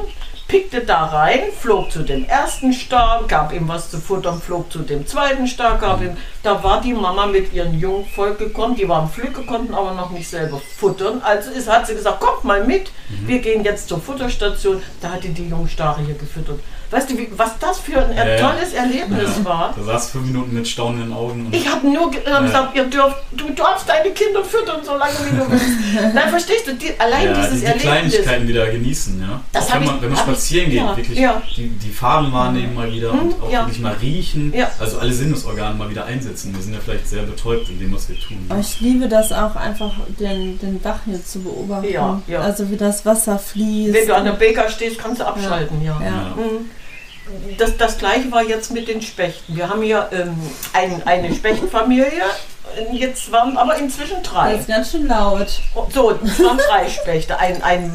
pickte 0.48 0.80
da 0.80 1.04
rein, 1.04 1.40
flog 1.60 1.92
zu 1.92 2.02
dem 2.02 2.24
ersten 2.24 2.72
Star, 2.72 3.22
gab 3.28 3.52
ihm 3.52 3.68
was 3.68 3.90
zu 3.90 3.98
futtern, 3.98 4.40
flog 4.40 4.72
zu 4.72 4.78
dem 4.78 5.06
zweiten 5.06 5.46
Star, 5.46 5.76
gab 5.78 6.00
ihm. 6.00 6.16
Da 6.42 6.64
war 6.64 6.80
die 6.80 6.94
Mama 6.94 7.26
mit 7.26 7.52
ihren 7.52 7.78
Jungen 7.78 8.06
vollgekommen, 8.06 8.74
die 8.74 8.88
waren 8.88 9.10
Flügge, 9.10 9.42
konnten 9.42 9.74
aber 9.74 9.92
noch 9.92 10.10
nicht 10.10 10.28
selber 10.28 10.60
futtern. 10.78 11.20
Also 11.22 11.50
ist, 11.50 11.70
hat 11.70 11.86
sie 11.86 11.94
gesagt, 11.94 12.20
kommt 12.20 12.44
mal 12.44 12.64
mit, 12.64 12.90
wir 13.26 13.40
gehen 13.40 13.62
jetzt 13.62 13.88
zur 13.88 14.00
Futterstation. 14.00 14.82
Da 15.02 15.10
hat 15.10 15.22
die 15.22 15.34
die 15.34 15.48
Jungstare 15.48 16.00
hier 16.00 16.14
gefüttert. 16.14 16.60
Weißt 16.90 17.10
du, 17.10 17.18
wie, 17.18 17.28
was 17.36 17.58
das 17.58 17.78
für 17.80 17.98
ein 17.98 18.16
ja. 18.16 18.36
tolles 18.38 18.72
Erlebnis 18.72 19.28
Ja. 19.38 19.44
war? 19.44 19.74
Da 19.76 19.82
saß 19.82 20.10
fünf 20.10 20.26
Minuten 20.26 20.54
mit 20.54 20.66
staunenden 20.66 21.12
Augen. 21.12 21.46
Und 21.46 21.54
Ich 21.54 21.68
habe 21.70 21.86
nur 21.86 22.10
äh, 22.12 22.16
Ja. 22.30 22.40
gesagt, 22.40 22.74
ihr 22.76 22.84
dürft, 22.84 23.16
du 23.32 23.50
darfst 23.50 23.86
deine 23.88 24.10
Kinder 24.10 24.42
füttern, 24.42 24.80
solange 24.82 25.12
wie 25.30 25.36
du 25.36 25.50
willst. 25.50 25.66
Nein, 26.14 26.28
verstehst 26.30 26.66
du, 26.66 26.74
die, 26.74 26.98
allein 26.98 27.26
ja, 27.26 27.34
dieses 27.34 27.50
die, 27.52 27.58
die 27.60 27.64
Erlebnis. 27.66 27.82
Kleinigkeiten 27.82 28.48
wieder 28.48 28.66
genießen, 28.70 29.20
ja. 29.20 29.40
Das 29.52 29.68
Auch 29.68 29.74
wenn 29.74 29.84
man, 29.84 29.96
ich- 29.96 30.02
wenn 30.02 30.08
man 30.10 30.18
hab 30.18 30.26
ich- 30.28 30.32
spazieren 30.34 30.70
geht, 30.70 30.80
ja, 30.80 30.96
wirklich 30.96 31.18
ja. 31.18 31.42
Die, 31.56 31.68
die 31.68 31.90
Farben 31.90 32.32
wahrnehmen 32.32 32.74
mal 32.74 32.90
wieder 32.90 33.12
Mhm, 33.12 33.18
und 33.20 33.42
auch 33.42 33.50
ja. 33.52 33.60
wirklich 33.66 33.80
mal 33.80 33.94
riechen. 34.00 34.52
Ja. 34.56 34.70
Also 34.78 34.98
alle 34.98 35.12
Sinnesorgane 35.12 35.74
mal 35.76 35.90
wieder 35.90 36.06
einsetzen. 36.06 36.54
Wir 36.54 36.62
sind 36.62 36.72
ja 36.72 36.80
vielleicht 36.82 37.06
sehr 37.08 37.22
betäubt 37.24 37.68
in 37.68 37.78
dem, 37.80 37.94
was 37.94 38.08
wir 38.08 38.16
tun. 38.18 38.46
Aber 38.48 38.60
ich 38.60 38.80
liebe 38.80 39.08
das 39.08 39.30
auch 39.32 39.56
einfach, 39.56 39.92
den, 40.18 40.58
den 40.58 40.80
Bach 40.80 41.00
hier 41.04 41.22
zu 41.22 41.40
beobachten. 41.40 41.92
Ja, 41.92 42.22
ja. 42.26 42.40
Also 42.40 42.70
wie 42.70 42.76
das 42.78 43.04
Wasser 43.04 43.38
fließt. 43.38 43.92
Wenn 43.92 44.06
du 44.08 44.14
an 44.16 44.24
der 44.24 44.32
Bäcker 44.32 44.68
stehst, 44.70 44.98
kannst 44.98 45.20
du 45.20 45.26
abschalten, 45.26 45.82
ja. 45.84 45.98
Ja. 46.00 46.06
Ja. 46.06 46.12
Mhm. 46.36 46.70
Das, 47.58 47.76
das 47.76 47.98
gleiche 47.98 48.30
war 48.32 48.42
jetzt 48.42 48.70
mit 48.72 48.88
den 48.88 49.02
Spechten. 49.02 49.56
Wir 49.56 49.68
haben 49.68 49.82
hier 49.82 50.08
ähm, 50.12 50.34
ein, 50.72 51.02
eine 51.06 51.34
Spechtfamilie. 51.34 52.10
Jetzt 52.92 53.32
waren 53.32 53.56
aber 53.56 53.76
inzwischen 53.78 54.22
Das 54.22 54.32
drei. 54.32 54.54
ist 54.54 54.68
ganz 54.68 54.90
schön 54.90 55.06
laut. 55.08 55.48
So, 55.92 56.10
es 56.22 56.38
waren 56.42 56.58
drei 56.58 56.88
Spechte. 56.88 57.38
Ein, 57.38 57.62
ein, 57.62 57.90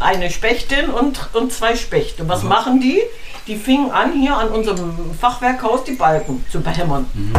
eine 0.00 0.30
Spechtin 0.30 0.90
und, 0.90 1.28
und 1.34 1.52
zwei 1.52 1.76
Spechte. 1.76 2.28
Was 2.28 2.42
Mhm. 2.42 2.48
machen 2.48 2.80
die? 2.80 3.00
Die 3.46 3.56
fingen 3.56 3.90
an, 3.90 4.12
hier 4.12 4.36
an 4.36 4.48
unserem 4.50 5.14
Fachwerkhaus 5.18 5.84
die 5.84 5.92
Balken 5.92 6.44
zu 6.50 6.60
behämmern. 6.60 7.06
Mhm. 7.14 7.32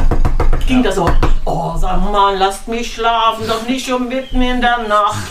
Ging 0.68 0.84
Ja. 0.84 0.90
da 0.90 0.92
so, 0.92 1.10
oh, 1.46 1.74
sag 1.78 2.12
mal, 2.12 2.38
lasst 2.38 2.68
mich 2.68 2.94
schlafen, 2.94 3.48
doch 3.48 3.68
nicht 3.68 3.88
schon 3.88 4.08
mitten 4.08 4.42
in 4.42 4.62
der 4.62 4.80
Nacht. 4.80 5.18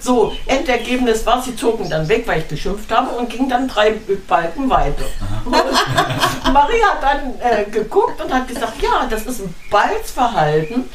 So, 0.00 0.32
Endergebnis 0.46 1.26
war, 1.26 1.42
sie 1.42 1.56
zogen 1.56 1.90
dann 1.90 2.08
weg, 2.08 2.22
weil 2.28 2.38
ich 2.38 2.46
geschimpft 2.48 2.88
habe 2.92 3.10
und 3.16 3.28
ging 3.28 3.48
dann 3.48 3.66
drei 3.66 3.94
Balken 4.28 4.70
weiter. 4.70 5.04
Und 5.44 5.54
Maria 6.52 6.86
hat 6.86 7.02
dann 7.02 7.34
äh, 7.40 7.64
geguckt 7.68 8.22
und 8.22 8.32
hat 8.32 8.46
gesagt, 8.46 8.80
ja, 8.80 9.08
das 9.10 9.26
ist 9.26 9.40
ein 9.40 9.52
Balzverhalten. 9.72 10.88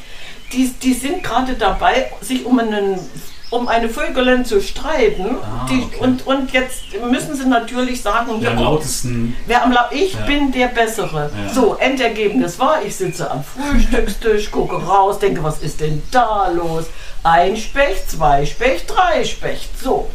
Die, 0.54 0.69
die 0.82 0.93
sind 0.93 1.22
gerade 1.22 1.54
dabei, 1.56 2.13
sich 2.22 2.46
um 2.46 2.60
einen 2.60 2.98
um 3.53 3.67
eine 3.67 3.87
Vögelin 3.87 4.43
zu 4.45 4.61
streiten. 4.61 5.37
Ah, 5.43 5.67
die, 5.69 5.83
okay. 5.83 5.97
und, 5.99 6.25
und 6.25 6.51
jetzt 6.51 6.81
müssen 7.09 7.35
sie 7.35 7.45
natürlich 7.47 8.01
sagen, 8.01 8.41
Der 8.41 8.51
am 8.51 8.59
lautesten. 8.59 9.35
Wer 9.45 9.63
am 9.63 9.71
La 9.71 9.89
ich 9.91 10.13
Ja. 10.13 10.21
bin 10.25 10.51
der 10.51 10.67
Bessere. 10.67 11.29
Ja. 11.47 11.53
So, 11.53 11.75
Endergebnis 11.75 12.57
war, 12.59 12.81
ich 12.83 12.95
sitze 12.95 13.29
am 13.29 13.43
Frühstückstisch, 13.43 14.49
gucke 14.51 14.75
raus, 14.75 15.19
denke, 15.19 15.43
was 15.43 15.59
ist 15.59 15.79
denn 15.81 16.01
da 16.11 16.49
los? 16.49 16.85
Ein 17.23 17.55
Specht, 17.55 18.09
zwei 18.09 18.45
Specht, 18.45 18.85
drei 18.93 19.23
Specht. 19.23 19.69
So. 19.79 20.09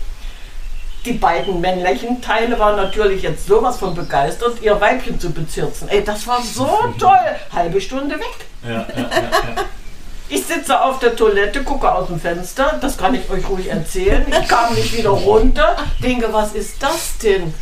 Die 1.05 1.12
beiden 1.12 1.61
männlichen 1.61 2.20
Teile 2.20 2.59
waren 2.59 2.77
natürlich 2.77 3.22
jetzt 3.22 3.46
sowas 3.46 3.79
von 3.79 3.94
begeistert, 3.94 4.61
ihr 4.61 4.79
Weibchen 4.81 5.18
zu 5.18 5.31
bezirzen. 5.31 5.88
Ey, 5.88 6.03
das 6.05 6.27
war 6.27 6.42
so 6.42 6.68
toll. 6.98 7.16
Halbe 7.55 7.81
Stunde 7.81 8.16
weg. 8.16 8.46
Ja, 8.64 8.70
ja, 8.70 8.85
ja, 8.96 9.05
ja. 9.05 9.64
Ich 10.31 10.45
sitze 10.45 10.79
auf 10.79 10.99
der 10.99 11.17
Toilette, 11.17 11.62
gucke 11.64 11.91
aus 11.91 12.09
dem 12.09 12.21
Fenster, 12.21 12.79
das 12.83 12.99
kann 12.99 13.14
ich 13.14 13.31
euch 13.31 13.49
ruhig 13.49 13.69
erzählen. 13.69 14.27
Ich 14.29 14.47
kam 14.47 14.75
nicht 14.75 14.95
wieder 14.97 15.11
runter, 15.11 15.77
denke, 16.03 16.31
was 16.31 16.53
ist 16.53 16.83
das 16.83 17.17
denn? 17.23 17.55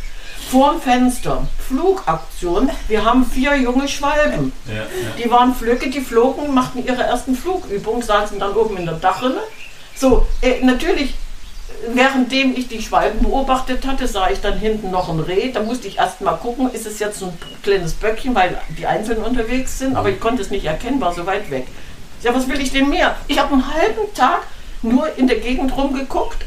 Vorm 0.51 0.81
Fenster, 0.81 1.47
Flugaktion. 1.65 2.69
Wir 2.89 3.05
haben 3.05 3.25
vier 3.25 3.55
junge 3.55 3.87
Schwalben. 3.87 4.51
ja, 4.67 4.75
ja. 4.75 4.83
Die 5.17 5.29
waren 5.31 5.55
Flöcke, 5.55 5.89
die 5.89 6.01
flogen, 6.01 6.53
machten 6.53 6.85
ihre 6.85 7.03
ersten 7.03 7.35
Flugübungen, 7.35 8.01
saßen 8.01 8.39
dann 8.39 8.53
oben 8.53 8.77
in 8.77 8.85
der 8.85 8.95
Dachrinne. 8.95 9.41
So, 9.95 10.27
äh, 10.41 10.63
natürlich, 10.63 11.11
äh, 11.11 11.95
währenddem 11.95 12.53
ich 12.55 12.67
die 12.67 12.81
Schwalben 12.81 13.23
beobachtet 13.23 13.85
hatte, 13.87 14.07
sah 14.07 14.29
ich 14.29 14.41
dann 14.41 14.57
hinten 14.59 14.91
noch 14.91 15.09
ein 15.09 15.19
Reh. 15.19 15.51
Da 15.51 15.61
musste 15.63 15.87
ich 15.87 15.97
erst 15.97 16.21
mal 16.21 16.35
gucken, 16.35 16.69
ist 16.71 16.85
es 16.85 16.99
jetzt 16.99 17.19
so 17.19 17.27
ein 17.27 17.37
kleines 17.63 17.93
Böckchen, 17.93 18.35
weil 18.35 18.57
die 18.77 18.87
einzeln 18.87 19.23
unterwegs 19.23 19.79
sind, 19.79 19.95
aber 19.95 20.09
ich 20.09 20.19
konnte 20.19 20.41
es 20.41 20.49
nicht 20.49 20.65
erkennen, 20.65 20.99
war 21.01 21.13
so 21.13 21.25
weit 21.25 21.49
weg. 21.49 21.67
Ja, 22.23 22.33
was 22.33 22.47
will 22.47 22.59
ich 22.59 22.71
denn 22.71 22.89
mehr? 22.89 23.15
Ich 23.27 23.39
habe 23.39 23.53
einen 23.53 23.73
halben 23.73 24.13
Tag 24.13 24.41
nur 24.81 25.07
in 25.17 25.27
der 25.27 25.39
Gegend 25.39 25.75
rumgeguckt, 25.75 26.45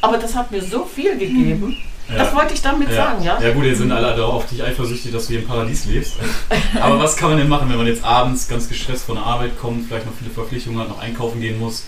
aber 0.00 0.18
das 0.18 0.34
hat 0.34 0.50
mir 0.50 0.62
so 0.62 0.84
viel 0.84 1.16
gegeben. 1.16 1.76
Das 2.08 2.30
Ja. 2.30 2.36
wollte 2.36 2.52
ich 2.54 2.60
damit 2.60 2.92
sagen, 2.92 3.22
ja? 3.22 3.40
Ja 3.40 3.52
gut, 3.52 3.64
jetzt 3.64 3.78
sind 3.78 3.92
alle 3.92 4.14
darauf 4.14 4.44
dich 4.46 4.62
eifersüchtig, 4.62 5.12
dass 5.12 5.26
du 5.26 5.32
hier 5.34 5.42
im 5.42 5.46
Paradies 5.46 5.86
lebst. 5.86 6.14
Aber 6.80 6.98
was 6.98 7.16
kann 7.16 7.30
man 7.30 7.38
denn 7.38 7.48
machen, 7.48 7.70
wenn 7.70 7.78
man 7.78 7.86
jetzt 7.86 8.04
abends 8.04 8.48
ganz 8.48 8.68
gestresst 8.68 9.04
von 9.04 9.14
der 9.14 9.24
Arbeit 9.24 9.58
kommt, 9.58 9.86
vielleicht 9.86 10.04
noch 10.06 10.12
viele 10.18 10.30
Verpflichtungen 10.30 10.78
hat, 10.80 10.88
noch 10.88 10.98
einkaufen 11.00 11.40
gehen 11.40 11.58
muss 11.58 11.86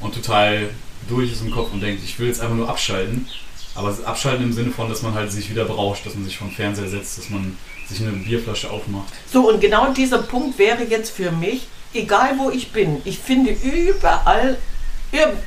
und 0.00 0.14
total 0.14 0.68
durch 1.08 1.32
ist 1.32 1.40
im 1.40 1.50
Kopf 1.50 1.72
und 1.72 1.80
denkt, 1.80 2.02
ich 2.04 2.18
will 2.18 2.28
jetzt 2.28 2.40
einfach 2.40 2.54
nur 2.54 2.68
abschalten. 2.68 3.26
Aber 3.74 3.88
es 3.90 3.98
ist 3.98 4.04
abschalten 4.04 4.44
im 4.44 4.52
Sinne 4.52 4.70
von, 4.70 4.88
dass 4.88 5.02
man 5.02 5.14
halt 5.14 5.32
sich 5.32 5.50
wieder 5.50 5.64
berauscht, 5.64 6.04
dass 6.06 6.14
man 6.14 6.24
sich 6.24 6.36
vom 6.38 6.50
Fernseher 6.50 6.88
setzt, 6.88 7.18
dass 7.18 7.30
man 7.30 7.56
sich 7.88 8.00
eine 8.00 8.12
Bierflasche 8.12 8.70
aufmacht. 8.70 9.12
So, 9.32 9.48
und 9.50 9.60
genau 9.60 9.92
dieser 9.92 10.18
Punkt 10.18 10.58
wäre 10.58 10.84
jetzt 10.84 11.10
für 11.10 11.30
mich, 11.32 11.66
egal 11.94 12.34
wo 12.38 12.50
ich 12.50 12.72
bin, 12.72 13.00
ich 13.04 13.18
finde 13.18 13.50
überall, 13.52 14.56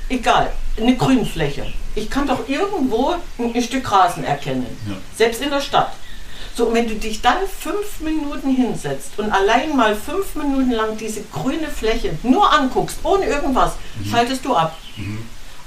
egal, 0.10 0.52
eine 0.78 0.96
Grünfläche. 0.96 1.66
Ich 1.96 2.10
kann 2.10 2.28
doch 2.28 2.48
irgendwo 2.48 3.16
ein, 3.38 3.62
Stück 3.62 3.92
Rasen 3.92 4.24
erkennen, 4.24 4.66
Ja. 4.88 4.96
selbst 5.16 5.42
in 5.42 5.50
der 5.50 5.62
Stadt. 5.62 5.92
So, 6.56 6.68
und 6.68 6.74
wenn 6.74 6.88
du 6.88 6.96
dich 6.96 7.22
dann 7.22 7.38
fünf 7.60 8.00
Minuten 8.02 8.50
hinsetzt 8.50 9.12
und 9.18 9.32
allein 9.32 9.76
mal 9.76 9.96
fünf 9.96 10.36
Minuten 10.36 10.72
lang 10.72 10.98
diese 10.98 11.22
grüne 11.32 11.68
Fläche 11.68 12.18
nur 12.24 12.52
anguckst, 12.52 12.98
ohne 13.04 13.26
irgendwas, 13.26 13.74
schaltest 14.10 14.44
du 14.46 14.56
ab. 14.56 14.76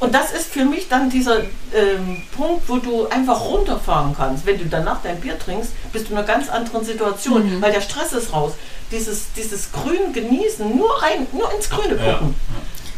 Und 0.01 0.15
das 0.15 0.33
ist 0.33 0.47
für 0.53 0.65
mich 0.65 0.89
dann 0.89 1.09
dieser 1.09 1.43
ähm, 1.73 2.23
Punkt, 2.37 2.69
wo 2.69 2.77
du 2.79 3.07
einfach 3.09 3.41
runterfahren 3.41 4.15
kannst. 4.17 4.45
Wenn 4.45 4.59
du 4.59 4.67
danach 4.67 5.01
dein 5.03 5.21
Bier 5.21 5.39
trinkst, 5.39 5.71
bist 5.93 6.07
du 6.09 6.13
in 6.13 6.19
einer 6.19 6.27
ganz 6.27 6.49
anderen 6.51 6.85
Situation, 6.85 7.63
weil 7.63 7.73
der 7.73 7.81
Stress 7.81 8.13
ist 8.13 8.33
raus. 8.33 8.53
Dieses, 8.93 9.23
dieses 9.37 9.73
Grün 9.73 10.13
genießen, 10.13 10.77
nur 10.77 11.03
rein, 11.03 11.27
nur 11.33 11.53
ins 11.55 11.69
Grüne 11.71 11.97
Ja. 11.97 12.15
gucken. 12.15 12.35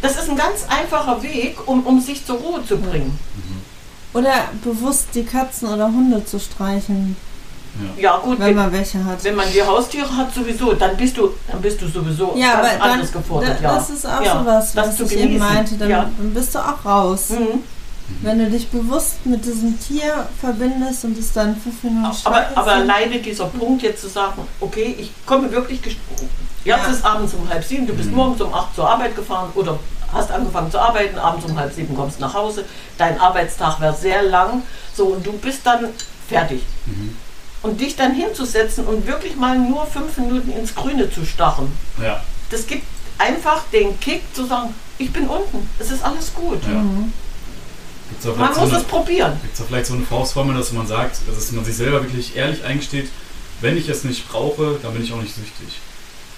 Das 0.03 0.17
ist 0.19 0.29
ein 0.29 0.37
ganz 0.37 0.67
einfacher 0.69 1.23
Weg, 1.23 1.57
um, 1.67 1.87
um 1.87 2.01
sich 2.01 2.27
zur 2.27 2.37
Ruhe 2.37 2.65
zu 2.67 2.77
bringen. 2.77 3.19
Oder 4.13 4.49
bewusst 4.63 5.09
die 5.15 5.25
Katzen 5.25 5.69
oder 5.69 5.87
Hunde 5.87 6.25
zu 6.25 6.39
streicheln, 6.39 7.17
Ja 7.97 8.19
gut, 8.19 8.39
wenn 8.39 8.49
wenn, 8.49 8.55
man 8.57 8.73
welche 8.73 9.05
hat. 9.05 9.25
wenn 9.25 9.35
man 9.35 9.47
die 9.53 9.63
Haustiere 9.63 10.17
hat 10.17 10.33
sowieso, 10.33 10.75
dann 10.75 10.97
bist 10.97 11.17
du, 11.17 11.31
dann 11.51 11.61
bist 11.61 11.81
du 11.81 11.89
sowieso 11.89 12.35
Ja, 12.37 12.55
aber 12.55 12.63
ganz 12.69 12.79
dann, 12.79 12.91
anders 12.91 13.13
gefordert. 13.13 13.59
da- 13.59 13.63
ja. 13.65 13.75
das 13.75 13.91
ist 13.91 14.07
auch 14.07 14.23
ja, 14.23 14.39
sowas, 14.39 14.73
das 14.73 14.89
was 14.89 14.97
zu 14.99 15.05
ich 15.07 15.13
eben 15.19 15.39
meinte. 15.39 15.75
Dann, 15.77 15.91
ja. 15.91 16.11
dann 16.17 16.35
bist 16.35 16.55
du 16.55 16.59
auch 16.61 16.85
raus. 16.85 17.31
Mhm. 17.31 17.63
Wenn 18.23 18.39
du 18.39 18.51
dich 18.51 18.69
bewusst 18.69 19.25
mit 19.25 19.45
diesem 19.45 19.79
Tier 19.81 20.29
verbindest 20.41 21.05
und 21.05 21.17
es 21.19 21.33
dann 21.33 21.57
fünf 21.57 21.83
Minuten 21.83 22.05
Aber, 22.25 22.47
aber 22.55 22.73
alleine 22.73 23.19
dieser 23.19 23.47
Punkt 23.47 23.83
jetzt 23.83 24.03
zu 24.03 24.09
sagen, 24.09 24.43
okay, 24.61 24.95
ich 24.99 25.11
komme 25.25 25.51
wirklich, 25.51 25.81
gest- 25.81 25.97
jetzt 26.65 26.85
Ja. 26.85 26.87
ist 26.87 27.05
abends 27.05 27.33
um 27.35 27.49
halb 27.49 27.65
sieben, 27.65 27.87
du 27.87 27.95
bist 27.95 28.11
Mhm. 28.11 28.17
morgens 28.17 28.41
um 28.43 28.53
acht 28.53 28.75
zur 28.75 28.89
Arbeit 28.91 29.17
gefahren 29.17 29.51
oder 29.55 29.79
hast 30.13 30.31
angefangen 30.31 30.71
zu 30.71 30.79
arbeiten, 30.79 31.19
abends 31.19 31.47
um 31.47 31.59
halb 31.59 31.73
sieben 31.75 31.97
kommst 31.97 32.21
nach 32.21 32.35
Hause, 32.35 32.65
dein 32.99 33.19
Arbeitstag 33.19 33.81
wäre 33.81 33.95
sehr 33.97 34.23
lang, 34.23 34.63
so 34.95 35.07
und 35.07 35.27
du 35.27 35.33
bist 35.33 35.61
dann 35.65 35.87
fertig. 36.29 36.63
Mhm. 36.87 37.17
Und 37.63 37.81
dich 37.81 37.97
dann 37.97 38.13
hinzusetzen 38.15 38.85
und 38.87 39.07
wirklich 39.07 39.35
mal 39.37 39.59
nur 39.59 39.87
fünf 39.87 40.19
Minuten 40.19 40.53
ins 40.53 40.75
Grüne 40.75 41.11
zu 41.11 41.25
starren, 41.25 41.73
Ja, 42.03 42.23
das 42.51 42.67
gibt 42.67 42.85
einfach 43.17 43.63
den 43.73 43.99
Kick 44.01 44.23
zu 44.35 44.45
sagen, 44.45 44.75
ich 44.99 45.11
bin 45.11 45.27
unten, 45.27 45.69
es 45.79 45.91
ist 45.91 46.05
alles 46.05 46.35
gut. 46.35 46.63
ja. 46.65 46.75
Mhm. 46.81 47.13
Man 48.25 48.35
vielleicht 48.35 48.55
so 48.55 48.61
muss 48.63 48.71
eine- 48.71 48.79
es 48.81 48.85
probieren. 48.85 49.39
Gibt 49.43 49.53
es 49.55 49.59
da 49.61 49.65
vielleicht 49.67 49.87
so 49.87 49.95
eine 49.95 50.05
Faustformel, 50.05 50.57
dass 50.57 50.73
man 50.73 50.87
sagt, 50.87 51.19
dass 51.27 51.53
man 51.53 51.65
sich 51.65 51.77
selber 51.77 52.03
wirklich 52.03 52.37
ehrlich 52.37 52.65
eingesteht, 52.65 53.09
wenn 53.61 53.77
ich 53.77 53.89
es 53.89 54.05
nicht 54.05 54.29
brauche, 54.29 54.79
dann 54.83 54.93
bin 54.95 55.03
ich 55.03 55.13
auch 55.13 55.21
nicht 55.23 55.35
süchtig. 55.35 55.81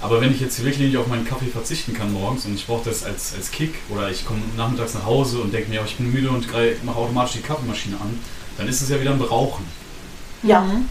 Aber 0.00 0.20
wenn 0.20 0.30
ich 0.30 0.40
jetzt 0.40 0.58
wirklich 0.62 0.78
nicht 0.88 0.96
auf 0.98 1.06
meinen 1.06 1.24
Kaffee 1.26 1.46
verzichten 1.46 1.94
kann 1.94 2.12
morgens 2.12 2.44
und 2.44 2.54
ich 2.54 2.66
brauche 2.66 2.88
das 2.88 3.02
als, 3.04 3.32
als 3.34 3.50
Kick 3.50 3.74
oder 3.88 4.10
ich 4.10 4.26
komme 4.26 4.40
nachmittags 4.56 4.92
nach 4.94 5.06
Hause 5.06 5.38
und 5.38 5.52
denke 5.54 5.70
mir, 5.70 5.82
ich 5.86 5.96
bin 5.96 6.12
müde 6.12 6.28
und 6.30 6.46
mache 6.84 6.96
automatisch 6.98 7.32
die 7.36 7.40
Kaffeemaschine 7.40 7.96
an, 7.96 8.20
dann 8.58 8.68
ist 8.68 8.82
es 8.82 8.90
ja 8.90 9.00
wieder 9.00 9.12
ein 9.12 9.18
Berauchen. 9.18 9.64
Ja. 10.42 10.60
Mhm. 10.60 10.86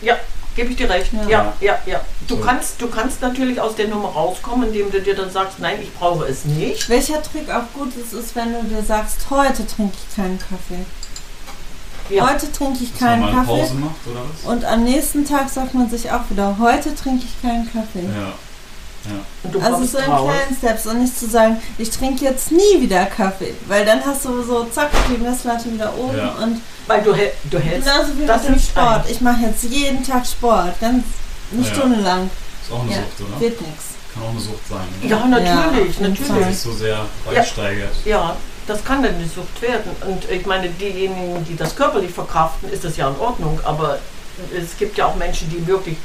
Ja, 0.00 0.16
gebe 0.58 0.70
ich 0.72 0.76
dir 0.76 0.90
recht. 0.90 1.12
Ja. 1.12 1.28
Ja, 1.28 1.52
ja, 1.60 1.78
ja. 1.86 2.00
Du, 2.26 2.36
So. 2.36 2.42
kannst, 2.42 2.82
du 2.82 2.88
kannst 2.88 3.22
natürlich 3.22 3.60
aus 3.60 3.76
der 3.76 3.88
Nummer 3.88 4.08
rauskommen, 4.08 4.68
indem 4.68 4.90
du 4.90 5.00
dir 5.00 5.14
dann 5.14 5.30
sagst, 5.30 5.60
nein, 5.60 5.78
ich 5.80 5.94
brauche 5.94 6.24
es 6.26 6.44
nicht. 6.44 6.88
Welcher 6.88 7.22
Trick 7.22 7.48
auch 7.48 7.72
gut 7.78 7.92
ist, 7.96 8.12
ist, 8.12 8.34
wenn 8.36 8.52
du 8.52 8.62
dir 8.64 8.82
sagst, 8.82 9.18
heute 9.30 9.64
trinke 9.66 9.94
ich 9.96 10.16
keinen 10.16 10.38
Kaffee. 10.38 10.84
Ja. 12.10 12.28
Heute 12.30 12.50
trinke 12.50 12.82
ich 12.82 12.92
Dass 12.92 13.00
man 13.02 13.20
keinen 13.20 13.34
Kaffee. 13.34 13.46
Pause 13.60 13.74
macht 13.74 14.06
oder 14.06 14.20
was? 14.42 14.50
Und 14.52 14.64
am 14.64 14.84
nächsten 14.84 15.24
Tag 15.26 15.48
sagt 15.48 15.74
man 15.74 15.88
sich 15.90 16.10
auch 16.10 16.22
wieder, 16.30 16.56
heute 16.58 16.94
trinke 16.94 17.24
ich 17.24 17.40
keinen 17.42 17.64
Kaffee. 17.72 18.02
Ja. 18.04 18.32
Ja. 19.12 19.20
Und 19.44 19.54
du 19.54 19.60
also 19.60 19.84
so 19.84 19.98
in 19.98 20.10
raus. 20.10 20.28
kleinen 20.28 20.56
Steps 20.58 20.86
und 20.86 21.00
nicht 21.02 21.16
zu 21.18 21.28
sagen, 21.28 21.62
ich 21.78 21.88
trinke 21.90 22.24
jetzt 22.24 22.50
nie 22.50 22.80
wieder 22.80 23.06
Kaffee. 23.06 23.54
Weil 23.68 23.84
dann 23.86 24.04
hast 24.04 24.24
du 24.24 24.42
so, 24.42 24.64
zack, 24.64 24.90
die 25.08 25.22
Messlatte 25.22 25.72
wieder 25.72 25.92
oben 25.96 26.16
Ja. 26.18 26.34
und 26.42 26.60
Weil 26.88 27.02
du, 27.02 27.14
hält- 27.14 27.34
du 27.50 27.58
hältst 27.58 27.86
genauso 27.88 28.18
wie 28.18 28.26
das 28.26 28.40
mit 28.42 28.48
dem 28.48 28.54
nicht 28.56 28.68
Sport. 28.70 29.04
ein. 29.06 29.12
Ich 29.12 29.20
mache 29.20 29.42
jetzt 29.46 29.62
jeden 29.64 30.02
Tag 30.04 30.26
Sport, 30.26 30.80
ganz 30.80 31.04
eine 31.52 31.62
Ja. 31.66 31.74
Stunde 31.74 32.00
lang. 32.00 32.28
Ist 32.62 32.72
auch 32.72 32.80
eine 32.82 32.90
Ja, 32.90 32.96
Sucht, 32.96 33.30
oder? 33.30 33.40
wird 33.40 33.60
nichts. 33.60 33.84
Kann 34.14 34.22
auch 34.24 34.30
eine 34.30 34.40
Sucht 34.40 34.68
sein. 34.68 34.78
Oder? 35.00 35.08
Ja, 35.10 35.26
natürlich, 35.26 35.96
Ja, 36.00 36.08
natürlich. 36.08 36.26
Fall. 36.26 36.44
sich 36.52 36.58
so 36.58 36.72
sehr 36.72 37.04
reinsteigert. 37.26 37.92
Ja, 38.04 38.36
das 38.66 38.84
kann 38.84 39.02
dann 39.02 39.14
eine 39.14 39.24
Sucht 39.28 39.62
werden. 39.62 39.90
Und 40.06 40.28
ich 40.30 40.44
meine, 40.46 40.68
diejenigen, 40.70 41.44
die 41.48 41.56
das 41.56 41.76
körperlich 41.76 42.10
verkraften, 42.10 42.68
ist 42.70 42.84
das 42.84 42.96
ja 42.96 43.08
in 43.08 43.16
Ordnung. 43.20 43.60
Aber 43.64 43.98
es 44.56 44.76
gibt 44.78 44.96
ja 44.98 45.06
auch 45.06 45.16
Menschen, 45.16 45.48
die 45.50 45.64
wirklich 45.66 45.96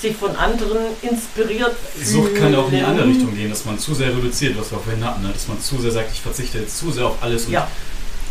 sich 0.00 0.14
von 0.16 0.36
anderen 0.36 0.78
inspiriert 1.02 1.74
Sucht 2.04 2.36
kann 2.36 2.54
auch 2.54 2.66
in 2.70 2.76
die 2.78 2.82
andere 2.84 3.06
Richtung 3.08 3.34
gehen, 3.34 3.50
dass 3.50 3.64
man 3.64 3.78
zu 3.80 3.94
sehr 3.94 4.08
reduziert, 4.16 4.56
was 4.56 4.70
wir 4.70 4.78
vorhin 4.78 5.04
hatten, 5.04 5.22
ne? 5.22 5.30
dass 5.32 5.48
man 5.48 5.60
zu 5.60 5.80
sehr 5.80 5.90
sagt, 5.90 6.10
ich 6.12 6.20
verzichte 6.20 6.58
jetzt 6.58 6.78
zu 6.78 6.92
sehr 6.92 7.06
auf 7.06 7.16
alles 7.20 7.46
und 7.46 7.52
Ja, 7.52 7.66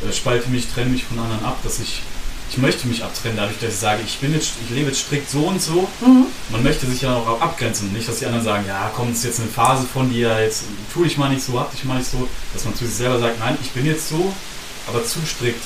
äh, 0.08 0.12
spalte 0.14 0.50
mich, 0.50 0.68
trenne 0.68 0.90
mich 0.92 1.04
von 1.06 1.20
anderen 1.20 1.44
ab, 1.46 1.58
dass 1.64 1.80
ich, 1.80 2.02
ich 2.50 2.58
möchte 2.58 2.88
mich 2.88 3.04
abtrennen, 3.04 3.38
dadurch, 3.38 3.60
dass 3.60 3.72
ich 3.74 3.80
sage, 3.80 4.02
ich 4.06 4.18
bin 4.20 4.34
jetzt, 4.34 4.52
ich 4.64 4.76
lebe 4.76 4.90
jetzt 4.90 5.02
strikt 5.02 5.30
so 5.30 5.40
und 5.48 5.62
so. 5.62 5.88
mhm. 6.02 6.28
Man 6.50 6.64
möchte 6.64 6.86
sich 6.88 7.02
ja 7.02 7.14
auch 7.16 7.42
abgrenzen, 7.42 7.92
nicht, 7.94 8.08
dass 8.08 8.20
die 8.20 8.26
anderen 8.26 8.46
sagen, 8.46 8.66
ja, 8.68 8.92
komm, 8.96 9.12
es 9.12 9.18
ist 9.20 9.24
jetzt 9.26 9.40
eine 9.42 9.50
Phase 9.50 9.86
von 9.92 10.10
dir, 10.10 10.40
jetzt 10.42 10.64
tu 10.94 11.04
dich 11.04 11.18
mal 11.18 11.30
nicht 11.30 11.44
so, 11.44 11.60
hab 11.60 11.72
dich 11.72 11.84
mal 11.84 11.98
nicht 11.98 12.10
so, 12.10 12.28
dass 12.54 12.64
man 12.66 12.76
zu 12.76 12.86
sich 12.86 12.96
selber 12.96 13.20
sagt, 13.20 13.40
nein, 13.40 13.58
ich 13.62 13.72
bin 13.72 13.86
jetzt 13.86 14.10
so, 14.10 14.34
aber 14.88 15.04
zu 15.04 15.20
strikt. 15.26 15.62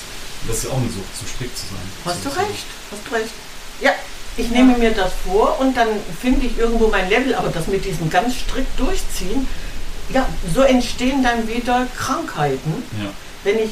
Das 0.47 0.57
ist 0.57 0.63
ja 0.63 0.69
auch 0.71 0.77
eine 0.77 0.87
Sucht, 0.89 1.15
zu 1.19 1.25
strikt 1.27 1.55
zu 1.55 1.65
sein. 1.67 1.77
hast 2.05 2.23
So- 2.23 2.29
du 2.29 2.35
so- 2.35 2.41
recht, 2.41 2.65
hast 2.91 3.01
du 3.07 3.15
recht. 3.15 3.33
Ja, 3.79 3.91
ich 4.37 4.49
nehme 4.49 4.75
mir 4.77 4.89
das 4.91 5.11
vor 5.23 5.59
und 5.59 5.77
dann 5.77 5.87
finde 6.19 6.47
ich 6.47 6.57
irgendwo 6.57 6.87
mein 6.87 7.07
Level, 7.09 7.35
aber 7.35 7.49
das 7.49 7.67
mit 7.67 7.85
diesem 7.85 8.09
ganz 8.09 8.33
strikt 8.35 8.79
durchziehen, 8.79 9.47
ja, 10.11 10.27
so 10.55 10.61
entstehen 10.61 11.21
dann 11.23 11.47
wieder 11.47 11.85
Krankheiten. 11.95 12.83
Ja. 13.03 13.09
Wenn 13.43 13.59
ich, 13.59 13.69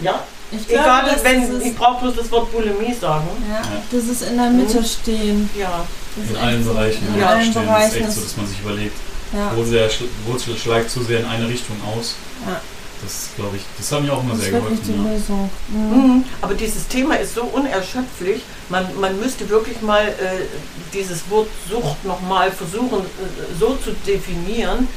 ja, 0.00 0.22
Ich 0.50 0.68
glaube, 0.68 0.82
egal, 0.82 1.10
dass 1.10 1.24
wenn, 1.24 1.60
ich 1.60 1.76
brauche 1.76 2.02
bloß 2.02 2.16
das 2.16 2.30
Wort 2.30 2.52
Bulimie 2.52 2.94
sagen. 2.94 3.26
ja, 3.48 3.54
Ja. 3.60 3.82
dieses 3.90 4.22
in 4.22 4.36
der 4.36 4.50
Mitte 4.50 4.82
stehen. 4.84 5.48
Ja, 5.58 5.84
Das 6.16 6.24
ist 6.24 6.30
In 6.30 6.36
allen 6.36 6.64
so- 6.64 6.72
Bereichen. 6.72 7.06
In 7.14 7.20
Ja, 7.20 7.26
allen 7.26 7.50
stellen, 7.50 7.64
ist 7.66 7.70
Bereichen. 7.72 7.96
echt 8.04 8.12
so, 8.12 8.20
ist- 8.20 8.24
dass 8.30 8.36
man 8.38 8.46
sich 8.46 8.60
überlegt, 8.60 8.96
ja, 9.34 9.52
wo 9.54 9.64
sehr, 9.64 9.90
schl- 9.90 10.08
Wurzel 10.26 10.56
schlägt 10.56 10.90
zu 10.90 11.02
sehr 11.02 11.20
in 11.20 11.26
eine 11.26 11.46
Richtung 11.48 11.76
aus. 11.94 12.14
Ja. 12.46 12.60
Das 13.02 13.28
glaube 13.36 13.56
ich, 13.58 13.62
das 13.76 13.92
hat 13.92 14.02
mir 14.02 14.12
auch 14.14 14.22
immer 14.22 14.32
das 14.32 14.40
sehr 14.44 14.48
ist 14.56 14.62
wirklich 14.62 14.80
die 14.80 14.92
geholfen. 14.92 15.04
Ja. 15.06 15.12
Lösung. 15.12 15.50
Mhm. 15.68 16.14
Mhm. 16.16 16.24
Aber 16.40 16.54
dieses 16.54 16.88
Thema 16.88 17.16
ist 17.16 17.34
so 17.34 17.42
unerschöpflich, 17.42 18.40
man, 18.70 18.86
man 18.98 19.20
müsste 19.20 19.46
wirklich 19.50 19.82
mal 19.82 20.08
äh, 20.08 20.46
dieses 20.94 21.28
Wort 21.28 21.48
Sucht 21.68 22.02
nochmal 22.06 22.50
versuchen 22.50 23.00
äh, 23.00 23.58
so 23.60 23.76
zu 23.84 23.92
definieren. 24.06 24.88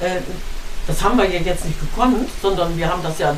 Äh, 0.00 0.20
das 0.86 1.02
haben 1.02 1.16
wir 1.16 1.24
ja 1.24 1.40
jetzt 1.40 1.64
nicht 1.64 1.80
gekonnt, 1.80 2.28
sondern 2.42 2.76
wir 2.76 2.86
haben 2.90 3.02
das 3.02 3.18
ja 3.18 3.34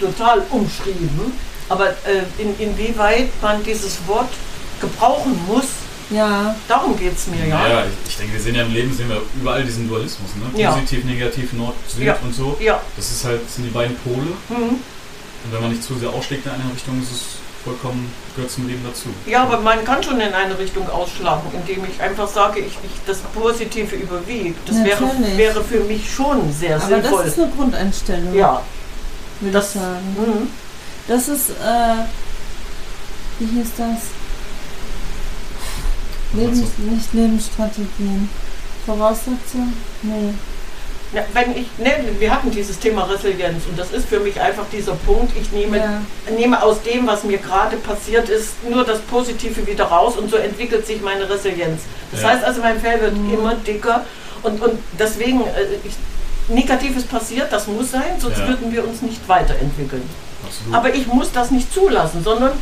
total 0.00 0.42
umschrieben. 0.50 1.32
Aber 1.68 1.88
äh, 1.90 2.22
in, 2.38 2.58
inwieweit 2.58 3.28
man 3.42 3.62
dieses 3.62 3.98
Wort 4.06 4.30
gebrauchen 4.80 5.38
muss, 5.46 5.66
Ja, 6.10 6.54
darum 6.66 6.96
geht 6.96 7.14
es 7.16 7.26
mir 7.26 7.46
ja. 7.46 7.58
Naja, 7.58 7.84
ich, 7.84 8.10
ich 8.12 8.16
denke, 8.16 8.32
wir 8.34 8.40
sehen 8.40 8.54
ja 8.54 8.62
im 8.62 8.72
Leben 8.72 8.94
sehen 8.94 9.10
wir 9.10 9.20
überall 9.38 9.62
diesen 9.62 9.86
Dualismus, 9.88 10.30
ne? 10.36 10.58
Ja. 10.62 10.70
Positiv, 10.72 11.04
negativ, 11.04 11.52
Nord, 11.52 11.74
Süd 11.86 12.04
Ja. 12.06 12.16
und 12.22 12.34
so. 12.34 12.56
Ja, 12.60 12.80
Das 12.96 13.10
ist 13.10 13.24
halt, 13.26 13.44
das 13.44 13.56
sind 13.56 13.64
die 13.64 13.70
beiden 13.70 13.94
Pole. 13.98 14.32
mhm. 14.48 14.76
Und 15.44 15.52
wenn 15.52 15.60
man 15.60 15.70
nicht 15.70 15.84
zu 15.84 15.94
sehr 15.98 16.08
ausschlägt 16.10 16.46
in 16.46 16.52
eine 16.52 16.64
Richtung, 16.74 17.00
ist 17.02 17.12
es 17.12 17.22
vollkommen, 17.62 18.10
gehört 18.34 18.50
zum 18.50 18.66
Leben 18.66 18.80
dazu. 18.88 19.08
ja, 19.26 19.42
aber 19.42 19.58
man 19.60 19.84
kann 19.84 20.02
schon 20.02 20.18
in 20.20 20.32
eine 20.32 20.58
Richtung 20.58 20.88
ausschlagen, 20.88 21.42
indem 21.52 21.84
ich 21.84 22.00
einfach 22.00 22.26
sage, 22.28 22.60
ich, 22.60 22.72
ich 22.82 22.90
das 23.06 23.18
Positive 23.34 23.94
überwiegt. 23.96 24.66
Das 24.66 24.82
wäre, 24.82 25.04
Natürlich. 25.04 25.36
wäre 25.36 25.62
für 25.62 25.80
mich 25.80 26.10
schon 26.10 26.50
sehr 26.52 26.76
aber 26.76 26.86
sinnvoll. 26.86 27.24
das 27.24 27.32
ist 27.34 27.38
eine 27.40 27.50
Grundeinstellung, 27.52 28.34
ja, 28.34 28.62
würde 29.40 29.48
ich 29.48 29.52
das- 29.64 29.72
sagen. 29.74 30.16
mhm. 30.16 30.50
Das 31.06 31.28
ist, 31.28 31.50
äh, 31.50 32.04
wie 33.38 33.46
hieß 33.46 33.68
das? 33.78 33.98
Lebens, 36.34 36.60
nicht 36.78 37.14
Lebensstrategien. 37.14 38.28
Voraussetzung? 38.84 39.72
Nee. 40.02 40.34
Ja, 41.14 41.22
wenn 41.32 41.52
ich, 41.56 41.66
ne, 41.78 42.04
wir 42.18 42.30
hatten 42.30 42.50
dieses 42.50 42.78
Thema 42.78 43.04
Resilienz 43.04 43.64
und 43.66 43.78
das 43.78 43.92
ist 43.92 44.06
für 44.08 44.20
mich 44.20 44.38
einfach 44.38 44.64
dieser 44.70 44.92
Punkt, 44.92 45.32
ich 45.40 45.50
nehme, 45.52 45.78
Ja. 45.78 46.00
nehme 46.30 46.62
aus 46.62 46.82
dem, 46.82 47.06
was 47.06 47.24
mir 47.24 47.38
gerade 47.38 47.78
passiert 47.78 48.28
ist, 48.28 48.50
nur 48.68 48.84
das 48.84 49.00
Positive 49.00 49.66
wieder 49.66 49.84
raus 49.84 50.16
und 50.18 50.30
so 50.30 50.36
entwickelt 50.36 50.86
sich 50.86 51.00
meine 51.00 51.28
Resilienz. 51.30 51.80
Das 52.12 52.20
Ja. 52.20 52.28
heißt 52.28 52.44
also, 52.44 52.60
mein 52.60 52.78
Fell 52.78 53.00
wird 53.00 53.16
Mhm. 53.16 53.32
immer 53.32 53.54
dicker 53.54 54.04
und, 54.42 54.60
und 54.60 54.78
deswegen, 54.98 55.40
äh, 55.40 55.76
ich, 55.84 55.94
Negatives 56.48 57.04
passiert, 57.04 57.52
das 57.52 57.66
muss 57.66 57.90
sein, 57.90 58.18
sonst 58.18 58.38
Ja. 58.38 58.48
würden 58.48 58.72
wir 58.72 58.86
uns 58.86 59.02
nicht 59.02 59.26
weiterentwickeln. 59.28 60.02
Absolut. 60.44 60.74
Aber 60.74 60.94
ich 60.94 61.06
muss 61.06 61.30
das 61.32 61.50
nicht 61.50 61.72
zulassen, 61.72 62.22
sondern 62.22 62.52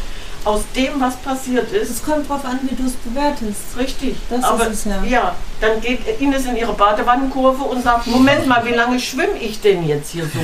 aus 0.45 0.61
dem, 0.77 1.01
was 1.01 1.17
passiert 1.17 1.73
ist, 1.73 1.91
Es 1.91 2.05
kommt 2.05 2.29
drauf 2.29 2.45
an, 2.45 2.61
wie 2.63 2.75
du 2.77 2.85
es 2.87 2.93
bewertest. 2.93 3.61
Richtig. 3.77 4.17
Das 4.31 4.45
aber 4.45 4.69
ist 4.69 4.87
es 4.87 5.11
ja. 5.11 5.35
dann 5.61 5.81
geht 5.81 6.01
Ines 6.21 6.45
in 6.47 6.57
ihre 6.57 6.73
Badewannenkurve 6.73 7.65
und 7.65 7.83
sagt, 7.83 8.07
Moment 8.07 8.47
mal, 8.47 8.65
wie 8.65 8.71
lange 8.75 8.99
schwimme 9.01 9.37
ich 9.41 9.61
denn 9.61 9.85
jetzt 9.87 10.11
hier 10.13 10.25
so? 10.25 10.39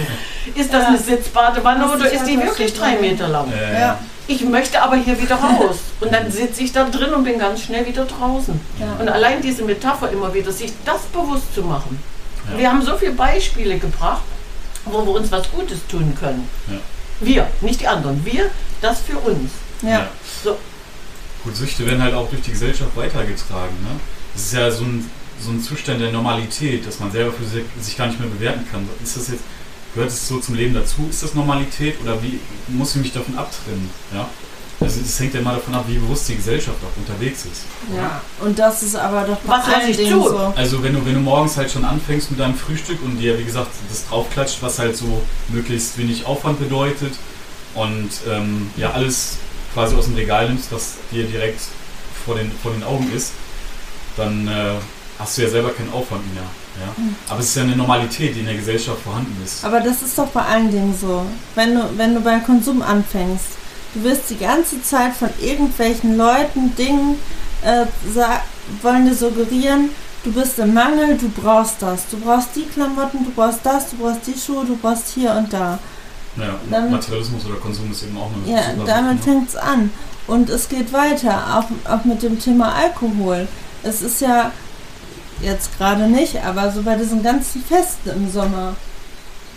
Ist 0.61 0.73
das 0.75 0.83
Ja. 0.83 0.89
eine 0.89 0.99
Sitzbadewanne 0.99 1.85
Das 1.85 1.93
oder 1.95 2.07
ist 2.07 2.15
ist 2.15 2.21
ja 2.23 2.27
die 2.37 2.43
wirklich 2.43 2.75
drei 2.75 2.97
Meter 2.97 3.29
lang? 3.29 3.47
Ja. 3.79 3.99
Ich 4.27 4.45
möchte 4.45 4.83
aber 4.83 4.97
hier 4.97 5.21
wieder 5.21 5.37
raus. 5.61 5.77
Und 6.01 6.13
dann 6.13 6.31
sitze 6.31 6.63
ich 6.65 6.73
da 6.73 6.85
drin 6.85 7.13
und 7.15 7.23
bin 7.25 7.39
ganz 7.39 7.63
schnell 7.63 7.87
wieder 7.87 8.05
draußen. 8.05 8.61
Ja. 8.81 8.87
Und 9.01 9.09
allein 9.09 9.41
diese 9.41 9.63
Metapher 9.63 10.11
immer 10.11 10.35
wieder, 10.35 10.51
sich 10.51 10.73
das 10.85 11.03
bewusst 11.13 11.55
zu 11.55 11.63
machen. 11.63 12.03
Ja. 12.51 12.59
Wir 12.59 12.73
haben 12.73 12.83
so 12.83 12.97
viele 12.97 13.13
Beispiele 13.13 13.79
gebracht, 13.79 14.23
wo 14.85 15.05
wir 15.05 15.13
uns 15.13 15.31
was 15.31 15.51
Gutes 15.51 15.79
tun 15.89 16.15
können. 16.19 16.49
Ja. 16.69 16.79
Wir, 17.21 17.49
nicht 17.61 17.81
die 17.81 17.87
anderen. 17.87 18.25
Wir, 18.25 18.51
das 18.81 19.01
für 19.01 19.19
uns. 19.19 19.51
Ja. 19.83 20.09
So. 20.43 20.59
Gut, 21.45 21.57
Süchte 21.57 21.87
werden 21.87 22.03
halt 22.03 22.15
auch 22.15 22.29
durch 22.29 22.43
die 22.43 22.51
Gesellschaft 22.51 22.97
weitergetragen. 22.97 23.75
Ne? 23.83 24.01
Das 24.35 24.43
ist 24.45 24.55
ja 24.55 24.71
so 24.71 24.85
ein, 24.85 25.11
so 25.41 25.51
ein 25.51 25.61
Zustand 25.61 26.01
der 26.01 26.13
Normalität, 26.13 26.87
dass 26.87 27.01
man 27.01 27.11
selber 27.11 27.33
für 27.33 27.45
sich, 27.45 27.65
sich 27.81 27.97
gar 27.97 28.07
nicht 28.07 28.21
mehr 28.21 28.29
bewerten 28.29 28.67
kann. 28.71 28.89
Ist 29.03 29.17
das 29.17 29.29
jetzt, 29.29 29.43
gehört 29.95 30.11
es 30.11 30.29
so 30.29 30.39
zum 30.39 30.55
Leben 30.55 30.75
dazu? 30.75 31.07
Ist 31.11 31.23
das 31.23 31.35
Normalität 31.35 32.01
oder 32.03 32.23
wie 32.23 32.39
muss 32.69 32.95
ich 32.95 33.03
mich 33.03 33.13
davon 33.13 33.37
abtrennen? 33.37 33.91
Ja? 34.13 34.29
Also 34.83 35.01
es 35.01 35.19
hängt 35.21 35.35
ja 35.35 35.41
immer 35.41 35.53
davon 35.55 35.75
ab, 35.75 35.85
wie 35.89 35.99
bewusst 35.99 36.29
die 36.29 36.37
Gesellschaft 36.37 36.77
auch 36.83 36.97
unterwegs 36.97 37.45
ist. 37.45 37.63
ja. 37.97 38.21
Und 38.41 38.59
das 38.59 38.83
ist 38.83 38.97
aber 38.97 39.23
doch 39.23 39.37
bei 39.39 39.57
Was 39.59 39.67
allen 39.67 39.89
ich 39.91 39.97
Dingen 39.97 40.13
zu? 40.23 40.29
so. 40.29 40.53
Also 40.57 40.83
wenn 40.83 40.95
du, 40.95 41.05
wenn 41.05 41.15
du 41.15 41.21
morgens 41.21 41.57
halt 41.57 41.71
schon 41.71 41.85
anfängst 41.85 42.31
mit 42.31 42.41
deinem 42.41 42.55
Frühstück 42.55 43.03
und 43.05 43.19
dir, 43.19 43.39
wie 43.39 43.45
gesagt, 43.45 43.69
das 43.89 44.07
draufklatscht, 44.09 44.63
was 44.63 44.79
halt 44.79 44.97
so 44.97 45.23
möglichst 45.49 45.97
wenig 45.99 46.27
Aufwand 46.27 46.59
bedeutet 46.59 47.15
und 47.75 48.11
ähm, 48.29 48.71
ja 48.77 48.91
alles 48.93 49.37
quasi 49.75 49.97
aus 49.97 50.05
dem 50.05 50.15
Regal 50.15 50.49
nimmst, 50.49 50.71
was 50.73 50.95
dir 51.11 51.25
direkt 51.25 51.61
vor 52.25 52.35
den, 52.35 52.51
vor 52.63 52.73
den 52.73 52.85
Augen 52.85 53.11
ist, 53.15 53.33
dann 54.17 54.47
äh, 54.49 54.75
hast 55.19 55.39
du 55.39 55.43
ja 55.43 55.49
selber 55.49 55.71
keinen 55.71 55.93
Aufwand 55.93 56.23
mehr. 56.35 56.43
Ja? 56.81 56.95
Aber 57.29 57.41
es 57.41 57.47
ist 57.47 57.57
ja 57.57 57.63
eine 57.63 57.77
Normalität, 57.77 58.35
die 58.35 58.41
in 58.41 58.47
der 58.47 58.57
Gesellschaft 58.57 59.01
vorhanden 59.03 59.37
ist. 59.45 59.65
Aber 59.65 59.81
das 59.81 60.03
ist 60.03 60.17
doch 60.19 60.29
bei 60.29 60.43
allen 60.43 60.71
Dingen 60.71 60.95
so. 60.99 61.25
Wenn 61.55 61.75
du, 61.75 61.89
wenn 61.97 62.15
du 62.15 62.21
beim 62.21 62.45
Konsum 62.45 62.83
anfängst, 62.83 63.47
du 63.95 64.05
wirst 64.05 64.31
die 64.31 64.37
ganze 64.39 64.83
Zeit 64.83 65.15
von 65.15 65.31
irgendwelchen 65.41 66.17
Leuten, 66.17 66.75
Dingen, 66.77 67.19
äh, 67.63 67.85
wollen 68.83 69.07
dir 69.07 69.15
suggerieren, 69.15 69.91
du 70.25 70.33
bist 70.33 70.59
im 70.59 70.75
Mangel, 70.75 71.17
du 71.19 71.29
brauchst 71.29 71.77
das. 71.81 72.07
Du 72.11 72.19
brauchst 72.19 72.49
die 72.55 72.65
Klamotten, 72.65 73.25
du 73.25 73.31
brauchst 73.33 73.61
das, 73.65 73.91
du 73.91 73.97
brauchst 73.97 74.27
die 74.27 74.39
Schuhe, 74.39 74.65
du 74.65 74.77
brauchst 74.77 75.09
hier 75.15 75.33
und 75.33 75.53
da. 75.53 75.79
Ja, 76.37 76.55
Damit- 76.71 76.91
Materialismus 76.93 77.45
oder 77.47 77.57
Konsum 77.57 77.91
ist 77.93 78.05
eben 78.05 78.17
auch 78.17 78.31
eine 78.45 78.55
Ja, 78.57 78.63
damit 78.87 79.17
ne? 79.17 79.23
fängt 79.23 79.49
es 79.51 79.57
an. 79.57 79.91
Und 80.27 80.49
es 80.49 80.69
geht 80.69 80.93
weiter, 80.93 81.59
auch, 81.59 81.91
auch 81.93 82.05
mit 82.05 82.23
dem 82.23 82.39
Thema 82.41 82.75
Alkohol. 82.75 83.47
Es 83.83 84.01
ist 84.03 84.21
ja 84.21 84.51
jetzt 85.43 85.77
gerade 85.77 86.07
nicht, 86.07 86.43
aber 86.45 86.71
so 86.71 86.83
bei 86.83 86.95
diesen 86.95 87.23
ganzen 87.23 87.63
Festen 87.65 88.11
im 88.11 88.31
Sommer. 88.33 88.75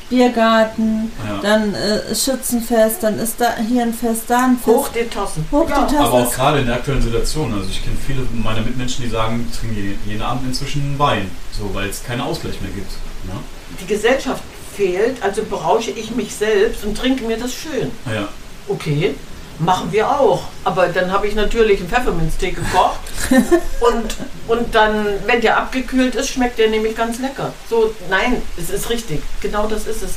Biergarten, 0.10 1.12
Ja. 1.28 1.39
dann 1.41 1.74
äh, 1.74 2.14
Schützenfest, 2.16 3.01
dann 3.03 3.20
ist 3.20 3.36
da 3.39 3.56
hier 3.58 3.84
ein 3.84 3.93
Fest, 3.93 4.24
da 4.28 4.45
ein 4.45 4.58
Fest. 4.58 4.68
Hoch 4.68 4.88
die 4.89 5.08
Tassen. 5.08 5.45
Hoch 5.51 5.66
die 5.66 5.72
ja. 5.72 5.82
Tassen. 5.84 5.97
Aber 5.97 6.14
auch 6.14 6.32
gerade 6.32 6.60
in 6.60 6.68
der 6.68 6.76
aktuellen 6.76 7.01
Situation. 7.01 7.53
Also 7.53 7.68
ich 7.70 7.84
kenne 7.84 7.95
viele 8.06 8.22
meiner 8.43 8.62
Mitmenschen, 8.62 9.03
die 9.03 9.10
sagen, 9.10 9.45
die 9.51 9.58
trinken 9.58 9.76
je- 9.78 10.12
jeden 10.12 10.22
Abend 10.22 10.45
inzwischen 10.47 10.97
Wein, 10.99 11.30
so 11.51 11.70
weil 11.74 11.89
es 11.89 12.03
keinen 12.03 12.22
Ausgleich 12.22 12.60
mehr 12.62 12.72
gibt. 12.72 12.91
Ne? 13.26 13.34
Die 13.82 13.88
Gesellschaft 13.88 14.43
fehlt, 14.76 15.22
also 15.24 15.41
berausche 15.43 15.91
ich 15.91 16.14
mich 16.16 16.36
selbst 16.36 16.84
und 16.86 16.97
trinke 16.97 17.24
mir 17.26 17.38
das 17.38 17.53
schön. 17.53 17.91
Ja, 18.06 18.28
Okay, 18.68 19.14
machen 19.60 19.91
wir 19.91 20.10
auch. 20.10 20.43
Aber 20.64 20.88
dann 20.88 21.12
habe 21.12 21.28
ich 21.28 21.36
natürlich 21.36 21.80
einen 21.80 21.89
Pfefferminztee 21.89 22.51
gekocht. 22.51 22.99
und, 23.30 24.16
und 24.47 24.76
dann, 24.76 25.06
wenn 25.26 25.41
der 25.41 25.58
abgekühlt 25.58 26.16
ist, 26.16 26.30
schmeckt 26.30 26.58
der 26.60 26.70
nämlich 26.70 26.95
ganz 26.95 27.20
lecker. 27.20 27.53
So, 27.70 27.93
nein, 28.10 28.41
es 28.58 28.70
ist 28.70 28.89
richtig. 28.89 29.22
Genau 29.41 29.68
das 29.68 29.88
ist 29.88 30.01
es. 30.03 30.12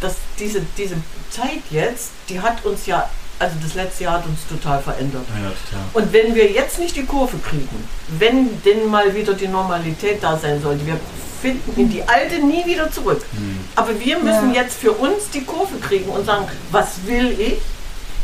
Das, 0.00 0.14
diese, 0.38 0.62
diese 0.76 0.96
Zeit 1.30 1.62
jetzt, 1.70 2.10
die 2.28 2.40
hat 2.40 2.64
uns 2.64 2.86
ja, 2.86 3.08
also 3.38 3.54
das 3.62 3.74
letzte 3.74 4.04
Jahr 4.04 4.14
hat 4.14 4.26
uns 4.26 4.40
total 4.48 4.80
verändert. 4.82 5.24
ja, 5.28 5.50
total. 5.50 5.84
Und 5.92 6.12
wenn 6.12 6.34
wir 6.34 6.50
jetzt 6.50 6.78
nicht 6.78 6.96
die 6.96 7.04
Kurve 7.04 7.38
kriegen, 7.38 7.88
wenn 8.18 8.62
denn 8.62 8.86
mal 8.90 9.14
wieder 9.14 9.34
die 9.34 9.48
Normalität 9.48 10.22
da 10.22 10.36
sein 10.36 10.60
sollte, 10.62 10.86
wir 10.86 10.98
finden 11.40 11.80
in 11.80 11.88
die 11.90 12.02
alte 12.02 12.38
nie 12.38 12.66
wieder 12.66 12.90
zurück. 12.92 13.22
Hm. 13.32 13.60
Aber 13.76 13.98
wir 13.98 14.18
müssen 14.18 14.52
Ja. 14.54 14.62
jetzt 14.62 14.76
für 14.78 14.92
uns 14.92 15.30
die 15.32 15.42
Kurve 15.42 15.78
kriegen 15.78 16.10
und 16.10 16.26
sagen, 16.26 16.46
was 16.70 17.06
will 17.06 17.34
ich? 17.40 17.58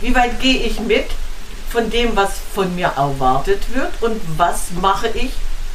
Wie 0.01 0.15
weit 0.15 0.41
gehe 0.41 0.59
ich 0.67 0.81
mit 0.81 1.07
von 1.71 1.91
dem, 1.91 2.15
was 2.17 2.31
von 2.55 2.75
mir 2.75 2.93
erwartet 2.97 3.63
wird 3.75 3.93
und 4.03 4.21
was 4.37 4.65
mache 4.81 5.09
ich 5.09 5.33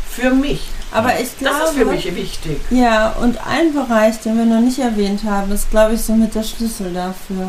für 0.10 0.30
mich? 0.32 0.62
Aber 0.92 1.20
ich 1.20 1.38
glaube, 1.38 1.58
Das 1.60 1.70
ist 1.72 1.78
für 1.78 1.86
mich 1.86 2.16
wichtig. 2.16 2.60
ja, 2.70 3.12
und 3.12 3.38
ein 3.48 3.74
Bereich, 3.74 4.20
den 4.20 4.38
wir 4.38 4.46
noch 4.46 4.60
nicht 4.62 4.80
erwähnt 4.80 5.24
haben, 5.24 5.52
ist, 5.52 5.70
glaube 5.72 5.94
ich, 5.96 6.02
somit 6.02 6.36
der 6.36 6.44
Schlüssel 6.44 6.94
dafür. 6.94 7.46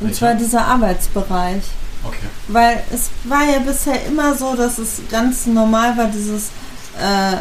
Und 0.00 0.08
Welcher? 0.08 0.14
zwar 0.18 0.34
dieser 0.34 0.66
Arbeitsbereich. 0.66 1.62
Okay. 2.04 2.26
Weil 2.48 2.82
es 2.92 3.10
war 3.24 3.44
ja 3.44 3.58
bisher 3.58 4.04
immer 4.06 4.34
so, 4.34 4.54
dass 4.54 4.78
es 4.78 5.00
ganz 5.10 5.46
normal 5.46 5.96
war, 5.96 6.06
dieses 6.06 6.50
äh, 6.98 7.36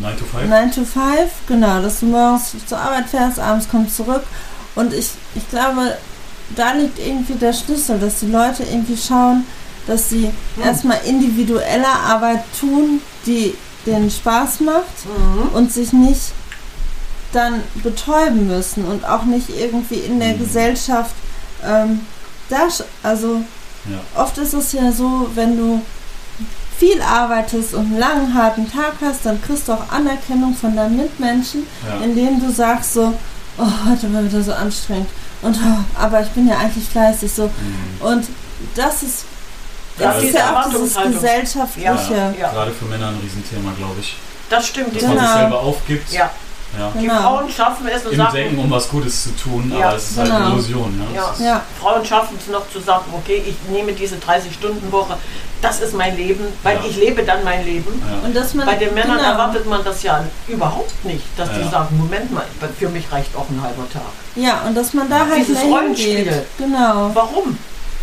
9 0.00 0.16
to 0.18 0.24
5? 0.26 0.48
9 0.50 0.72
to 0.72 0.84
5, 0.84 1.30
genau, 1.48 1.80
dass 1.80 2.00
du 2.00 2.06
morgens 2.06 2.54
zur 2.66 2.78
Arbeit 2.78 3.08
fährst, 3.08 3.38
abends 3.38 3.68
kommst 3.68 3.96
zurück. 3.96 4.24
Und 4.74 4.92
ich, 4.92 5.10
ich 5.34 5.48
glaube, 5.48 5.96
da 6.54 6.72
liegt 6.72 6.98
irgendwie 6.98 7.34
der 7.34 7.52
Schlüssel, 7.52 7.98
dass 7.98 8.20
die 8.20 8.26
Leute 8.30 8.62
irgendwie 8.62 8.96
schauen, 8.96 9.44
dass 9.86 10.08
sie 10.08 10.26
Hm. 10.56 10.62
erstmal 10.64 10.98
individuelle 11.04 11.88
Arbeit 11.88 12.40
tun, 12.60 13.00
die 13.26 13.54
denen 13.84 14.10
Spaß 14.10 14.60
macht 14.60 15.04
Mhm. 15.06 15.48
und 15.54 15.72
sich 15.72 15.92
nicht 15.92 16.32
dann 17.32 17.62
betäuben 17.82 18.46
müssen 18.48 18.84
und 18.84 19.04
auch 19.04 19.24
nicht 19.24 19.48
irgendwie 19.50 19.96
in 19.96 20.18
der 20.20 20.34
Mhm. 20.34 20.38
Gesellschaft 20.40 21.14
ähm, 21.64 22.00
da, 22.48 22.66
sch- 22.66 22.84
also 23.02 23.40
Ja. 23.88 23.98
oft 24.22 24.36
ist 24.38 24.52
es 24.54 24.72
ja 24.72 24.92
so, 24.92 25.28
wenn 25.34 25.56
du 25.56 25.80
viel 26.78 27.00
arbeitest 27.00 27.72
und 27.74 27.86
einen 27.86 27.98
langen, 27.98 28.34
harten 28.34 28.70
Tag 28.70 28.92
hast, 29.00 29.24
dann 29.24 29.40
kriegst 29.42 29.66
du 29.68 29.72
auch 29.72 29.90
Anerkennung 29.90 30.54
von 30.54 30.76
deinen 30.76 30.96
Mitmenschen, 30.96 31.66
Ja. 31.88 32.04
indem 32.04 32.40
du 32.40 32.52
sagst 32.52 32.92
so, 32.92 33.14
oh, 33.58 33.66
heute 33.88 34.12
war 34.12 34.22
wieder 34.22 34.42
so 34.42 34.52
anstrengend 34.52 35.08
und 35.46 35.56
oh, 35.56 35.98
aber 36.00 36.20
ich 36.22 36.28
bin 36.28 36.46
ja 36.48 36.58
eigentlich 36.58 36.88
fleißig 36.88 37.32
so 37.32 37.44
Mhm. 37.44 38.06
und 38.06 38.24
das 38.74 39.02
ist 39.02 39.24
Ja, 39.98 40.08
das 40.08 40.16
ist 40.16 40.24
diese 40.26 40.36
ja 40.38 40.60
auch 40.60 40.68
dieses 40.70 40.94
gesellschaftliche. 40.94 41.86
Ja. 41.88 42.34
Ja. 42.38 42.50
Gerade 42.52 42.70
für 42.72 42.84
Männer 42.84 43.08
ein 43.08 43.18
Riesenthema, 43.22 43.72
glaube 43.78 44.00
ich. 44.00 44.16
Das 44.50 44.66
stimmt. 44.66 44.94
Dass 44.94 45.00
Die, 45.00 45.06
man 45.06 45.18
sich 45.18 45.26
Genau. 45.26 45.38
selber 45.38 45.60
aufgibt. 45.60 46.12
ja, 46.12 46.30
Ja. 46.78 46.92
die 46.94 47.06
Genau. 47.06 47.20
Frauen 47.20 47.50
schaffen 47.50 47.88
es 47.88 48.04
und 48.04 48.12
Im 48.12 48.18
sagen, 48.18 48.34
Denken, 48.34 48.58
um 48.58 48.70
was 48.70 48.88
Gutes 48.88 49.24
zu 49.24 49.30
tun, 49.36 49.72
Ja. 49.78 49.88
aber 49.88 49.96
es 49.96 50.10
ist 50.10 50.18
halt 50.18 50.28
Genau. 50.28 50.40
eine 50.44 50.48
Illusion. 50.54 51.02
Ja. 51.14 51.20
Ja. 51.38 51.46
Ja, 51.46 51.60
Frauen 51.80 52.04
schaffen 52.04 52.36
es 52.40 52.46
noch 52.52 52.68
zu 52.70 52.80
sagen, 52.80 53.04
okay, 53.12 53.42
ich 53.46 53.56
nehme 53.70 53.92
diese 53.92 54.16
30-Stunden-Woche, 54.16 55.16
das 55.62 55.80
ist 55.80 55.94
mein 55.94 56.16
Leben, 56.16 56.44
weil 56.62 56.76
Ja. 56.76 56.82
ich 56.88 56.96
lebe 56.96 57.22
dann 57.22 57.42
mein 57.44 57.64
Leben. 57.64 58.02
Ja. 58.06 58.26
und 58.26 58.36
dass 58.36 58.54
man 58.54 58.66
Bei 58.66 58.74
den 58.76 58.92
Männern 58.94 59.16
genau. 59.16 59.30
erwartet 59.30 59.66
man 59.66 59.82
das 59.84 60.02
ja 60.02 60.22
überhaupt 60.48 61.04
nicht, 61.04 61.24
dass 61.36 61.48
die 61.50 61.68
sagen, 61.70 61.96
Moment 61.96 62.32
mal, 62.32 62.44
für 62.78 62.88
mich 62.88 63.10
reicht 63.10 63.34
auch 63.36 63.48
ein 63.48 63.60
halber 63.62 63.88
Tag. 63.92 64.02
Ja, 64.34 64.62
und 64.66 64.74
dass 64.76 64.92
man 64.92 65.08
da 65.08 65.20
halt 65.20 65.38
Dieses. 65.38 65.62
Rollenspiel. 65.62 66.44
Genau. 66.58 67.10
Warum? 67.14 67.56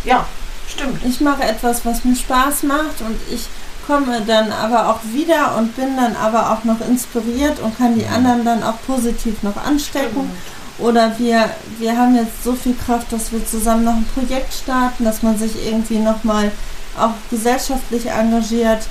Ja, 0.04 0.26
stimmt. 0.68 1.00
Ich 1.04 1.20
mache 1.20 1.44
etwas, 1.44 1.84
was 1.86 2.04
mir 2.04 2.16
Spaß 2.16 2.64
macht 2.64 3.00
und 3.00 3.16
ich 3.30 3.46
komme 3.86 4.20
dann 4.26 4.52
aber 4.52 4.88
auch 4.88 5.00
wieder 5.12 5.56
und 5.56 5.76
bin 5.76 5.96
dann 5.96 6.16
aber 6.16 6.52
auch 6.52 6.64
noch 6.64 6.80
inspiriert 6.80 7.60
und 7.60 7.76
kann 7.76 7.94
die 7.94 8.06
anderen 8.06 8.44
dann 8.44 8.62
auch 8.62 8.80
positiv 8.86 9.42
noch 9.42 9.56
anstecken. 9.56 10.30
Oder 10.78 11.16
wir, 11.18 11.50
wir 11.78 11.96
haben 11.96 12.16
jetzt 12.16 12.42
so 12.42 12.54
viel 12.54 12.74
Kraft, 12.74 13.12
dass 13.12 13.30
wir 13.30 13.46
zusammen 13.46 13.84
noch 13.84 13.94
ein 13.94 14.06
Projekt 14.14 14.52
starten, 14.52 15.04
dass 15.04 15.22
man 15.22 15.38
sich 15.38 15.52
irgendwie 15.66 15.98
nochmal 15.98 16.50
auch 16.98 17.12
gesellschaftlich 17.30 18.06
engagiert 18.06 18.82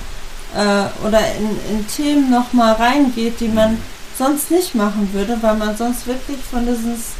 äh, 0.54 1.06
oder 1.06 1.20
in, 1.38 1.76
in 1.76 1.86
Themen 1.86 2.30
nochmal 2.30 2.74
reingeht, 2.74 3.40
die 3.40 3.48
man 3.48 3.78
sonst 4.16 4.50
nicht 4.50 4.74
machen 4.74 5.10
würde, 5.12 5.36
weil 5.42 5.56
man 5.56 5.76
sonst 5.76 6.06
wirklich 6.06 6.38
von 6.38 6.66
dieses 6.66 7.12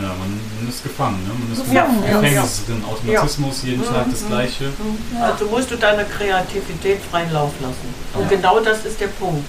Ja, 0.00 0.08
man, 0.08 0.40
man 0.58 0.68
ist 0.68 0.82
gefangen, 0.82 1.18
ne? 1.26 1.32
man 1.38 1.52
ist 1.52 1.66
im 1.68 1.72
ja. 1.74 1.86
Gefängnis 2.20 2.64
drin, 2.66 2.82
Automatismus, 2.88 3.62
jeden 3.62 3.80
Mhm, 3.82 3.86
Tag 3.86 4.06
das 4.10 4.20
mhm. 4.22 4.28
Gleiche. 4.28 4.64
Ja. 4.64 5.24
Also 5.26 5.44
musst 5.46 5.70
du 5.70 5.76
deine 5.76 6.04
Kreativität 6.06 7.00
freien 7.10 7.30
Lauf 7.32 7.52
lassen. 7.60 7.94
Und 8.14 8.22
Ja. 8.22 8.28
genau 8.36 8.60
das 8.60 8.84
ist 8.86 8.98
der 9.00 9.08
Punkt. 9.08 9.44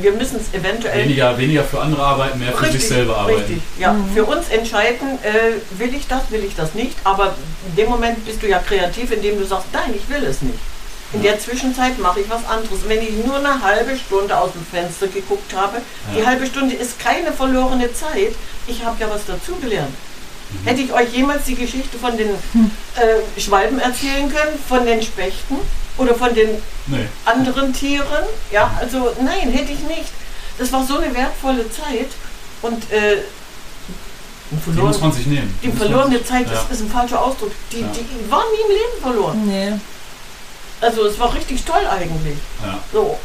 Wir 0.00 0.12
müssen 0.12 0.38
es 0.40 0.58
eventuell 0.58 1.04
Weniger, 1.04 1.36
weniger 1.36 1.64
für 1.64 1.80
andere 1.80 2.02
arbeiten, 2.02 2.38
mehr 2.38 2.52
für 2.52 2.72
sich 2.72 2.86
selber 2.88 3.16
arbeiten. 3.18 3.38
Richtig, 3.40 3.62
ja. 3.78 3.92
Mhm. 3.92 4.12
Für 4.14 4.24
uns 4.24 4.48
entscheiden, 4.48 5.18
äh, 5.22 5.78
will 5.78 5.94
ich 5.94 6.06
das, 6.08 6.30
will 6.30 6.44
ich 6.44 6.54
das 6.56 6.74
nicht. 6.74 6.96
Aber 7.04 7.34
in 7.68 7.76
dem 7.76 7.88
Moment 7.90 8.24
bist 8.24 8.42
du 8.42 8.48
ja 8.48 8.58
kreativ, 8.58 9.12
indem 9.12 9.38
du 9.38 9.46
sagst, 9.46 9.66
nein, 9.72 9.94
ich 9.94 10.08
will 10.14 10.24
es 10.24 10.40
nicht. 10.42 10.58
In 11.12 11.22
der 11.22 11.38
Zwischenzeit 11.38 11.98
mache 12.00 12.20
ich 12.20 12.28
was 12.30 12.44
anderes. 12.46 12.80
Wenn 12.88 13.00
ich 13.00 13.12
nur 13.24 13.36
eine 13.36 13.62
halbe 13.62 13.96
Stunde 13.96 14.36
aus 14.36 14.50
dem 14.52 14.66
Fenster 14.66 15.06
geguckt 15.06 15.54
habe, 15.54 15.78
die 16.14 16.20
Ja. 16.20 16.26
halbe 16.26 16.44
Stunde 16.46 16.74
ist 16.74 16.98
keine 16.98 17.30
verlorene 17.30 17.92
Zeit. 17.92 18.34
Ich 18.66 18.84
habe 18.84 18.96
ja 19.00 19.08
was 19.10 19.24
dazugelernt. 19.26 19.90
Mhm. 20.50 20.66
Hätte 20.66 20.80
ich 20.82 20.92
euch 20.92 21.12
jemals 21.12 21.44
die 21.44 21.54
Geschichte 21.54 21.98
von 21.98 22.16
den 22.16 22.30
äh, 22.30 23.40
Schwalben 23.40 23.78
erzählen 23.78 24.28
können, 24.32 24.58
von 24.68 24.84
den 24.86 25.02
Spechten 25.02 25.56
oder 25.98 26.14
von 26.14 26.34
den 26.34 26.50
Nee. 26.86 27.06
anderen 27.24 27.72
Tieren. 27.72 28.24
Ja, 28.50 28.70
also 28.80 29.12
nein, 29.22 29.50
hätte 29.50 29.72
ich 29.72 29.80
nicht. 29.80 30.10
Das 30.58 30.70
war 30.72 30.84
so 30.84 30.98
eine 30.98 31.14
wertvolle 31.14 31.70
Zeit 31.70 32.08
und 32.62 32.90
äh, 32.92 33.16
Die 34.50 34.60
verloren, 34.62 34.88
muss 34.88 35.00
man 35.00 35.12
sich 35.12 35.26
nehmen. 35.26 35.58
die 35.62 35.68
man 35.68 35.76
verlorene 35.78 36.24
Zeit, 36.24 36.46
ja. 36.50 36.66
ist 36.70 36.80
ein 36.82 36.90
falscher 36.90 37.20
Ausdruck. 37.22 37.52
Die, 37.72 37.80
Ja. 37.80 37.86
die 37.88 38.30
war 38.30 38.44
nie 38.52 38.60
im 38.62 38.76
Leben 38.76 39.02
verloren. 39.02 39.46
Nee. 39.46 39.72
Also 40.80 41.06
es 41.06 41.18
war 41.18 41.32
richtig 41.34 41.64
toll 41.64 41.86
eigentlich. 41.90 42.36
Ja. 42.62 42.78
So. 42.92 43.18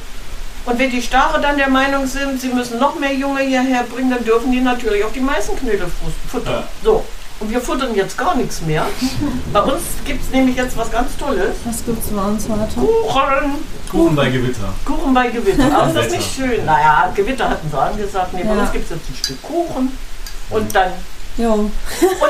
Und 0.65 0.77
wenn 0.77 0.91
die 0.91 1.01
Stare 1.01 1.41
dann 1.41 1.57
der 1.57 1.69
Meinung 1.69 2.05
sind, 2.05 2.39
sie 2.39 2.49
müssen 2.49 2.79
noch 2.79 2.99
mehr 2.99 3.13
Junge 3.13 3.41
hierher 3.41 3.83
bringen, 3.83 4.11
dann 4.11 4.23
dürfen 4.23 4.51
die 4.51 4.59
natürlich 4.61 5.03
auch 5.03 5.11
die 5.11 5.19
Meißenknödel 5.21 5.87
fu- 5.87 6.29
futtern. 6.37 6.53
Ja. 6.53 6.63
So. 6.83 7.03
Und 7.39 7.49
wir 7.51 7.61
futtern 7.61 7.95
jetzt 7.95 8.17
gar 8.17 8.35
nichts 8.35 8.61
mehr. 8.63 8.85
Bei 9.53 9.61
uns 9.61 9.81
gibt 10.05 10.21
es 10.21 10.29
nämlich 10.31 10.57
jetzt 10.57 10.75
was 10.77 10.91
ganz 10.91 11.15
Tolles. 11.15 11.55
Was 11.63 11.85
gibt's 11.85 12.07
bei 12.09 12.21
uns 12.21 12.47
heute? 12.49 12.75
Kuchen! 12.75 13.55
Kuchen 13.89 14.15
bei 14.15 14.29
Gewitter. 14.29 14.73
Kuchen 14.83 15.13
bei 15.13 15.29
Gewitter. 15.29 15.65
Aber 15.73 15.87
ist 15.87 15.95
das 15.95 16.05
Wetter. 16.05 16.17
nicht 16.17 16.35
schön? 16.35 16.65
Naja, 16.65 17.09
Gewitter 17.15 17.49
hatten 17.49 17.69
sie 17.71 17.79
angesagt. 17.79 18.33
Nee, 18.33 18.43
bei 18.43 18.53
Ja. 18.55 18.61
uns 18.61 18.71
gibt 18.73 18.83
es 18.83 18.89
jetzt 18.97 19.09
ein 19.09 19.15
Stück 19.15 19.41
Kuchen. 19.41 19.97
Und 20.49 20.75
dann. 20.75 20.91
Jo. 21.39 21.53
Und 21.53 21.71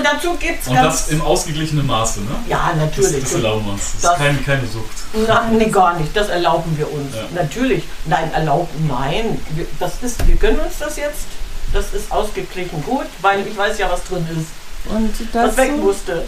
dazu 0.03 0.36
gibt 0.39 0.62
es 0.62 0.68
Und 0.68 0.76
ganz. 0.76 1.05
das 1.05 1.10
im 1.10 1.22
ausgeglichenen 1.22 1.88
Maße, 1.88 2.22
ne? 2.22 2.28
ja, 2.47 2.70
Das, 2.76 2.78
natürlich. 2.86 3.24
das 3.24 3.34
erlauben 3.34 3.66
wir 3.66 3.74
uns. 3.74 3.91
Das, 3.93 4.01
Das- 4.03 4.12
ist 4.14 4.18
keine, 4.20 4.38
keine 4.39 4.68
Sucht. 4.68 5.28
Nein, 5.28 5.57
nee, 5.57 5.66
gar 5.70 5.97
nicht. 5.99 6.16
Das 6.16 6.30
erlauben 6.30 6.78
wir 6.78 6.91
uns. 6.93 7.16
Ja. 7.16 7.24
Natürlich. 7.34 7.84
Nein, 8.05 8.32
erlauben, 8.34 8.88
nein. 8.88 9.41
Wir, 9.55 9.66
das 9.80 9.93
ist, 10.03 10.26
wir 10.28 10.36
gönnen 10.36 10.60
uns 10.60 10.78
das 10.80 10.95
jetzt. 10.97 11.26
Das 11.74 11.93
ist 11.93 12.12
ausgeglichen 12.12 12.84
gut, 12.84 13.05
weil 13.22 13.45
ich 13.47 13.57
weiß 13.57 13.78
ja, 13.80 13.89
was 13.91 14.03
drin 14.03 14.26
ist. 14.32 14.47
Und 14.91 15.12
Was 15.34 15.57
weg 15.57 15.72
dazu 15.72 15.82
musste. 15.84 16.24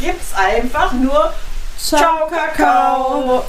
Gibt's 0.00 0.34
einfach 0.34 0.92
nur 0.92 1.32
Ciao, 1.78 2.28
Kakao. 2.30 3.42